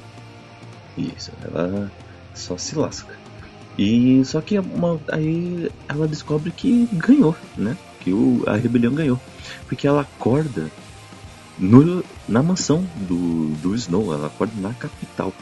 Isso, 0.98 1.32
ela 1.44 1.92
só 2.34 2.58
se 2.58 2.76
lasca. 2.78 3.14
E 3.78 4.24
só 4.26 4.42
que 4.42 4.58
uma, 4.60 5.00
aí 5.10 5.70
ela 5.88 6.08
descobre 6.08 6.52
que 6.52 6.88
ganhou, 6.94 7.36
né? 7.58 7.78
Que 8.02 8.12
o, 8.12 8.44
a 8.48 8.56
rebelião 8.56 8.94
ganhou. 8.94 9.20
Porque 9.68 9.88
ela 9.88 10.02
acorda 10.02 10.70
no, 11.58 12.04
na 12.28 12.42
mansão 12.44 12.84
do, 12.96 13.50
do 13.62 13.76
Snow, 13.76 14.14
ela 14.14 14.28
acorda 14.28 14.54
na 14.60 14.74
capital. 14.74 15.34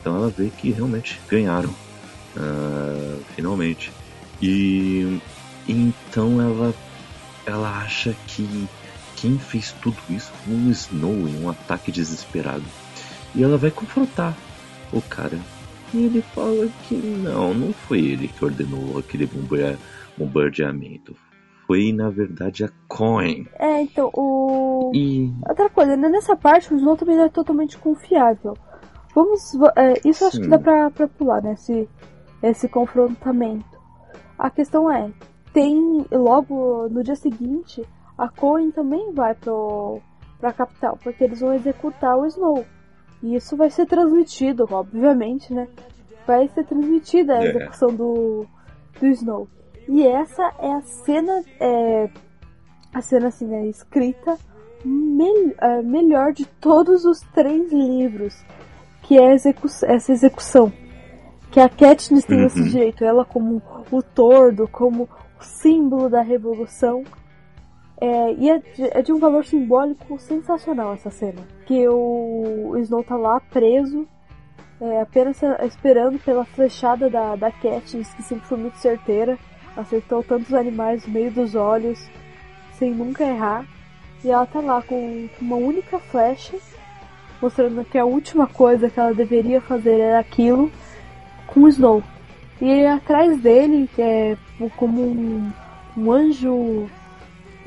Então 0.00 0.14
ela 0.16 0.28
vê 0.36 0.50
que 0.56 0.70
realmente 0.70 1.20
ganharam. 1.28 1.70
Ah, 2.38 3.18
finalmente. 3.34 3.90
E 4.40 5.20
então 5.68 6.40
ela, 6.40 6.74
ela 7.44 7.78
acha 7.82 8.14
que 8.26 8.68
quem 9.16 9.38
fez 9.38 9.72
tudo 9.82 9.96
isso 10.08 10.32
foi 10.44 10.54
o 10.54 10.70
Snow 10.70 11.12
em 11.28 11.42
um 11.42 11.48
ataque 11.50 11.90
desesperado. 11.90 12.64
E 13.34 13.42
ela 13.42 13.58
vai 13.58 13.70
confrontar 13.70 14.36
o 14.92 15.02
cara. 15.02 15.38
E 15.92 16.04
ele 16.04 16.22
fala 16.34 16.68
que 16.86 16.94
não, 16.94 17.52
não 17.54 17.72
foi 17.72 17.98
ele 18.00 18.28
que 18.28 18.44
ordenou 18.44 18.98
aquele 18.98 19.26
bombardea- 19.26 19.78
bombardeamento. 20.16 21.14
foi 21.66 21.92
na 21.92 22.08
verdade 22.10 22.64
a 22.64 22.70
Coin. 22.86 23.46
É, 23.58 23.82
então, 23.82 24.10
o. 24.14 24.90
E 24.94 25.32
Outra 25.48 25.68
coisa, 25.68 25.96
né? 25.96 26.08
nessa 26.08 26.34
parte 26.36 26.72
o 26.72 26.76
Snow 26.76 26.96
também 26.96 27.16
não 27.16 27.24
é 27.24 27.28
totalmente 27.28 27.76
confiável. 27.78 28.56
Vamos. 29.14 29.52
é, 29.76 29.94
isso 30.08 30.24
eu 30.24 30.28
acho 30.28 30.38
que 30.38 30.44
Sim. 30.44 30.50
dá 30.50 30.58
pra, 30.58 30.90
pra 30.90 31.08
pular, 31.08 31.42
né? 31.42 31.52
Esse, 31.54 31.88
esse 32.42 32.68
confrontamento. 32.68 33.78
A 34.38 34.50
questão 34.50 34.90
é, 34.90 35.10
tem. 35.52 36.04
Logo 36.12 36.88
no 36.88 37.02
dia 37.02 37.16
seguinte, 37.16 37.84
a 38.16 38.28
Coen 38.28 38.70
também 38.70 39.12
vai 39.12 39.34
pro, 39.34 40.00
pra 40.40 40.52
capital, 40.52 40.98
porque 41.02 41.24
eles 41.24 41.40
vão 41.40 41.52
executar 41.54 42.16
o 42.16 42.26
Snow. 42.26 42.64
E 43.22 43.34
isso 43.34 43.56
vai 43.56 43.68
ser 43.70 43.86
transmitido, 43.86 44.66
obviamente, 44.70 45.52
né? 45.52 45.66
Vai 46.26 46.46
ser 46.48 46.64
transmitida 46.64 47.34
a 47.38 47.42
É. 47.44 47.48
execução 47.48 47.88
do, 47.88 48.46
do 49.00 49.06
Snow. 49.08 49.48
E 49.88 50.06
essa 50.06 50.42
é 50.60 50.72
a 50.72 50.80
cena. 50.82 51.42
É, 51.58 52.08
a 52.94 53.00
cena 53.02 53.28
assim, 53.28 53.46
né, 53.46 53.66
escrita 53.66 54.36
mel- 54.84 55.54
eh, 55.60 55.82
melhor 55.82 56.32
de 56.32 56.46
todos 56.46 57.04
os 57.04 57.20
três 57.34 57.70
livros, 57.72 58.34
que 59.02 59.18
é 59.18 59.28
a 59.30 59.34
execu- 59.34 59.66
essa 59.84 60.12
execução. 60.12 60.72
Que 61.50 61.60
a 61.60 61.68
Katniss 61.68 62.24
tem 62.24 62.44
esse 62.44 62.60
Uhum. 62.60 62.68
direito, 62.68 63.04
ela 63.04 63.24
como 63.24 63.62
o 63.90 64.02
tordo, 64.02 64.68
como 64.68 65.04
o 65.04 65.42
símbolo 65.42 66.08
da 66.08 66.20
revolução. 66.22 67.02
É, 68.00 68.32
e 68.34 68.48
é 68.50 68.58
de, 68.58 68.84
é 68.98 69.02
de 69.02 69.12
um 69.12 69.18
valor 69.18 69.44
simbólico 69.44 70.18
sensacional 70.18 70.92
essa 70.94 71.10
cena. 71.10 71.40
Que 71.66 71.88
o, 71.88 72.70
o 72.70 72.78
Snow 72.78 73.02
tá 73.02 73.16
lá 73.16 73.40
preso, 73.40 74.06
é, 74.80 75.00
apenas 75.00 75.40
esperando 75.66 76.18
pela 76.20 76.44
flechada 76.44 77.10
da, 77.10 77.34
da 77.34 77.50
Katniss, 77.50 78.12
que 78.14 78.22
sempre 78.22 78.46
foi 78.46 78.58
muito 78.58 78.76
certeira. 78.78 79.36
Acertou 79.76 80.22
tantos 80.22 80.52
animais 80.54 81.06
no 81.06 81.12
meio 81.12 81.30
dos 81.30 81.54
olhos, 81.54 81.98
sem 82.72 82.92
nunca 82.92 83.24
errar. 83.24 83.64
E 84.24 84.30
ela 84.30 84.46
tá 84.46 84.60
lá 84.60 84.82
com 84.82 85.28
uma 85.40 85.56
única 85.56 85.98
flecha, 85.98 86.56
mostrando 87.40 87.84
que 87.84 87.96
a 87.98 88.04
última 88.04 88.46
coisa 88.46 88.90
que 88.90 88.98
ela 88.98 89.14
deveria 89.14 89.60
fazer 89.60 89.98
era 90.00 90.18
aquilo, 90.18 90.70
com 91.58 91.64
o 91.64 91.68
Snow. 91.68 92.02
E 92.60 92.86
atrás 92.86 93.40
dele, 93.40 93.88
que 93.94 94.02
é 94.02 94.36
como 94.76 95.02
um, 95.02 95.52
um 95.96 96.12
anjo 96.12 96.88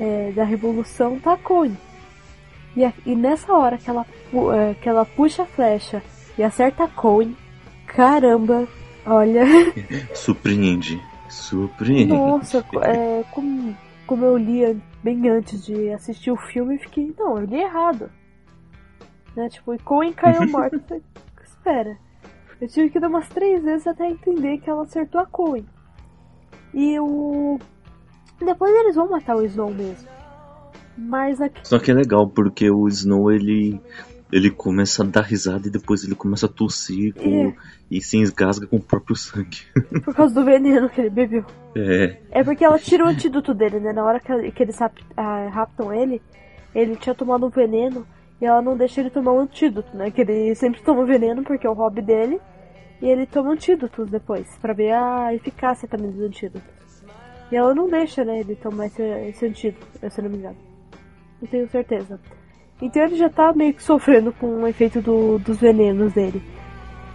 é, 0.00 0.32
da 0.32 0.44
revolução, 0.44 1.18
tá 1.18 1.34
a 1.34 1.36
Coin. 1.36 1.76
E, 2.76 2.90
e 3.04 3.14
nessa 3.14 3.52
hora 3.52 3.76
que 3.76 3.88
ela, 3.88 4.06
é, 4.54 4.74
que 4.74 4.88
ela 4.88 5.04
puxa 5.04 5.42
a 5.42 5.46
flecha 5.46 6.02
e 6.36 6.42
acerta 6.42 6.84
a 6.84 6.88
Coin, 6.88 7.36
caramba, 7.86 8.66
olha. 9.06 9.44
surpreende. 10.14 11.00
Surpreende. 11.28 12.12
Nossa, 12.12 12.64
é, 12.82 13.24
como, 13.30 13.76
como 14.06 14.24
eu 14.24 14.36
li 14.36 14.78
bem 15.02 15.28
antes 15.28 15.64
de 15.64 15.90
assistir 15.90 16.30
o 16.30 16.36
filme, 16.36 16.78
fiquei, 16.78 17.14
não, 17.18 17.38
eu 17.38 17.46
li 17.46 17.60
errado. 17.60 18.10
Né? 19.34 19.48
Tipo, 19.48 19.74
e 19.74 19.78
Coen 19.78 20.12
caiu 20.12 20.46
morto. 20.48 20.78
Espera. 21.42 21.96
Eu 22.62 22.68
tive 22.68 22.90
que 22.90 23.00
dar 23.00 23.08
umas 23.08 23.28
três 23.28 23.60
vezes 23.60 23.88
até 23.88 24.08
entender 24.08 24.58
que 24.58 24.70
ela 24.70 24.84
acertou 24.84 25.20
a 25.20 25.26
Coen. 25.26 25.66
E 26.72 26.96
o. 27.00 27.58
Depois 28.38 28.72
eles 28.72 28.94
vão 28.94 29.10
matar 29.10 29.34
o 29.34 29.44
Snow 29.44 29.74
mesmo. 29.74 30.08
Mas 30.96 31.40
aqui. 31.40 31.66
Só 31.66 31.80
que 31.80 31.90
é 31.90 31.94
legal 31.94 32.28
porque 32.28 32.70
o 32.70 32.86
Snow 32.86 33.32
ele 33.32 33.80
ele 34.30 34.48
começa 34.48 35.02
a 35.02 35.06
dar 35.06 35.22
risada 35.22 35.66
e 35.66 35.70
depois 35.72 36.04
ele 36.04 36.14
começa 36.14 36.46
a 36.46 36.48
tossir 36.48 37.12
com- 37.14 37.48
É. 37.48 37.54
e 37.90 38.00
se 38.00 38.16
engasga 38.16 38.64
com 38.68 38.76
o 38.76 38.80
próprio 38.80 39.16
sangue. 39.16 39.58
Por 40.04 40.14
causa 40.14 40.32
do 40.32 40.44
veneno 40.44 40.88
que 40.88 41.00
ele 41.00 41.10
bebeu. 41.10 41.44
É, 41.76 42.16
É 42.30 42.44
porque 42.44 42.64
ela 42.64 42.78
tira 42.78 43.04
o 43.04 43.08
antídoto 43.08 43.52
dele, 43.52 43.80
né? 43.80 43.92
Na 43.92 44.04
hora 44.04 44.20
que, 44.20 44.62
eles 44.62 44.78
ah, 44.80 45.48
raptam 45.52 45.92
ele, 45.92 46.22
ele 46.72 46.94
tinha 46.94 47.14
tomado 47.14 47.44
um 47.44 47.50
veneno 47.50 48.06
e 48.40 48.46
ela 48.46 48.62
não 48.62 48.76
deixa 48.76 49.00
ele 49.00 49.10
tomar 49.10 49.32
um 49.32 49.40
antídoto, 49.40 49.96
né? 49.96 50.12
Que 50.12 50.20
ele 50.20 50.54
sempre 50.54 50.80
toma 50.80 51.04
veneno 51.04 51.42
porque 51.42 51.66
é 51.66 51.70
o 51.70 51.74
hobby 51.74 52.00
dele. 52.02 52.40
E 53.02 53.06
ele 53.08 53.26
toma 53.26 53.50
antídotos 53.52 54.08
depois, 54.08 54.46
pra 54.62 54.72
ver 54.72 54.92
a 54.92 55.34
eficácia 55.34 55.88
também 55.88 56.10
dos 56.12 56.20
antídotos. 56.22 56.62
E 57.50 57.56
ela 57.56 57.74
não 57.74 57.88
deixa, 57.88 58.24
né, 58.24 58.38
ele 58.40 58.54
tomar 58.54 58.86
esse, 58.86 59.02
esse 59.02 59.46
antídoto, 59.46 59.86
se 60.08 60.20
eu 60.20 60.24
não 60.24 60.30
me 60.30 60.38
engano. 60.38 60.56
Não 61.40 61.48
tenho 61.48 61.68
certeza. 61.68 62.18
Então 62.80 63.02
ele 63.02 63.16
já 63.16 63.28
tá 63.28 63.52
meio 63.52 63.74
que 63.74 63.82
sofrendo 63.82 64.32
com 64.32 64.46
o 64.62 64.66
efeito 64.68 65.02
do- 65.02 65.38
dos 65.40 65.58
venenos 65.60 66.12
dele. 66.12 66.40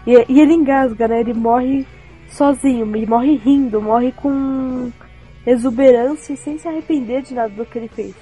E, 0.06 0.12
e 0.32 0.42
ele 0.42 0.54
engasga, 0.54 1.08
né? 1.08 1.22
Ele 1.22 1.34
morre 1.34 1.88
sozinho, 2.28 2.96
e 2.96 3.06
morre 3.08 3.38
rindo, 3.38 3.82
morre 3.82 4.12
com 4.12 4.92
exuberância 5.46 6.34
e 6.34 6.38
sem 6.38 6.58
se 6.58 6.68
arrepender 6.68 7.22
de 7.22 7.34
nada 7.34 7.50
do 7.50 7.66
que 7.66 7.78
ele 7.80 7.88
fez. 7.88 8.14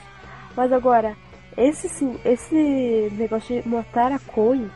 Mas 0.55 0.72
agora, 0.72 1.16
esse 1.57 1.89
sim, 1.89 2.16
esse 2.24 3.11
negócio 3.18 3.61
de 3.61 3.68
matar 3.68 4.11
a 4.11 4.20
Coin 4.20 4.70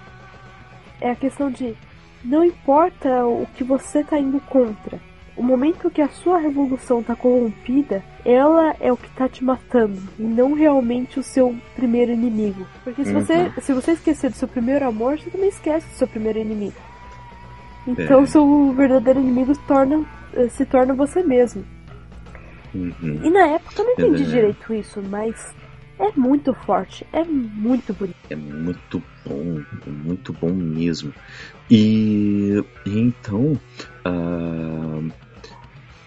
é 1.00 1.12
a 1.12 1.16
questão 1.16 1.52
de 1.52 1.76
não 2.24 2.43
importa 2.43 3.26
o 3.26 3.45
que 3.55 3.63
você 3.63 4.03
tá 4.03 4.17
indo 4.20 4.39
contra. 4.41 4.99
O 5.38 5.43
momento 5.43 5.89
que 5.89 6.01
a 6.01 6.09
sua 6.09 6.38
revolução 6.38 7.01
tá 7.01 7.15
corrompida, 7.15 8.03
ela 8.26 8.76
é 8.80 8.91
o 8.91 8.97
que 8.97 9.09
tá 9.11 9.30
te 9.30 9.41
matando, 9.43 10.01
e 10.20 10.24
não 10.24 10.53
realmente 10.53 11.17
o 11.17 11.24
seu 11.24 11.55
primeiro 11.76 12.11
inimigo. 12.11 12.67
Porque 12.84 13.05
se 13.05 13.13
Uhum. 13.13 13.22
você, 13.22 13.51
se 13.61 13.72
você 13.74 13.91
esquecer 13.93 14.30
do 14.32 14.36
seu 14.36 14.49
primeiro 14.49 14.86
amor, 14.86 15.17
você 15.17 15.30
também 15.30 15.47
esquece 15.47 15.88
do 15.88 15.93
seu 15.95 16.07
primeiro 16.07 16.39
inimigo. 16.39 16.76
Então 17.88 18.24
É. 18.24 18.26
seu 18.26 18.74
verdadeiro 18.74 19.20
inimigo 19.22 19.57
torna, 19.65 20.03
eh, 20.34 20.49
se 20.49 20.65
torna 20.65 20.93
você 20.93 21.24
mesmo. 21.24 21.63
uhum. 22.76 23.22
E 23.24 23.30
na 23.30 23.47
época 23.47 23.82
eu 23.82 23.86
não 23.86 23.93
entendi 23.93 24.24
É. 24.24 24.26
direito 24.26 24.74
isso, 24.74 25.01
mas 25.09 25.55
é 26.00 26.12
muito 26.16 26.54
forte, 26.54 27.08
é 27.12 27.24
muito 27.26 27.93
bonito. 27.93 28.16
É 28.30 28.36
muito 28.36 29.04
bom, 29.26 29.66
é 29.86 29.89
muito 29.89 30.34
bom 30.34 30.54
mesmo. 30.56 31.16
E, 31.70 32.52
e 32.86 33.00
então 33.00 33.62
ah, 34.06 35.00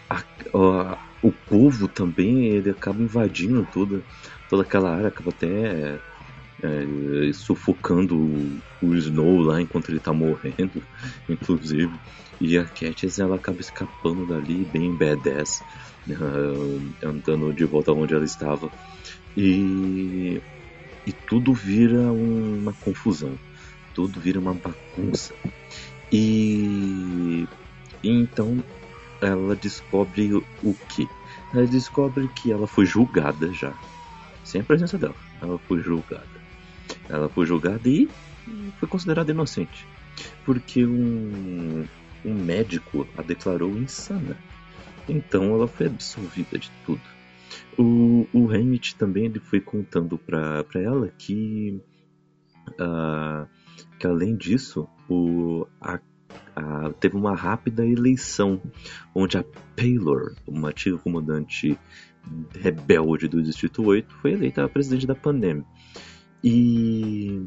a- 0.08 0.24
a- 0.54 1.00
o 1.20 1.32
povo 1.32 1.88
também 1.88 2.48
ele 2.48 2.70
acaba 2.70 3.02
invadindo 3.02 3.64
toda, 3.66 4.04
toda 4.48 4.62
aquela 4.64 4.90
área, 4.94 5.08
acaba 5.08 5.30
até 5.30 6.02
é, 6.62 7.32
sufocando 7.32 8.62
o, 8.80 8.94
Snow 8.96 9.38
lá 9.40 9.60
enquanto 9.62 9.90
ele 9.90 10.00
tá 10.00 10.12
morrendo, 10.12 10.86
inclusive. 11.28 12.00
E 12.40 12.58
a 12.58 12.64
Katniss 12.68 13.18
ela 13.18 13.36
acaba 13.36 13.60
escapando 13.60 14.26
dali 14.26 14.64
bem 14.64 14.96
badass, 14.96 15.64
ah, 16.10 17.06
andando 17.08 17.52
de 17.54 17.64
volta 17.66 17.92
onde 17.92 18.14
ela 18.14 18.24
estava. 18.24 18.72
E 19.36 20.40
e 21.06 21.12
tudo 21.12 21.52
vira 21.52 22.12
uma 22.12 22.72
confusão, 22.72 23.36
tudo 23.94 24.20
vira 24.20 24.38
uma 24.38 24.54
bagunça. 24.54 25.34
E, 26.12 27.46
e 28.02 28.08
então 28.08 28.62
ela 29.20 29.56
descobre 29.56 30.34
o, 30.34 30.74
que? 30.88 31.08
Ela 31.52 31.66
descobre 31.66 32.28
que 32.28 32.52
ela 32.52 32.66
foi 32.66 32.86
julgada 32.86 33.52
já, 33.52 33.74
sem 34.44 34.60
a 34.60 34.64
presença 34.64 34.96
dela. 34.96 35.16
Ela 35.40 35.58
foi 35.58 35.80
julgada. 35.82 36.42
Ela 37.08 37.28
foi 37.28 37.46
julgada 37.46 37.88
e 37.88 38.08
foi 38.78 38.88
considerada 38.88 39.32
inocente, 39.32 39.86
porque 40.44 40.84
um, 40.84 41.84
um 42.24 42.34
médico 42.34 43.06
a 43.16 43.22
declarou 43.22 43.70
insana. 43.70 44.36
Então 45.08 45.54
ela 45.54 45.66
foi 45.66 45.86
absolvida 45.86 46.58
de 46.58 46.70
tudo. 46.86 47.21
O, 47.78 48.26
o 48.32 48.46
também 48.96 49.26
ele 49.26 49.40
foi 49.40 49.60
contando 49.60 50.18
pra 50.62 50.80
ela 50.80 51.08
que, 51.08 51.80
ah, 52.78 53.46
que 53.98 54.06
além 54.06 54.36
disso, 54.36 54.88
o, 55.08 55.66
a, 55.80 55.98
a- 56.56 56.90
teve 57.00 57.16
uma 57.16 57.34
rápida 57.34 57.84
eleição 57.86 58.60
onde 59.14 59.38
a 59.38 59.44
Paylor, 59.76 60.34
uma 60.46 60.68
antiga 60.68 60.98
comandante 60.98 61.78
rebelde 62.54 63.28
do 63.28 63.42
Distrito 63.42 63.82
8, 63.84 64.12
foi 64.16 64.32
eleita 64.32 64.68
presidente 64.68 65.06
da 65.06 65.14
Pandem. 65.14 65.64
E, 66.42 67.42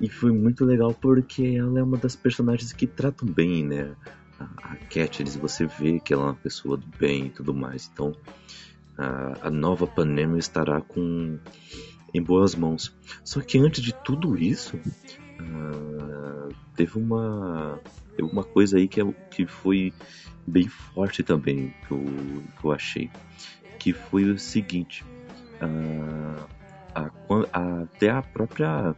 e 0.00 0.08
foi 0.08 0.32
muito 0.32 0.64
legal 0.64 0.94
porque 0.94 1.56
ela 1.58 1.78
é 1.78 1.82
uma 1.82 1.96
das 1.96 2.16
personagens 2.16 2.72
que 2.72 2.86
tratam 2.86 3.28
bem, 3.28 3.64
né? 3.64 3.94
A, 4.38 4.72
a 4.72 4.76
você 5.38 5.66
vê 5.66 5.98
que 6.00 6.12
ela 6.12 6.22
é 6.22 6.26
uma 6.26 6.34
pessoa 6.34 6.76
do 6.76 6.86
bem 6.98 7.26
e 7.26 7.30
tudo 7.30 7.54
mais. 7.54 7.90
Então, 7.92 8.12
a, 8.98 9.50
nova 9.50 9.86
Panem 9.86 10.36
estará 10.38 10.80
com 10.80 11.38
em 12.12 12.22
boas 12.22 12.54
mãos. 12.54 12.94
Só 13.24 13.40
que 13.40 13.58
antes 13.58 13.82
de 13.82 13.92
tudo 13.92 14.36
isso, 14.36 14.78
ah, 15.40 16.48
teve 16.74 16.98
uma 16.98 17.80
uma 18.20 18.42
coisa 18.42 18.78
aí 18.78 18.88
que, 18.88 19.00
é- 19.00 19.14
que 19.30 19.46
foi 19.46 19.92
bem 20.44 20.66
forte 20.66 21.22
também 21.22 21.72
que 21.86 21.92
eu, 21.92 22.04
que 22.58 22.64
eu 22.64 22.72
achei, 22.72 23.08
que 23.78 23.92
foi 23.92 24.24
o 24.24 24.36
seguinte, 24.38 25.04
ah, 25.60 26.46
a- 26.94 27.10
a- 27.52 27.82
até 27.82 28.10
a 28.10 28.20
própria 28.22 28.96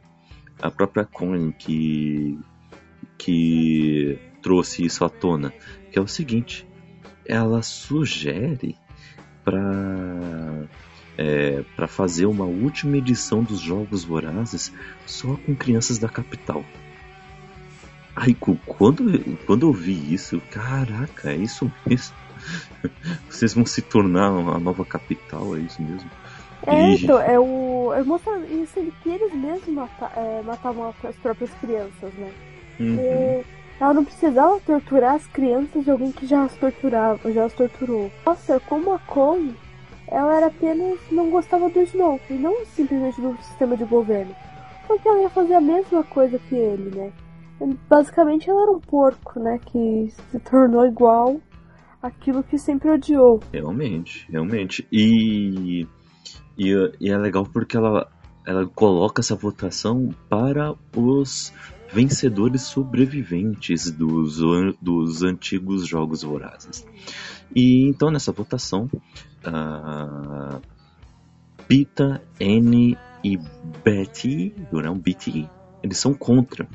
a 0.63 0.71
própria 0.71 1.05
Coin 1.05 1.53
que 1.53 2.39
que 3.19 4.19
trouxe 4.41 4.87
isso 4.87 5.05
à 5.05 5.11
tona, 5.11 5.53
que 5.91 5.99
é 5.99 6.03
o 6.03 6.07
seguinte, 6.07 6.67
ela 7.27 7.61
sugere 7.63 8.75
para 9.45 10.64
é, 11.18 11.62
para 11.76 11.86
fazer 11.86 12.26
uma 12.26 12.45
última 12.45 12.97
edição 12.97 13.43
dos 13.43 13.61
Jogos 13.61 14.05
Vorazes 14.05 14.72
só 15.07 15.36
com 15.45 15.55
crianças 15.55 15.99
da 15.99 16.09
capital. 16.09 16.64
Aí 18.16 18.34
quando, 18.34 19.36
quando 19.47 19.66
eu 19.66 19.72
vi 19.72 20.12
isso, 20.12 20.41
caraca, 20.51 21.30
é 21.30 21.36
isso 21.36 21.70
mesmo. 21.86 22.14
Vocês 23.28 23.55
vão 23.55 23.66
se 23.66 23.82
tornar 23.82 24.28
a 24.28 24.59
nova 24.59 24.84
capital, 24.84 25.57
é 25.57 25.61
isso 25.61 25.80
mesmo? 25.82 26.11
É, 26.66 26.74
E- 26.93 27.05
então, 27.05 27.20
é 27.20 27.38
o. 27.38 27.93
É 27.95 28.03
mostra 28.03 28.38
isso 28.47 28.80
que 29.03 29.09
eles 29.11 29.32
mesmos 29.34 29.68
mata, 29.68 30.11
é, 30.16 30.43
matavam 30.43 30.95
as 31.05 31.16
próprias 31.16 31.51
crianças, 31.61 32.12
né? 32.14 32.32
Uhum. 32.78 32.97
E 32.99 33.45
ela 33.81 33.95
não 33.95 34.05
precisava 34.05 34.61
torturar 34.61 35.14
as 35.14 35.26
crianças 35.26 35.83
de 35.83 35.91
alguém 35.91 36.12
que 36.12 36.26
já 36.26 36.45
as 36.45 36.55
torturava, 36.55 37.33
já 37.33 37.47
as 37.47 37.55
torturou. 37.55 38.12
Mostra 38.26 38.61
como 38.61 38.93
a 38.93 38.99
Connie, 38.99 39.57
ela 40.07 40.37
era 40.37 40.47
apenas 40.47 40.99
não 41.11 41.31
gostava 41.31 41.70
do 41.70 41.81
Snow, 41.81 42.20
e 42.28 42.35
não 42.35 42.64
simplesmente 42.66 43.20
do 43.20 43.35
sistema 43.43 43.76
de 43.76 43.85
governo. 43.85 44.37
Porque 44.87 45.09
ela 45.09 45.22
ia 45.22 45.31
fazer 45.31 45.55
a 45.55 45.61
mesma 45.61 46.03
coisa 46.03 46.39
que 46.39 46.55
ele, 46.55 46.95
né? 46.95 47.12
Basicamente 47.89 48.51
ela 48.51 48.62
era 48.62 48.72
um 48.72 48.81
porco, 48.81 49.41
né? 49.41 49.59
Que 49.64 50.12
se 50.31 50.39
tornou 50.41 50.85
igual 50.85 51.41
aquilo 52.03 52.43
que 52.43 52.59
sempre 52.59 52.91
odiou. 52.91 53.41
Realmente, 53.53 54.26
realmente. 54.31 54.87
E, 54.91 55.87
e, 56.59 56.93
e 57.01 57.11
é 57.11 57.16
legal 57.16 57.47
porque 57.51 57.76
ela, 57.76 58.11
ela 58.47 58.66
coloca 58.66 59.20
essa 59.20 59.37
votação 59.37 60.11
para 60.28 60.74
os 60.97 61.53
vencedores 61.93 62.62
sobreviventes 62.62 63.91
dos, 63.91 64.38
dos 64.80 65.22
antigos 65.22 65.86
Jogos 65.86 66.22
Vorazes. 66.22 66.86
E 67.55 67.86
então 67.88 68.11
nessa 68.11 68.32
votação, 68.32 68.88
ah, 69.45 70.61
Pita, 71.66 72.22
Annie 72.41 72.97
e 73.22 73.38
Betty, 73.84 74.55
não, 74.72 74.99
Betty, 74.99 75.49
eles 75.82 75.99
são 75.99 76.14
contra. 76.14 76.68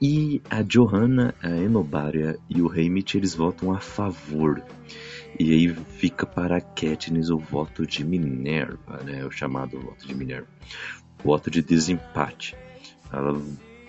E 0.00 0.40
a 0.48 0.62
Johanna, 0.62 1.34
a 1.42 1.50
Enobaria 1.50 2.38
e 2.48 2.62
o 2.62 2.72
Heimit, 2.72 3.16
eles 3.16 3.34
votam 3.34 3.74
a 3.74 3.80
favor. 3.80 4.62
E 5.38 5.52
aí 5.52 5.68
fica 5.68 6.24
para 6.24 6.58
a 6.58 6.60
Katniss 6.60 7.30
o 7.30 7.38
voto 7.38 7.84
de 7.84 8.04
Minerva, 8.04 9.02
né? 9.04 9.24
O 9.24 9.30
chamado 9.30 9.80
voto 9.80 10.06
de 10.06 10.14
Minerva. 10.14 10.46
Voto 11.22 11.50
de 11.50 11.62
desempate. 11.62 12.56
Ela 13.12 13.40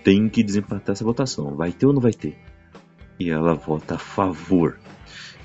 tem 0.10 0.28
que 0.28 0.42
desempatar 0.42 0.94
essa 0.94 1.04
votação. 1.04 1.56
Vai 1.56 1.72
ter 1.72 1.86
ou 1.86 1.94
não 1.94 2.02
vai 2.02 2.12
ter? 2.12 2.36
E 3.20 3.30
ela 3.30 3.54
vota 3.54 3.94
a 3.94 4.00
favor. 4.00 4.80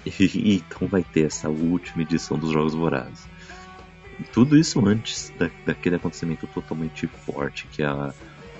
E, 0.06 0.56
então 0.56 0.86
vai 0.86 1.02
ter 1.02 1.26
essa 1.26 1.48
última 1.48 2.02
edição 2.02 2.38
dos 2.38 2.50
Jogos 2.50 2.74
Vorazes. 2.74 3.26
Tudo 4.34 4.54
isso 4.54 4.86
antes 4.86 5.32
da, 5.38 5.50
daquele 5.64 5.96
acontecimento 5.96 6.46
totalmente 6.46 7.06
forte 7.06 7.66
que 7.68 7.82
é 7.82 7.86
a 7.86 8.12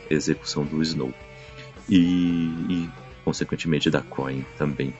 execução 0.09 0.65
do 0.65 0.81
Snow. 0.81 1.13
E, 1.87 2.47
e 2.69 2.91
consequentemente 3.25 3.91
da 3.91 4.01
Coin 4.01 4.43
também. 4.57 4.95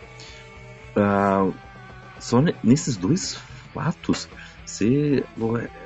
Ah, 0.97 1.51
só 2.19 2.43
ne- 2.43 2.55
nesses 2.63 2.99
dois 2.99 3.39
fatos, 3.73 4.29
você, 4.67 5.25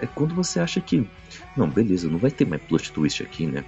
é 0.00 0.06
quando 0.06 0.34
você 0.34 0.58
acha 0.58 0.80
que, 0.80 1.08
não, 1.56 1.68
beleza, 1.68 2.08
não 2.10 2.18
vai 2.18 2.32
ter 2.32 2.46
mais 2.46 2.62
plot 2.62 2.92
twist 2.92 3.22
aqui, 3.22 3.46
né? 3.46 3.64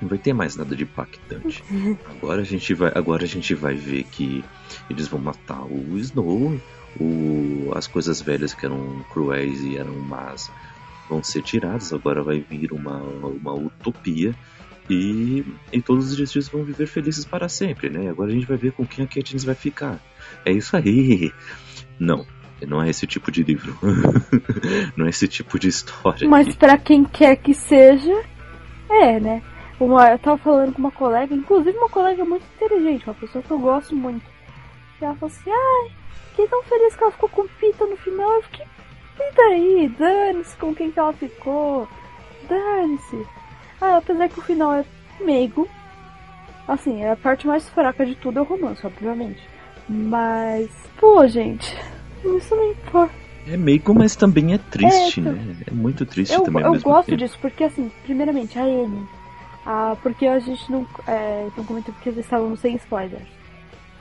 Não 0.00 0.08
vai 0.08 0.18
ter 0.18 0.32
mais 0.32 0.56
nada 0.56 0.74
de 0.74 0.84
impactante. 0.84 1.62
Agora 2.10 2.42
a 2.42 2.44
gente 2.44 2.72
vai, 2.74 2.92
agora 2.94 3.24
a 3.24 3.28
gente 3.28 3.54
vai 3.54 3.74
ver 3.74 4.04
que 4.04 4.44
eles 4.88 5.08
vão 5.08 5.20
matar 5.20 5.62
o 5.62 5.98
Snow, 5.98 6.58
o, 6.98 7.72
as 7.74 7.86
coisas 7.86 8.20
velhas 8.20 8.54
que 8.54 8.64
eram 8.64 9.04
cruéis 9.10 9.60
e 9.62 9.76
eram 9.76 9.98
más 9.98 10.50
vão 11.08 11.22
ser 11.22 11.42
tiradas. 11.42 11.92
Agora 11.92 12.22
vai 12.22 12.40
vir 12.40 12.72
uma, 12.72 12.98
uma 12.98 13.52
utopia 13.54 14.34
e, 14.88 15.44
e 15.72 15.80
todos 15.80 16.10
os 16.10 16.16
distritos 16.16 16.48
vão 16.48 16.64
viver 16.64 16.86
felizes 16.86 17.24
para 17.24 17.48
sempre, 17.48 17.90
né? 17.90 18.08
Agora 18.10 18.30
a 18.30 18.34
gente 18.34 18.46
vai 18.46 18.56
ver 18.56 18.72
com 18.72 18.86
quem 18.86 19.04
a 19.04 19.08
Katniss 19.08 19.44
vai 19.44 19.54
ficar. 19.54 20.00
É 20.44 20.52
isso 20.52 20.76
aí. 20.76 21.32
Não, 21.98 22.26
não 22.66 22.82
é 22.82 22.88
esse 22.88 23.06
tipo 23.06 23.30
de 23.30 23.42
livro. 23.42 23.76
não 24.96 25.04
é 25.04 25.10
esse 25.10 25.28
tipo 25.28 25.58
de 25.58 25.68
história. 25.68 26.26
Mas 26.26 26.56
pra 26.56 26.78
quem 26.78 27.04
quer 27.04 27.36
que 27.36 27.52
seja, 27.52 28.24
é, 28.88 29.20
né? 29.20 29.42
Uma, 29.80 30.10
eu 30.10 30.18
tava 30.18 30.36
falando 30.38 30.72
com 30.74 30.78
uma 30.78 30.90
colega, 30.90 31.34
inclusive 31.34 31.76
uma 31.78 31.88
colega 31.88 32.22
muito 32.24 32.44
inteligente, 32.54 33.06
uma 33.06 33.14
pessoa 33.14 33.42
que 33.42 33.50
eu 33.50 33.58
gosto 33.58 33.96
muito. 33.96 34.22
E 35.00 35.04
ela 35.04 35.14
falou 35.14 35.34
assim, 35.34 35.50
ai, 35.50 35.90
fiquei 36.28 36.46
tão 36.48 36.62
feliz 36.64 36.94
que 36.94 37.02
ela 37.02 37.12
ficou 37.12 37.28
com 37.30 37.48
Pita 37.48 37.86
no 37.86 37.96
final. 37.96 38.30
Eu 38.30 38.42
fiquei, 38.42 38.66
e 39.18 39.34
daí? 39.34 39.88
Dane-se 39.98 40.54
com 40.56 40.74
quem 40.74 40.90
que 40.90 40.98
ela 40.98 41.14
ficou. 41.14 41.88
Dane-se. 42.46 43.26
Ah, 43.80 43.96
apesar 43.96 44.28
que 44.28 44.38
o 44.38 44.42
final 44.42 44.74
é 44.74 44.84
meigo. 45.18 45.66
Assim, 46.68 47.02
a 47.04 47.16
parte 47.16 47.46
mais 47.46 47.66
fraca 47.70 48.04
de 48.04 48.14
tudo 48.16 48.38
é 48.38 48.42
o 48.42 48.44
romance, 48.44 48.86
obviamente. 48.86 49.40
Mas, 49.88 50.68
pô, 50.98 51.26
gente, 51.26 51.74
isso 52.22 52.54
não 52.54 52.70
importa. 52.70 53.14
É 53.48 53.56
meio, 53.56 53.82
mas 53.94 54.14
também 54.14 54.52
é 54.52 54.58
triste, 54.58 55.18
É, 55.18 55.22
então- 55.22 55.32
né? 55.32 55.56
É 55.66 55.70
muito 55.72 56.04
triste 56.04 56.34
Eu, 56.34 56.42
também 56.42 56.62
eu 56.62 56.78
gosto 56.80 57.06
tempo. 57.06 57.16
disso, 57.16 57.38
porque 57.40 57.64
assim, 57.64 57.90
primeiramente, 58.04 58.58
a 58.58 58.62
Anne. 58.62 59.08
Ah, 59.72 59.96
porque 60.02 60.26
a 60.26 60.40
gente 60.40 60.68
não, 60.68 60.84
é, 61.06 61.48
não 61.56 61.64
comentou 61.64 61.94
porque 61.94 62.08
eles 62.08 62.24
estavam 62.24 62.56
sem 62.56 62.74
spoilers. 62.74 63.28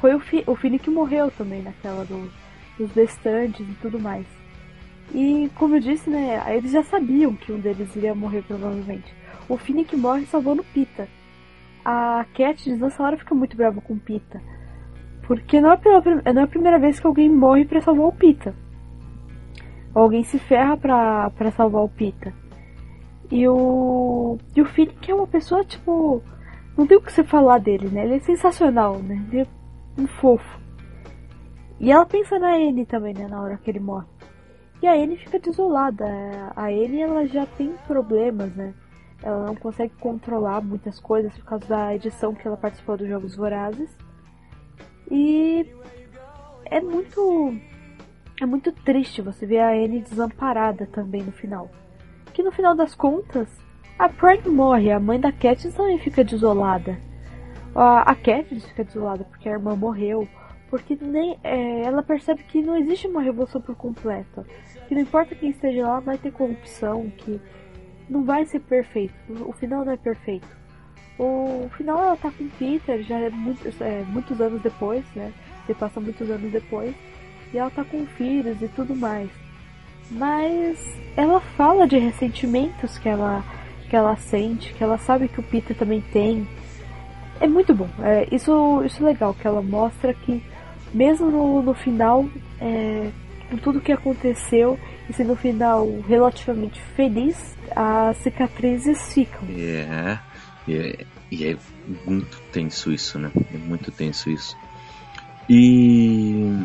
Foi 0.02 0.16
o, 0.16 0.20
Fi, 0.20 0.44
o 0.48 0.56
que 0.56 0.90
morreu 0.90 1.30
também 1.30 1.62
naquela 1.62 2.04
do, 2.06 2.28
dos 2.76 2.92
bestantes 2.92 3.70
e 3.70 3.74
tudo 3.76 4.00
mais. 4.00 4.26
E 5.14 5.48
como 5.54 5.76
eu 5.76 5.80
disse, 5.80 6.10
né, 6.10 6.44
eles 6.58 6.72
já 6.72 6.82
sabiam 6.82 7.36
que 7.36 7.52
um 7.52 7.60
deles 7.60 7.96
iria 7.96 8.16
morrer 8.16 8.42
provavelmente. 8.48 9.14
O 9.48 9.60
que 9.60 9.96
morre 9.96 10.26
salvando 10.26 10.64
Pita. 10.74 11.08
A 11.86 12.26
Katniss 12.34 12.80
nessa 12.80 13.04
hora 13.04 13.18
fica 13.18 13.36
muito 13.36 13.56
brava 13.56 13.80
com 13.80 13.96
Pita. 13.96 14.42
Porque 15.28 15.62
não 15.62 15.72
é, 15.72 15.78
pela, 15.78 16.02
não 16.34 16.42
é 16.42 16.46
a 16.46 16.48
primeira 16.48 16.80
vez 16.80 17.00
que 17.00 17.06
alguém 17.06 17.30
morre 17.30 17.66
pra 17.66 17.80
salvar 17.80 18.08
o 18.08 18.12
Pita. 18.12 18.56
Ou 19.94 20.02
alguém 20.02 20.24
se 20.24 20.40
ferra 20.40 20.76
pra, 20.76 21.30
pra 21.30 21.52
salvar 21.52 21.84
o 21.84 21.90
Pita. 21.90 22.34
E 23.32 23.48
o. 23.48 24.38
E 24.56 24.62
o 24.62 24.66
Finn 24.66 24.88
que 25.02 25.12
é 25.12 25.16
uma 25.16 25.28
pessoa, 25.28 25.64
tipo. 25.64 26.22
Não 26.78 26.88
tem 26.88 26.98
o 26.98 27.02
que 27.02 27.12
você 27.12 27.24
falar 27.24 27.60
dele, 27.60 27.90
né? 27.90 28.06
Ele 28.06 28.16
é 28.16 28.20
sensacional, 28.20 29.00
né? 29.00 29.22
Ele 29.32 29.42
é 29.42 29.48
um 30.02 30.08
fofo. 30.08 30.60
E 31.80 31.92
ela 31.92 32.06
pensa 32.06 32.40
na 32.40 32.56
Anne 32.56 32.86
também, 32.86 33.14
né? 33.14 33.28
Na 33.28 33.42
hora 33.42 33.58
que 33.58 33.70
ele 33.70 33.80
morre. 33.80 34.08
E 34.82 34.88
a 34.88 34.94
Anne 34.94 35.18
fica 35.18 35.40
desolada. 35.40 36.06
A 36.56 36.68
Anne, 36.68 37.02
ela 37.02 37.26
já 37.28 37.46
tem 37.46 37.74
problemas, 37.86 38.54
né? 38.56 38.74
Ela 39.22 39.46
não 39.46 39.56
consegue 39.56 39.94
controlar 40.00 40.62
muitas 40.62 41.00
coisas 41.00 41.34
por 41.38 41.46
causa 41.46 41.68
da 41.68 41.94
edição 41.94 42.34
que 42.34 42.48
ela 42.48 42.56
participou 42.56 42.98
dos 42.98 43.08
Jogos 43.08 43.36
Vorazes. 43.36 43.90
E 45.12 45.68
é 46.66 46.80
muito 46.80 47.54
é 48.42 48.46
muito 48.46 48.72
triste 48.72 49.22
você 49.22 49.46
ver 49.46 49.60
a 49.60 49.72
Anne 49.72 50.02
desamparada 50.02 50.86
também 50.86 51.22
no 51.22 51.32
final. 51.32 51.70
Que 52.40 52.44
no 52.44 52.54
final 52.54 52.74
das 52.74 52.96
contas, 52.96 53.50
a 53.98 54.08
Prime 54.08 54.48
morre, 54.48 54.94
a 54.94 54.98
mãe 54.98 55.20
da 55.20 55.30
Katniss 55.30 55.76
também 55.76 56.00
fica 56.00 56.24
desolada. 56.24 56.98
A, 57.76 58.16
Katniss 58.16 58.64
fica 58.64 58.86
desolada 58.86 59.26
porque 59.26 59.50
a 59.50 59.52
irmã 59.52 59.76
morreu, 59.76 60.26
porque 60.70 60.98
nem 61.02 61.38
é, 61.44 61.82
ela 61.82 62.02
percebe 62.02 62.42
que 62.44 62.62
não 62.62 62.78
existe 62.78 63.08
uma 63.08 63.22
revolução 63.22 63.60
por 63.60 63.76
completo. 63.76 64.46
Que 64.88 64.96
não 64.96 65.02
importa 65.02 65.36
quem 65.36 65.50
esteja 65.50 65.86
lá, 65.86 66.00
vai 66.00 66.18
ter 66.18 66.32
corrupção, 66.32 67.12
que 67.18 67.42
não 68.10 68.24
vai 68.24 68.46
ser 68.46 68.62
perfeito. 68.62 69.14
O, 69.46 69.52
final 69.52 69.84
não 69.84 69.92
é 69.92 69.98
perfeito. 69.98 70.48
O, 71.18 71.70
final 71.76 72.02
ela 72.02 72.16
tá 72.16 72.32
com 72.32 72.48
Peter, 72.58 73.04
já 73.04 73.20
é, 73.20 73.30
muitos 73.30 73.82
é 73.82 74.02
muitos 74.08 74.40
anos 74.40 74.62
depois, 74.62 75.04
né? 75.14 75.34
Se 75.68 75.74
passa 75.74 76.00
muitos 76.00 76.32
anos 76.32 76.50
depois. 76.54 76.96
E 77.54 77.58
ela 77.58 77.70
tá 77.70 77.84
com 77.84 78.06
filhos 78.06 78.62
e 78.62 78.70
tudo 78.70 78.96
mais. 78.96 79.30
Mas 80.12 80.80
ela 81.16 81.40
fala 81.40 81.88
de 81.88 81.98
ressentimentos 81.98 82.98
que 82.98 83.08
ela, 83.08 83.44
que 83.90 83.96
ela 83.96 84.16
sente, 84.16 84.74
que 84.74 84.84
ela 84.84 84.98
sabe 84.98 85.28
que 85.28 85.40
o 85.40 85.44
Peter 85.44 85.76
também 85.76 86.02
tem. 86.14 86.48
É 87.40 87.48
muito 87.48 87.74
bom. 87.74 87.90
É, 88.02 88.28
isso, 88.32 88.84
isso 88.86 89.04
é 89.04 89.08
legal, 89.08 89.34
que 89.34 89.48
ela 89.48 89.62
mostra 89.62 90.14
que 90.14 90.44
mesmo 90.94 91.30
no, 91.30 91.62
no 91.62 91.74
final, 91.74 92.28
é, 92.60 93.10
com 93.50 93.58
tudo 93.58 93.82
que 93.82 93.92
aconteceu, 93.92 94.80
e 95.10 95.14
se 95.14 95.24
no 95.24 95.36
final 95.36 95.88
relativamente 96.08 96.82
feliz, 96.96 97.56
as 97.76 98.18
cicatrizes 98.18 99.14
ficam. 99.14 99.42
É, 99.50 100.20
é, 100.68 101.06
e 101.32 101.46
é 101.46 101.58
muito 102.06 102.40
tenso 102.52 102.92
isso, 102.92 103.20
né? 103.20 103.32
É 103.54 103.58
muito 103.58 103.92
tenso 103.92 104.30
isso. 104.30 104.58
E, 105.50 106.64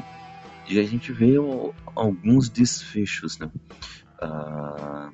e 0.68 0.78
a 0.78 0.84
gente 0.84 1.12
vê 1.12 1.38
o- 1.38 1.72
alguns 1.94 2.48
desfechos, 2.48 3.38
né? 3.38 3.50
Ah, 4.20 5.10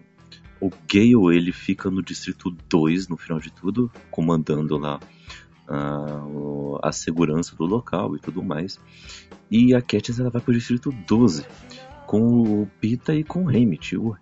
o 0.61 0.71
Gale, 0.93 1.37
ele 1.37 1.53
fica 1.53 1.91
no 1.91 2.03
Distrito 2.03 2.51
2, 2.69 3.09
no 3.09 3.17
final 3.17 3.41
de 3.41 3.51
tudo, 3.53 3.91
comandando 4.11 4.77
lá 4.77 5.01
ah, 5.69 6.23
a 6.83 6.93
segurança 6.93 7.55
do 7.57 7.65
local 7.65 8.17
e 8.17 8.21
tudo 8.21 8.43
mais. 8.43 8.79
E 9.51 9.75
a 9.75 9.81
Katniss, 9.81 10.21
ela 10.21 10.31
vai 10.31 10.41
pro 10.41 10.53
Distrito 10.53 10.91
12, 11.07 11.45
com 12.07 12.63
o 12.63 12.67
Pita 12.81 13.15
e 13.15 13.23
com 13.25 13.45
o 13.45 13.49
Hammett. 13.49 13.97
O- 13.97 14.17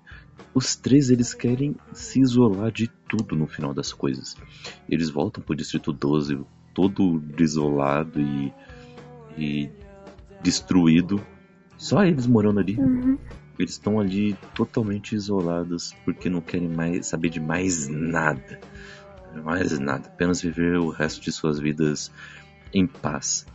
Os 0.55 0.75
três 0.77 1.11
eles 1.11 1.35
querem 1.35 1.77
se 1.93 2.21
isolar 2.21 2.71
de 2.73 2.89
tudo 3.09 3.37
no 3.37 3.47
final 3.47 3.73
das 3.75 3.93
coisas. 3.93 4.37
Eles 4.89 5.09
voltam 5.11 5.43
pro 5.43 5.55
Distrito 5.55 5.93
12 5.93 6.39
todo 6.75 7.19
desolado 7.21 8.21
e, 8.21 8.53
e 9.37 9.71
destruído. 10.43 11.21
Só 11.77 12.05
eles 12.05 12.27
morando 12.27 12.61
ali. 12.61 12.77
Uhum. 12.77 13.19
Eles 13.59 13.73
estão 13.73 13.99
ali 13.99 14.37
totalmente 14.55 15.15
isolados 15.15 15.95
porque 16.05 16.29
não 16.29 16.41
querem 16.41 16.69
mais 16.69 17.07
saber 17.07 17.29
de 17.29 17.41
mais 17.41 17.89
nada. 17.89 18.61
Mais 19.45 19.79
nada. 19.79 20.09
Apenas 20.09 20.41
viver 20.41 20.79
o 20.79 20.91
resto 20.91 21.21
de 21.21 21.33
suas 21.33 21.59
vidas 21.59 22.11
em 22.73 22.87
paz. 22.87 23.47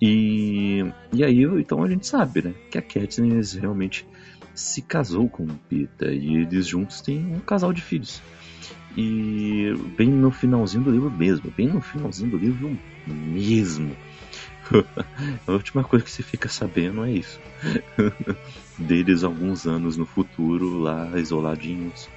E, 0.00 0.84
e 1.12 1.24
aí, 1.24 1.42
então 1.42 1.82
a 1.82 1.88
gente 1.88 2.06
sabe, 2.06 2.42
né? 2.42 2.54
Que 2.70 2.78
a 2.78 2.82
Katniss 2.82 3.54
realmente 3.54 4.06
se 4.54 4.82
casou 4.82 5.28
com 5.28 5.44
o 5.44 5.58
Pita 5.68 6.06
e 6.06 6.36
eles 6.36 6.66
juntos 6.66 7.00
têm 7.00 7.34
um 7.34 7.40
casal 7.40 7.72
de 7.72 7.80
filhos. 7.80 8.22
E 8.96 9.72
bem 9.96 10.08
no 10.08 10.30
finalzinho 10.30 10.84
do 10.84 10.90
livro 10.90 11.10
mesmo, 11.10 11.52
bem 11.56 11.68
no 11.68 11.80
finalzinho 11.80 12.30
do 12.30 12.36
livro 12.36 12.76
mesmo. 13.06 13.94
a 15.46 15.52
última 15.52 15.84
coisa 15.84 16.04
que 16.04 16.10
você 16.10 16.22
fica 16.22 16.48
sabendo 16.48 17.04
é 17.04 17.12
isso. 17.12 17.40
Deles 18.78 19.24
alguns 19.24 19.66
anos 19.66 19.96
no 19.96 20.06
futuro, 20.06 20.78
lá 20.78 21.18
isoladinhos, 21.18 22.08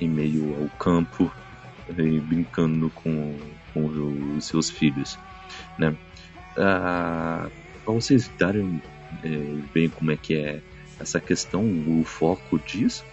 em 0.00 0.08
meio 0.08 0.54
ao 0.54 0.68
campo, 0.70 1.32
e 1.96 2.20
brincando 2.20 2.90
com, 2.90 3.38
com 3.72 3.86
os 4.36 4.46
seus 4.46 4.70
filhos, 4.70 5.18
né? 5.78 5.96
Ah, 6.56 7.50
para 7.84 7.94
vocês 7.94 8.30
darem 8.38 8.82
é, 9.22 9.28
bem 9.72 9.88
como 9.88 10.10
é 10.10 10.16
que 10.16 10.34
é 10.34 10.62
essa 10.98 11.20
questão, 11.20 11.64
o 11.86 12.04
foco 12.04 12.58
disso, 12.58 13.04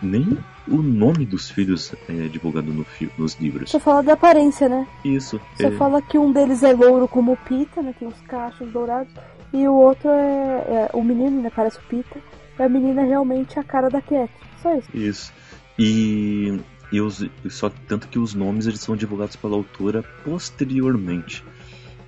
nem 0.00 0.38
o 0.68 0.76
nome 0.82 1.26
dos 1.26 1.50
filhos 1.50 1.94
é 2.08 2.28
divulgado 2.28 2.72
no 2.72 2.84
fi- 2.84 3.10
nos 3.18 3.34
livros. 3.34 3.70
Só 3.70 3.78
fala 3.80 4.02
da 4.02 4.14
aparência, 4.14 4.68
né? 4.68 4.86
Isso. 5.04 5.40
Só 5.60 5.68
é, 5.68 5.70
fala 5.72 6.00
que 6.00 6.18
um 6.18 6.32
deles 6.32 6.62
é 6.62 6.72
louro 6.72 7.06
como 7.08 7.32
o 7.32 7.36
Pita, 7.36 7.82
né? 7.82 7.94
Tem 7.98 8.08
os 8.08 8.20
cachos 8.22 8.70
dourados. 8.72 9.12
E 9.52 9.68
o 9.68 9.74
outro 9.74 10.08
é, 10.08 10.12
é- 10.14 10.90
o 10.94 11.02
menino, 11.04 11.40
né? 11.42 11.50
Parece 11.54 11.78
o 11.78 11.82
Pita. 11.82 12.18
E 12.58 12.62
a 12.62 12.68
menina 12.68 13.02
é 13.02 13.04
realmente 13.06 13.58
a 13.58 13.64
cara 13.64 13.88
da 13.90 14.00
Cat. 14.00 14.30
Só 14.62 14.74
isso. 14.76 14.88
Isso. 14.96 15.32
E, 15.78 16.58
e 16.92 17.00
os, 17.00 17.26
só 17.50 17.70
tanto 17.88 18.08
que 18.08 18.18
os 18.18 18.32
nomes 18.34 18.66
eles 18.66 18.80
são 18.80 18.96
divulgados 18.96 19.36
pela 19.36 19.56
autora 19.56 20.02
posteriormente 20.24 21.44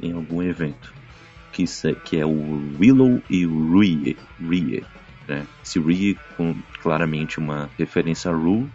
em 0.00 0.12
algum 0.12 0.42
evento. 0.42 0.94
Que, 1.52 1.64
que 2.04 2.18
é 2.18 2.26
o 2.26 2.60
Willow 2.78 3.20
e 3.30 3.46
o 3.46 3.78
Rie. 3.78 4.16
Rie 4.40 4.84
né? 5.28 5.46
Rie 5.76 6.18
com 6.36 6.54
claramente 6.82 7.38
uma 7.38 7.70
referência 7.78 8.30
a 8.30 8.34
Rue. 8.34 8.68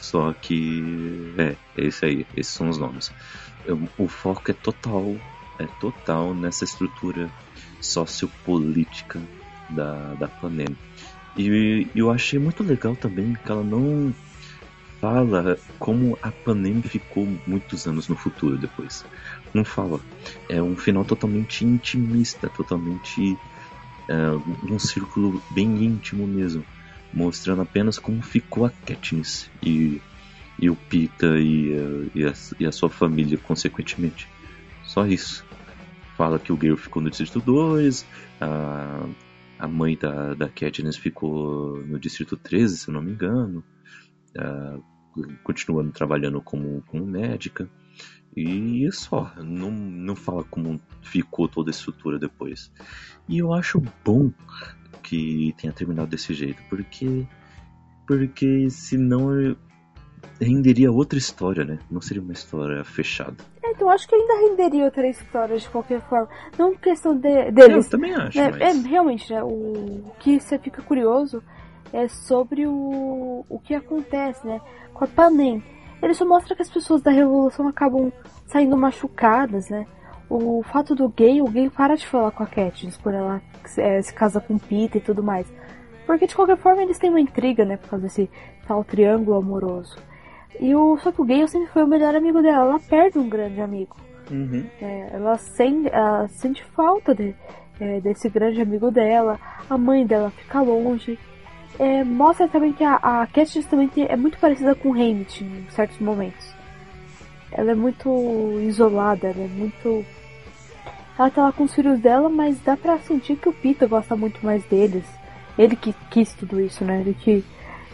Só 0.00 0.32
que 0.32 1.32
é, 1.38 1.54
é 1.76 1.86
esse 1.86 2.04
aí, 2.04 2.26
esses 2.36 2.52
são 2.52 2.68
os 2.68 2.78
nomes. 2.78 3.12
O 3.96 4.08
foco 4.08 4.50
é 4.50 4.54
total, 4.54 5.16
é 5.58 5.66
total 5.78 6.34
nessa 6.34 6.64
estrutura 6.64 7.30
sociopolítica 7.80 9.20
da, 9.70 10.14
da 10.14 10.28
Panem. 10.28 10.76
E 11.36 11.86
eu 11.94 12.10
achei 12.10 12.38
muito 12.38 12.62
legal 12.62 12.96
também 12.96 13.32
que 13.32 13.50
ela 13.50 13.62
não 13.62 14.12
fala 15.00 15.58
como 15.78 16.18
a 16.22 16.30
Panem 16.30 16.82
ficou 16.82 17.26
muitos 17.46 17.86
anos 17.86 18.08
no 18.08 18.16
futuro 18.16 18.58
depois. 18.58 19.04
Não 19.54 19.64
fala. 19.64 20.00
É 20.48 20.62
um 20.62 20.76
final 20.76 21.04
totalmente 21.04 21.64
intimista, 21.64 22.48
totalmente 22.48 23.36
é, 24.08 24.30
um 24.72 24.78
círculo 24.78 25.40
bem 25.50 25.84
íntimo 25.84 26.26
mesmo, 26.26 26.64
mostrando 27.12 27.62
apenas 27.62 27.98
como 27.98 28.22
ficou 28.22 28.64
a 28.64 28.70
Katniss 28.70 29.50
e, 29.62 30.00
e 30.58 30.70
o 30.70 30.76
Pita 30.76 31.26
e, 31.38 31.72
a- 31.74 32.18
e, 32.18 32.24
a, 32.24 32.32
e 32.60 32.66
a 32.66 32.72
sua 32.72 32.90
família 32.90 33.38
consequentemente. 33.38 34.28
Só 34.84 35.06
isso. 35.06 35.44
Fala 36.16 36.38
que 36.38 36.52
o 36.52 36.56
Gale 36.56 36.76
ficou 36.76 37.02
no 37.02 37.10
Distrito 37.10 37.40
2, 37.40 38.06
a, 38.40 39.06
a 39.58 39.68
mãe 39.68 39.96
da, 39.96 40.34
da 40.34 40.48
Katniss 40.48 40.96
ficou 40.96 41.78
no 41.86 41.98
Distrito 41.98 42.36
13, 42.36 42.76
se 42.78 42.90
não 42.90 43.00
me 43.02 43.12
engano, 43.12 43.64
continuando 45.44 45.90
trabalhando 45.92 46.40
como, 46.42 46.82
como 46.86 47.06
médica. 47.06 47.68
E 48.36 48.90
só, 48.92 49.30
não, 49.36 49.70
não 49.70 50.16
fala 50.16 50.42
como 50.44 50.80
ficou 51.02 51.48
toda 51.48 51.70
a 51.70 51.72
estrutura 51.72 52.18
depois. 52.18 52.72
E 53.28 53.38
eu 53.38 53.52
acho 53.52 53.82
bom 54.04 54.32
que 55.02 55.54
tenha 55.58 55.72
terminado 55.72 56.08
desse 56.08 56.32
jeito, 56.32 56.62
porque 56.68 57.26
porque 58.06 58.68
senão 58.70 59.56
renderia 60.40 60.90
outra 60.90 61.18
história, 61.18 61.64
né? 61.64 61.78
Não 61.90 62.00
seria 62.00 62.22
uma 62.22 62.32
história 62.32 62.82
fechada. 62.84 63.36
É, 63.62 63.70
Então 63.70 63.88
acho 63.88 64.08
que 64.08 64.14
ainda 64.14 64.48
renderia 64.48 64.84
outra 64.84 65.08
história 65.08 65.56
de 65.56 65.68
qualquer 65.68 66.00
forma. 66.08 66.28
Não 66.58 66.74
questão 66.74 67.14
de, 67.16 67.50
deles. 67.50 67.86
Eu 67.86 67.90
também 67.90 68.14
acho, 68.14 68.38
É, 68.38 68.50
mas... 68.50 68.60
é, 68.60 68.88
realmente, 68.88 69.32
né? 69.32 69.42
O, 69.42 69.46
o 69.48 70.12
que 70.18 70.40
você 70.40 70.58
fica 70.58 70.82
curioso 70.82 71.42
é 71.92 72.08
sobre 72.08 72.66
o, 72.66 73.44
o 73.48 73.58
que 73.60 73.74
acontece, 73.74 74.46
né? 74.46 74.60
Com 74.92 75.04
a 75.04 75.06
Panem. 75.08 75.62
Ele 76.02 76.14
só 76.14 76.26
mostra 76.26 76.54
que 76.56 76.62
as 76.62 76.70
pessoas 76.70 77.00
da 77.00 77.10
Revolução 77.10 77.68
acabam 77.68 78.12
saindo 78.46 78.76
machucadas, 78.76 79.68
né? 79.70 79.86
O 80.28 80.62
fato 80.64 80.94
do 80.94 81.08
gay, 81.08 81.40
o 81.40 81.46
gay 81.46 81.70
para 81.70 81.94
de 81.96 82.06
falar 82.06 82.30
com 82.32 82.42
a 82.42 82.46
Katniss 82.46 82.96
por 82.96 83.14
ela 83.14 83.40
é, 83.76 84.02
se 84.02 84.12
casa 84.12 84.40
com 84.40 84.58
Peter 84.58 85.00
e 85.00 85.04
tudo 85.04 85.22
mais. 85.22 85.46
Porque 86.06 86.26
de 86.26 86.34
qualquer 86.34 86.56
forma 86.56 86.82
eles 86.82 86.98
têm 86.98 87.10
uma 87.10 87.20
intriga, 87.20 87.64
né? 87.64 87.76
Por 87.76 87.90
causa 87.90 88.04
desse 88.06 88.28
tal 88.66 88.82
triângulo 88.82 89.36
amoroso. 89.36 89.96
E 90.58 90.74
o, 90.74 90.96
só 90.98 91.12
que 91.12 91.20
o 91.20 91.24
Gale 91.24 91.48
sempre 91.48 91.68
foi 91.68 91.84
o 91.84 91.86
melhor 91.86 92.14
amigo 92.14 92.42
dela. 92.42 92.64
Ela 92.70 92.80
perde 92.80 93.18
um 93.18 93.28
grande 93.28 93.60
amigo. 93.60 93.96
Uhum. 94.30 94.64
É, 94.80 95.10
ela, 95.12 95.36
sente, 95.38 95.88
ela 95.92 96.26
sente 96.28 96.64
falta 96.64 97.14
de- 97.14 97.34
é, 97.80 98.00
desse 98.00 98.28
grande 98.28 98.60
amigo 98.60 98.90
dela. 98.90 99.38
A 99.68 99.76
mãe 99.78 100.04
dela 100.06 100.30
fica 100.30 100.60
longe. 100.60 101.18
É, 101.78 102.04
mostra 102.04 102.46
também 102.48 102.72
que 102.72 102.84
a, 102.84 102.96
a 102.96 103.26
Katniss 103.26 103.66
também 103.66 103.88
tem- 103.88 104.06
é 104.08 104.16
muito 104.16 104.38
parecida 104.38 104.74
com 104.74 104.92
Hammett 104.92 105.42
em 105.42 105.66
certos 105.70 105.98
momentos. 105.98 106.52
Ela 107.50 107.72
é 107.72 107.74
muito 107.74 108.08
isolada, 108.62 109.28
ela 109.28 109.44
é 109.44 109.48
muito. 109.48 110.04
Ela 111.18 111.30
tá 111.30 111.42
lá 111.44 111.52
com 111.52 111.64
os 111.64 111.74
filhos 111.74 111.98
dela, 112.00 112.28
mas 112.28 112.58
dá 112.60 112.76
pra 112.76 112.98
sentir 112.98 113.36
que 113.36 113.48
o 113.48 113.52
Peter 113.52 113.88
gosta 113.88 114.16
muito 114.16 114.44
mais 114.44 114.64
deles. 114.64 115.04
Ele 115.58 115.76
que 115.76 115.94
quis 116.10 116.32
tudo 116.34 116.60
isso, 116.60 116.84
né? 116.84 117.00
Ele 117.00 117.14
que, 117.14 117.44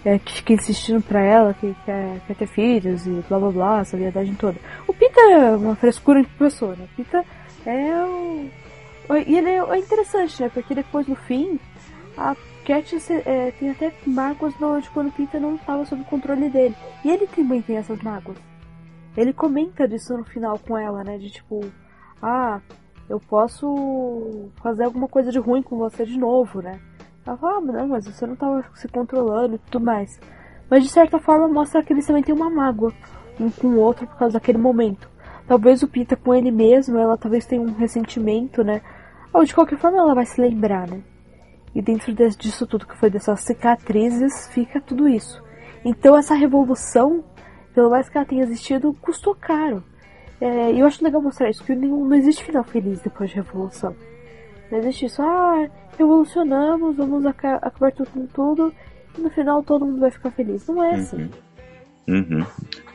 é, 0.04 0.18
que 0.18 0.32
fica 0.32 0.52
insistindo 0.52 1.02
pra 1.02 1.20
ela 1.20 1.54
que 1.54 1.74
quer, 1.84 2.20
quer 2.26 2.34
ter 2.36 2.46
filhos 2.46 3.06
e 3.06 3.10
blá 3.28 3.38
blá 3.38 3.50
blá, 3.50 3.80
essa 3.80 3.96
viadagem 3.96 4.34
toda. 4.34 4.56
O 4.86 4.92
Peter 4.94 5.24
é 5.32 5.56
uma 5.56 5.74
frescura 5.74 6.20
em 6.20 6.24
pessoa, 6.24 6.76
né? 6.76 6.84
O 6.84 6.96
Peter 6.96 7.24
é 7.66 8.04
o. 8.04 8.48
E 9.26 9.36
ele 9.36 9.48
é 9.50 9.78
interessante, 9.78 10.40
né? 10.42 10.50
Porque 10.52 10.74
depois 10.74 11.06
no 11.08 11.16
fim, 11.16 11.58
a 12.16 12.36
Katniss 12.68 13.10
é, 13.10 13.50
tem 13.52 13.70
até 13.70 13.90
mágoas 14.06 14.52
de 14.82 14.90
quando 14.90 15.10
Peter 15.10 15.40
não 15.40 15.54
estava 15.54 15.86
sob 15.86 16.02
o 16.02 16.04
controle 16.04 16.50
dele. 16.50 16.76
E 17.02 17.10
ele 17.10 17.26
também 17.26 17.62
tem 17.62 17.78
essas 17.78 17.98
mágoas. 18.02 18.36
Ele 19.16 19.32
comenta 19.32 19.88
disso 19.88 20.14
no 20.14 20.24
final 20.24 20.58
com 20.58 20.76
ela, 20.76 21.02
né? 21.02 21.16
De 21.16 21.30
tipo, 21.30 21.64
ah, 22.22 22.60
eu 23.08 23.18
posso 23.18 24.50
fazer 24.62 24.84
alguma 24.84 25.08
coisa 25.08 25.32
de 25.32 25.38
ruim 25.38 25.62
com 25.62 25.78
você 25.78 26.04
de 26.04 26.18
novo, 26.18 26.60
né? 26.60 26.78
Ela 27.26 27.38
fala, 27.38 27.56
ah, 27.56 27.60
não, 27.62 27.88
mas 27.88 28.06
você 28.06 28.26
não 28.26 28.36
tava 28.36 28.62
se 28.74 28.86
controlando 28.86 29.54
e 29.54 29.58
tudo 29.58 29.82
mais. 29.82 30.20
Mas 30.68 30.84
de 30.84 30.90
certa 30.90 31.18
forma 31.18 31.48
mostra 31.48 31.82
que 31.82 31.94
eles 31.94 32.06
também 32.06 32.22
têm 32.22 32.34
uma 32.34 32.50
mágoa 32.50 32.92
um 33.40 33.50
com 33.50 33.68
o 33.68 33.80
outro 33.80 34.06
por 34.06 34.18
causa 34.18 34.34
daquele 34.34 34.58
momento. 34.58 35.08
Talvez 35.46 35.82
o 35.82 35.88
Pita 35.88 36.16
com 36.16 36.34
ele 36.34 36.50
mesmo, 36.50 36.98
ela 36.98 37.16
talvez 37.16 37.46
tenha 37.46 37.62
um 37.62 37.72
ressentimento, 37.72 38.62
né? 38.62 38.82
Ou 39.32 39.42
de 39.42 39.54
qualquer 39.54 39.78
forma 39.78 39.96
ela 39.96 40.14
vai 40.14 40.26
se 40.26 40.38
lembrar, 40.38 40.86
né? 40.86 41.00
E 41.74 41.82
dentro 41.82 42.12
de- 42.12 42.36
disso 42.36 42.66
tudo 42.66 42.86
que 42.86 42.96
foi 42.96 43.10
dessas 43.10 43.40
cicatrizes, 43.40 44.48
fica 44.52 44.80
tudo 44.80 45.08
isso. 45.08 45.42
Então 45.84 46.16
essa 46.16 46.34
revolução, 46.34 47.22
pelo 47.74 47.90
mais 47.90 48.08
que 48.08 48.16
ela 48.18 48.26
tenha 48.26 48.42
existido, 48.42 48.92
custou 49.00 49.34
caro. 49.34 49.82
É, 50.40 50.72
eu 50.72 50.86
acho 50.86 51.02
legal 51.04 51.20
mostrar 51.20 51.50
isso, 51.50 51.64
que 51.64 51.74
nenhum, 51.74 52.04
não 52.04 52.16
existe 52.16 52.44
final 52.44 52.64
feliz 52.64 53.00
depois 53.00 53.30
de 53.30 53.36
revolução. 53.36 53.94
Não 54.70 54.78
existe 54.78 55.06
isso, 55.06 55.20
ah, 55.22 55.68
revolucionamos, 55.98 56.96
vamos 56.96 57.24
aca- 57.26 57.56
acabar 57.56 57.90
tudo 57.92 58.10
com 58.10 58.26
tudo, 58.26 58.72
e 59.16 59.20
no 59.20 59.30
final 59.30 59.62
todo 59.62 59.84
mundo 59.86 60.00
vai 60.00 60.10
ficar 60.10 60.30
feliz. 60.30 60.66
Não 60.68 60.82
é 60.82 60.94
assim. 60.94 61.30
Uhum. 62.08 62.44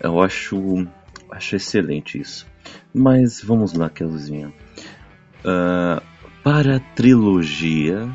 Eu 0.02 0.22
acho, 0.22 0.88
acho 1.32 1.56
excelente 1.56 2.20
isso. 2.20 2.48
Mas 2.94 3.42
vamos 3.44 3.74
lá, 3.74 3.90
Kelzinha. 3.90 4.54
Ah, 5.46 6.02
para 6.44 6.78
a 6.78 6.80
trilogia, 6.96 8.08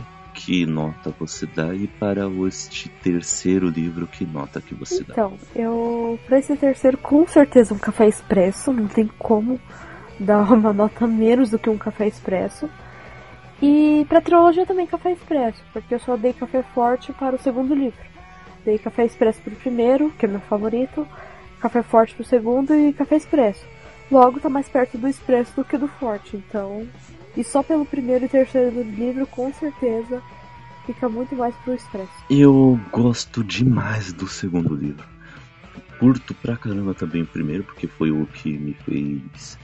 que 0.48 0.64
nota 0.64 1.14
você 1.18 1.44
dá? 1.44 1.74
E 1.74 1.86
para 1.86 2.22
este 2.46 2.88
terceiro 2.88 3.68
livro, 3.68 4.06
que 4.06 4.24
nota 4.24 4.62
que 4.62 4.74
você 4.74 5.04
dá? 5.04 5.12
Então, 5.12 5.34
eu. 5.54 6.18
Pra 6.24 6.38
esse 6.38 6.56
terceiro, 6.56 6.96
com 6.96 7.26
certeza 7.26 7.74
um 7.74 7.78
café 7.78 8.08
expresso. 8.08 8.72
Não 8.72 8.88
tem 8.88 9.06
como 9.18 9.60
dar 10.18 10.40
uma 10.50 10.72
nota 10.72 11.06
menos 11.06 11.50
do 11.50 11.58
que 11.58 11.68
um 11.68 11.76
café 11.76 12.08
expresso. 12.08 12.66
E 13.60 14.06
pra 14.08 14.22
trilogia 14.22 14.64
também 14.64 14.86
Café 14.86 15.12
Expresso, 15.12 15.60
porque 15.72 15.92
eu 15.92 15.98
só 15.98 16.16
dei 16.16 16.32
Café 16.32 16.62
Forte 16.62 17.12
para 17.12 17.34
o 17.34 17.42
segundo 17.42 17.74
livro. 17.74 17.98
Dei 18.64 18.78
Café 18.78 19.04
Expresso 19.04 19.42
pro 19.42 19.54
primeiro, 19.56 20.10
que 20.10 20.24
é 20.24 20.28
meu 20.28 20.38
favorito, 20.38 21.06
Café 21.58 21.82
Forte 21.82 22.14
pro 22.14 22.24
segundo 22.24 22.72
e 22.72 22.92
Café 22.92 23.16
Expresso. 23.16 23.66
Logo 24.12 24.38
tá 24.38 24.48
mais 24.48 24.68
perto 24.68 24.96
do 24.96 25.08
Expresso 25.08 25.56
do 25.56 25.64
que 25.64 25.76
do 25.76 25.88
Forte, 25.88 26.36
então. 26.36 26.86
E 27.36 27.42
só 27.42 27.62
pelo 27.62 27.84
primeiro 27.84 28.26
e 28.26 28.28
terceiro 28.28 28.80
livro, 28.80 29.26
com 29.26 29.52
certeza, 29.52 30.22
fica 30.88 31.06
muito 31.06 31.36
mais 31.36 31.54
pro 31.56 31.74
Expresso. 31.74 32.10
Eu 32.30 32.80
gosto 32.90 33.44
demais 33.44 34.10
do 34.14 34.26
segundo 34.26 34.74
livro. 34.74 35.04
Curto 35.98 36.34
pra 36.34 36.56
caramba 36.56 36.94
também 36.94 37.22
o 37.22 37.26
primeiro, 37.26 37.62
porque 37.64 37.86
foi 37.86 38.10
o 38.10 38.26
que 38.26 38.56
me 38.56 38.72
fez 38.72 39.58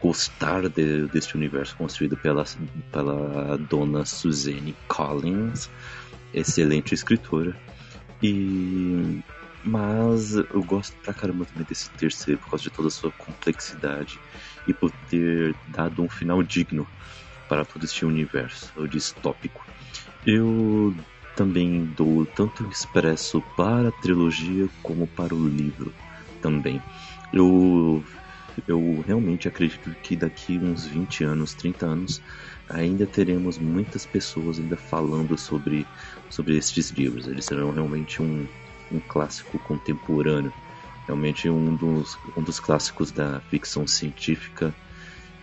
gostar 0.00 0.68
de, 0.68 1.06
deste 1.08 1.36
universo 1.36 1.76
construído 1.76 2.16
pela, 2.16 2.44
pela 2.90 3.56
dona 3.56 4.04
Suzanne 4.04 4.74
Collins, 4.88 5.70
excelente 6.32 6.92
escritora. 6.92 7.56
E 8.22 9.22
mas 9.66 10.34
eu 10.34 10.62
gosto 10.62 10.94
pra 10.98 11.14
caramba 11.14 11.46
também 11.46 11.64
desse 11.66 11.88
terceiro 11.92 12.38
por 12.40 12.50
causa 12.50 12.64
de 12.64 12.70
toda 12.70 12.88
a 12.88 12.90
sua 12.90 13.10
complexidade 13.12 14.20
e 14.66 14.74
por 14.74 14.90
ter 15.08 15.54
dado 15.68 16.02
um 16.02 16.08
final 16.08 16.42
digno 16.42 16.86
para 17.48 17.64
todo 17.64 17.82
este 17.84 18.04
universo 18.04 18.86
distópico. 18.88 19.63
Eu 20.26 20.94
também 21.36 21.84
dou 21.96 22.24
tanto 22.24 22.64
expresso 22.68 23.42
para 23.56 23.88
a 23.88 23.92
trilogia 23.92 24.68
como 24.82 25.06
para 25.06 25.34
o 25.34 25.46
livro 25.46 25.92
também. 26.40 26.80
Eu 27.32 28.02
eu 28.68 29.02
realmente 29.06 29.48
acredito 29.48 29.94
que 30.02 30.14
daqui 30.14 30.58
uns 30.58 30.86
20 30.86 31.24
anos, 31.24 31.54
30 31.54 31.86
anos, 31.86 32.22
ainda 32.68 33.06
teremos 33.06 33.58
muitas 33.58 34.06
pessoas 34.06 34.58
ainda 34.58 34.76
falando 34.76 35.36
sobre, 35.36 35.86
sobre 36.30 36.56
estes 36.56 36.90
livros. 36.90 37.26
Eles 37.26 37.44
serão 37.44 37.72
realmente 37.72 38.22
um, 38.22 38.46
um 38.92 39.00
clássico 39.00 39.58
contemporâneo, 39.58 40.52
realmente 41.06 41.48
um 41.48 41.74
dos, 41.74 42.16
um 42.36 42.42
dos 42.42 42.60
clássicos 42.60 43.10
da 43.10 43.40
ficção 43.50 43.86
científica 43.86 44.74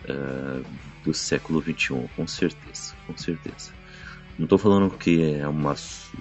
uh, 0.04 0.64
do 1.04 1.12
século 1.12 1.60
XXI, 1.60 2.08
com 2.16 2.26
certeza, 2.26 2.94
com 3.06 3.16
certeza. 3.16 3.81
Não 4.38 4.44
estou 4.44 4.58
falando 4.58 4.90
que 4.90 5.34
é, 5.34 5.46
uma, 5.46 5.74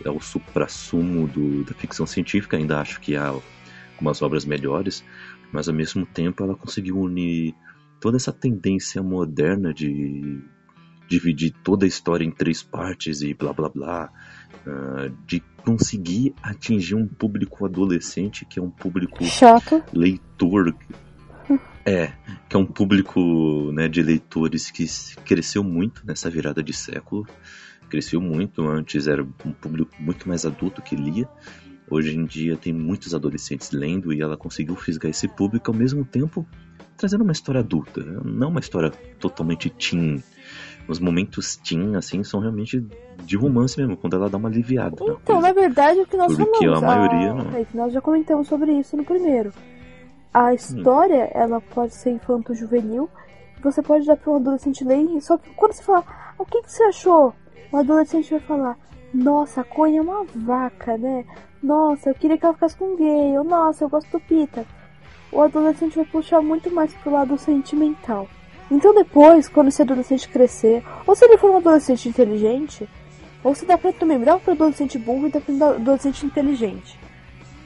é 0.04 0.10
o 0.10 0.20
supra-sumo 0.20 1.28
da 1.64 1.74
ficção 1.74 2.06
científica, 2.06 2.58
ainda 2.58 2.80
acho 2.80 3.00
que 3.00 3.16
há 3.16 3.34
algumas 3.96 4.22
obras 4.22 4.46
melhores, 4.46 5.04
mas 5.52 5.68
ao 5.68 5.76
mesmo 5.76 6.06
tempo 6.06 6.44
ela 6.44 6.56
conseguiu 6.56 7.00
unir 7.00 7.56
toda 8.00 8.18
essa 8.18 8.34
tendência 8.34 9.02
moderna 9.02 9.74
de 9.74 10.42
dividir 11.08 11.54
toda 11.64 11.86
a 11.86 11.88
história 11.88 12.24
em 12.24 12.32
três 12.32 12.64
partes 12.64 13.22
e 13.22 13.34
blá 13.34 13.52
blá 13.52 13.70
blá, 13.70 14.10
uh, 14.66 15.10
de 15.28 15.42
conseguir 15.64 16.34
atingir 16.42 16.96
um 16.96 17.08
público 17.08 17.66
adolescente 17.66 18.46
que 18.46 18.60
é 18.60 18.62
um 18.62 18.70
público 18.70 19.24
Chato. 19.26 19.84
leitor. 19.94 20.76
É, 21.86 22.14
que 22.48 22.56
é 22.56 22.60
um 22.60 22.66
público 22.66 23.72
né, 23.74 23.88
de 23.88 24.02
leitores 24.04 24.70
que 24.70 24.86
cresceu 25.26 25.64
muito 25.64 26.06
nessa 26.06 26.30
virada 26.30 26.64
de 26.64 26.74
século. 26.74 27.28
Cresceu 27.92 28.22
muito, 28.22 28.66
antes 28.66 29.06
era 29.06 29.22
um 29.22 29.52
público 29.52 29.92
muito 30.00 30.26
mais 30.30 30.46
adulto 30.46 30.82
que 30.82 30.96
lia. 30.96 31.28
Hoje 31.90 32.16
em 32.16 32.24
dia 32.24 32.56
tem 32.56 32.72
muitos 32.72 33.14
adolescentes 33.14 33.72
lendo 33.72 34.14
e 34.14 34.22
ela 34.22 34.38
conseguiu 34.38 34.78
fisgar 34.78 35.10
esse 35.10 35.28
público 35.28 35.70
ao 35.70 35.78
mesmo 35.78 36.06
tempo 36.06 36.48
trazendo 36.96 37.24
uma 37.24 37.34
história 37.34 37.60
adulta, 37.60 38.02
né? 38.02 38.22
não 38.24 38.48
uma 38.48 38.62
história 38.62 38.92
totalmente 39.20 39.70
teen. 39.72 40.24
Os 40.88 41.00
momentos 41.00 41.58
teen, 41.58 41.98
assim, 41.98 42.24
são 42.24 42.40
realmente 42.40 42.82
de 43.26 43.36
romance 43.36 43.78
mesmo, 43.78 43.98
quando 43.98 44.16
ela 44.16 44.30
dá 44.30 44.38
uma 44.38 44.48
aliviada. 44.48 44.96
Então, 45.02 45.42
na 45.42 45.52
verdade, 45.52 46.00
o 46.00 46.06
que 46.06 46.16
nós 46.16 46.34
Porque 46.34 46.66
falamos... 46.66 46.84
a 46.84 46.86
maioria 46.86 47.34
ah, 47.34 47.60
é 47.60 47.66
que 47.66 47.76
Nós 47.76 47.92
já 47.92 48.00
comentamos 48.00 48.48
sobre 48.48 48.72
isso 48.72 48.96
no 48.96 49.04
primeiro. 49.04 49.52
A 50.34 50.54
história, 50.54 51.30
ela 51.34 51.60
pode 51.60 51.94
ser 51.94 52.12
infanto-juvenil, 52.12 53.10
você 53.62 53.82
pode 53.82 54.06
dar 54.06 54.16
para 54.16 54.32
um 54.32 54.38
adolescente 54.38 54.84
ler, 54.84 55.22
só 55.22 55.38
que 55.38 55.50
quando 55.52 55.74
você 55.74 55.84
fala, 55.84 56.06
"Ah, 56.08 56.34
o 56.38 56.46
que, 56.46 56.62
que 56.62 56.72
você 56.72 56.84
achou? 56.84 57.34
O 57.72 57.78
adolescente 57.78 58.32
vai 58.32 58.40
falar, 58.42 58.78
nossa, 59.14 59.62
a 59.62 59.64
Conha 59.64 60.00
é 60.00 60.02
uma 60.02 60.26
vaca, 60.36 60.98
né? 60.98 61.26
Nossa, 61.64 62.10
eu 62.10 62.16
queria 62.16 62.38
que 62.38 62.46
ela 62.46 62.54
ficasse 62.54 62.76
com 62.76 62.96
gay, 62.96 63.38
ou 63.38 63.44
nossa, 63.44 63.84
eu 63.84 63.90
gosto 63.90 64.12
do 64.12 64.20
Pita. 64.20 64.66
O 65.32 65.42
adolescente 65.42 65.96
vai 65.96 66.06
puxar 66.06 66.42
muito 66.42 66.70
mais 66.70 66.94
pro 66.96 67.12
lado 67.12 67.38
sentimental. 67.38 68.28
Então 68.70 68.94
depois, 68.94 69.48
quando 69.48 69.68
esse 69.68 69.82
adolescente 69.82 70.28
crescer, 70.28 70.84
ou 71.06 71.16
se 71.16 71.24
ele 71.26 71.38
for 71.38 71.52
um 71.52 71.58
adolescente 71.58 72.10
inteligente, 72.10 72.90
ou 73.44 73.56
se 73.56 73.66
dá 73.66 73.78
pra 73.78 73.94
também 73.94 74.20
dá 74.20 74.38
pra 74.38 74.54
adolescente 74.54 74.98
burro 74.98 75.28
e 75.28 75.32
dá 75.32 75.40
pra 75.40 75.70
adolescente 75.76 76.26
inteligente. 76.26 77.00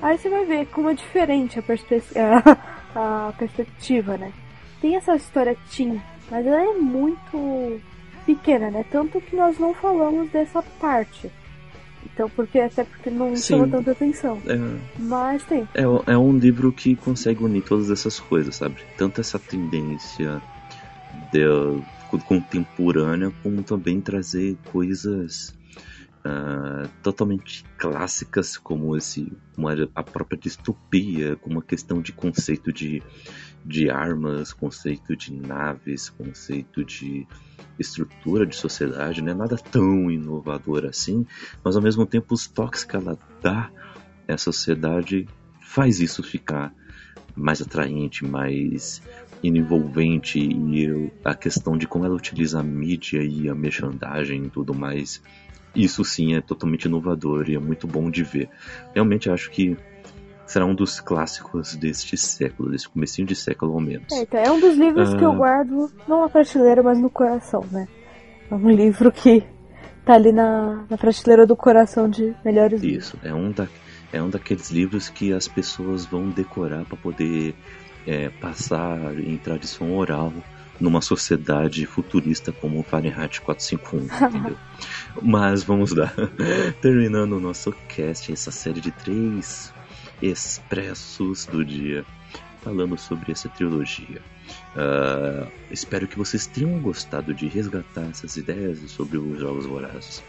Aí 0.01 0.17
você 0.17 0.29
vai 0.29 0.45
ver 0.45 0.67
como 0.67 0.89
é 0.89 0.93
diferente 0.93 1.57
a, 1.57 1.63
perspe 1.63 2.01
a, 2.15 2.57
a 3.29 3.33
perspectiva, 3.33 4.17
né? 4.17 4.31
Tem 4.81 4.95
essa 4.95 5.15
história 5.15 5.57
teen, 5.75 6.01
mas 6.29 6.45
ela 6.45 6.61
é 6.61 6.73
muito 6.73 7.81
pequena, 8.25 8.71
né? 8.71 8.85
Tanto 8.91 9.21
que 9.21 9.35
nós 9.35 9.57
não 9.59 9.73
falamos 9.73 10.29
dessa 10.31 10.61
parte. 10.61 11.31
Então, 12.13 12.29
porque 12.29 12.59
até 12.59 12.83
porque 12.83 13.09
não 13.09 13.35
Sim. 13.35 13.55
chama 13.55 13.67
tanta 13.67 13.91
atenção. 13.91 14.41
É, 14.45 14.57
Mas 14.99 15.43
tem. 15.43 15.67
é, 15.73 15.83
é 15.83 16.17
um 16.17 16.37
livro 16.37 16.71
que 16.71 16.95
consegue 16.95 17.43
unir 17.43 17.63
todas 17.63 17.89
essas 17.89 18.19
coisas, 18.19 18.55
sabe? 18.55 18.77
Tanto 18.97 19.19
essa 19.19 19.39
tendência 19.39 20.41
de, 21.31 21.43
contemporânea, 22.25 23.31
como 23.43 23.63
também 23.63 23.99
trazer 23.99 24.57
coisas 24.71 25.53
ah, 26.23 26.87
totalmente 27.03 27.63
clássicas, 27.77 28.57
como 28.57 28.95
esse, 28.95 29.31
como 29.55 29.67
a 29.67 30.03
própria 30.03 30.39
distopia, 30.39 31.35
como 31.35 31.59
a 31.59 31.63
questão 31.63 32.01
de 32.01 32.11
conceito 32.11 32.71
de, 32.71 33.03
de 33.65 33.89
armas, 33.89 34.53
conceito 34.53 35.15
de 35.15 35.33
naves, 35.33 36.09
conceito 36.09 36.85
de 36.85 37.27
estrutura 37.79 38.45
de 38.45 38.55
sociedade, 38.55 39.21
não 39.21 39.31
é 39.31 39.35
nada 39.35 39.57
tão 39.57 40.09
inovador 40.09 40.85
assim, 40.85 41.25
mas 41.63 41.75
ao 41.75 41.81
mesmo 41.81 42.05
tempo 42.05 42.33
os 42.33 42.47
toques 42.47 42.83
que 42.83 42.95
ela 42.95 43.17
dá 43.41 43.69
à 44.27 44.37
sociedade 44.37 45.27
faz 45.59 45.99
isso 45.99 46.23
ficar 46.23 46.73
mais 47.35 47.61
atraente, 47.61 48.23
mais 48.23 49.01
envolvente 49.43 50.39
e 50.39 51.11
a 51.23 51.35
questão 51.35 51.77
de 51.77 51.85
como 51.85 52.05
ela 52.05 52.15
utiliza 52.15 52.59
a 52.59 52.63
mídia 52.63 53.21
e 53.21 53.49
a 53.49 53.53
merchandising 53.53 54.45
e 54.45 54.49
tudo 54.49 54.73
mais, 54.73 55.21
isso 55.75 56.03
sim 56.05 56.33
é 56.33 56.41
totalmente 56.41 56.85
inovador 56.85 57.49
e 57.49 57.55
é 57.55 57.59
muito 57.59 57.85
bom 57.85 58.09
de 58.09 58.23
ver. 58.23 58.49
Realmente 58.93 59.29
acho 59.29 59.51
que 59.51 59.75
será 60.45 60.65
um 60.65 60.75
dos 60.75 60.99
clássicos 60.99 61.75
deste 61.75 62.17
século, 62.17 62.69
desse 62.69 62.87
comecinho 62.87 63.27
de 63.27 63.35
século 63.35 63.73
ao 63.73 63.79
menos. 63.81 64.11
É, 64.11 64.21
então, 64.21 64.39
é 64.39 64.51
um 64.51 64.59
dos 64.59 64.75
livros 64.75 65.13
que 65.13 65.23
eu 65.23 65.31
Ah. 65.31 65.35
guardo, 65.35 65.91
não 66.07 66.21
na 66.21 66.29
prateleira, 66.29 66.83
mas 66.83 66.99
no 66.99 67.09
coração, 67.09 67.65
né? 67.71 67.87
É 68.49 68.55
um 68.55 68.69
livro 68.69 69.11
que 69.11 69.43
tá 70.05 70.13
ali 70.13 70.31
na, 70.31 70.85
na 70.89 70.97
prateleira 70.97 71.47
do 71.47 71.55
coração 71.55 72.07
de 72.09 72.35
melhores 72.45 72.79
livros. 72.81 73.07
Isso, 73.07 73.19
é 73.23 73.33
um, 73.33 73.51
da, 73.51 73.67
é 74.13 74.21
um 74.21 74.29
daqueles 74.29 74.69
livros 74.69 75.09
que 75.09 75.33
as 75.33 75.47
pessoas 75.47 76.05
vão 76.05 76.29
decorar 76.29 76.85
para 76.85 76.95
poder 76.97 77.55
é, 78.05 78.29
passar 78.29 79.17
em 79.19 79.35
tradição 79.37 79.97
oral 79.97 80.31
numa 80.79 81.01
sociedade 81.01 81.85
futurista 81.85 82.51
como 82.51 82.79
o 82.79 82.83
Fahrenheit 82.83 83.41
451, 83.41 84.05
entendeu? 84.27 84.57
Mas 85.21 85.63
vamos 85.63 85.91
lá. 85.91 86.11
Terminando 86.81 87.33
o 87.33 87.39
nosso 87.39 87.71
cast, 87.87 88.31
essa 88.31 88.51
série 88.51 88.81
de 88.81 88.91
três 88.91 89.73
expressos 90.21 91.45
do 91.45 91.63
dia, 91.63 92.05
falando 92.61 92.97
sobre 92.97 93.31
essa 93.31 93.49
trilogia. 93.49 94.21
Ah, 94.75 95.47
espero 95.71 96.07
que 96.07 96.17
vocês 96.17 96.47
tenham 96.47 96.79
gostado 96.79 97.33
de 97.33 97.47
resgatar 97.47 98.09
essas 98.09 98.37
ideias 98.37 98.79
sobre 98.91 99.17
os 99.17 99.39
Jogos 99.39 99.65
Vorazes. 99.65 100.23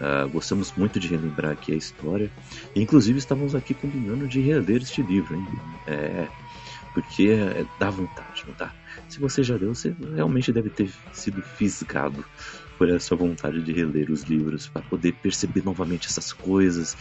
Ah, 0.00 0.26
gostamos 0.30 0.72
muito 0.76 1.00
de 1.00 1.08
relembrar 1.08 1.52
aqui 1.52 1.72
a 1.72 1.76
história. 1.76 2.30
Inclusive 2.74 3.18
estávamos 3.18 3.54
aqui 3.54 3.74
combinando 3.74 4.26
de 4.26 4.40
reler 4.40 4.82
este 4.82 5.02
livro, 5.02 5.34
hein? 5.34 5.46
É, 5.86 6.28
porque 6.92 7.28
é, 7.28 7.64
dá 7.78 7.90
vontade, 7.90 8.44
não 8.46 8.54
dá? 8.56 8.72
Se 9.08 9.20
você 9.20 9.42
já 9.42 9.54
leu, 9.56 9.74
você 9.74 9.94
realmente 10.14 10.52
deve 10.52 10.70
ter 10.70 10.90
sido 11.12 11.42
fisgado 11.42 12.24
por 12.78 12.90
essa 12.90 13.14
vontade 13.16 13.62
de 13.62 13.72
reler 13.72 14.10
os 14.10 14.22
livros 14.22 14.68
para 14.68 14.82
poder 14.82 15.12
perceber 15.12 15.64
novamente 15.64 16.08
essas 16.08 16.32
coisas 16.32 16.96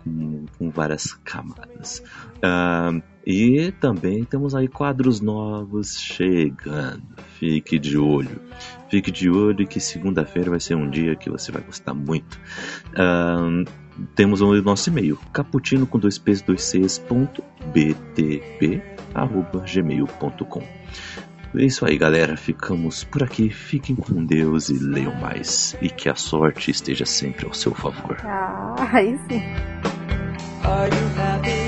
com, 0.03 0.45
com 0.57 0.69
várias 0.69 1.13
camadas. 1.23 2.03
Uh, 2.37 3.01
e 3.25 3.71
também 3.79 4.23
temos 4.23 4.55
aí 4.55 4.67
quadros 4.67 5.21
novos 5.21 5.99
chegando. 5.99 7.03
Fique 7.37 7.77
de 7.77 7.97
olho. 7.97 8.41
Fique 8.89 9.11
de 9.11 9.29
olho 9.29 9.67
que 9.67 9.79
segunda-feira 9.79 10.49
vai 10.49 10.59
ser 10.59 10.75
um 10.75 10.89
dia 10.89 11.15
que 11.15 11.29
você 11.29 11.51
vai 11.51 11.61
gostar 11.61 11.93
muito. 11.93 12.39
Uh, 12.89 13.63
temos 14.15 14.41
o 14.41 14.61
nosso 14.61 14.89
e-mail, 14.89 15.17
caputino 15.31 15.85
com 15.85 15.99
dois 15.99 16.17
p's, 16.17 16.41
dois 16.41 16.63
c's, 16.63 16.97
ponto, 16.97 17.43
arroba, 19.13 19.63
gmail.com. 19.65 20.80
É 21.53 21.65
isso 21.65 21.85
aí, 21.85 21.97
galera. 21.97 22.37
Ficamos 22.37 23.03
por 23.03 23.23
aqui. 23.23 23.49
Fiquem 23.49 23.95
com 23.95 24.23
Deus 24.25 24.69
e 24.69 24.73
leiam 24.73 25.15
mais. 25.15 25.75
E 25.81 25.89
que 25.89 26.07
a 26.09 26.15
sorte 26.15 26.71
esteja 26.71 27.05
sempre 27.05 27.45
ao 27.45 27.53
seu 27.53 27.73
favor. 27.73 28.17
Ah, 28.23 28.75
aí 28.93 29.17
sim. 29.29 29.41
Are 30.63 30.89
you 30.89 31.07
happy? 31.17 31.60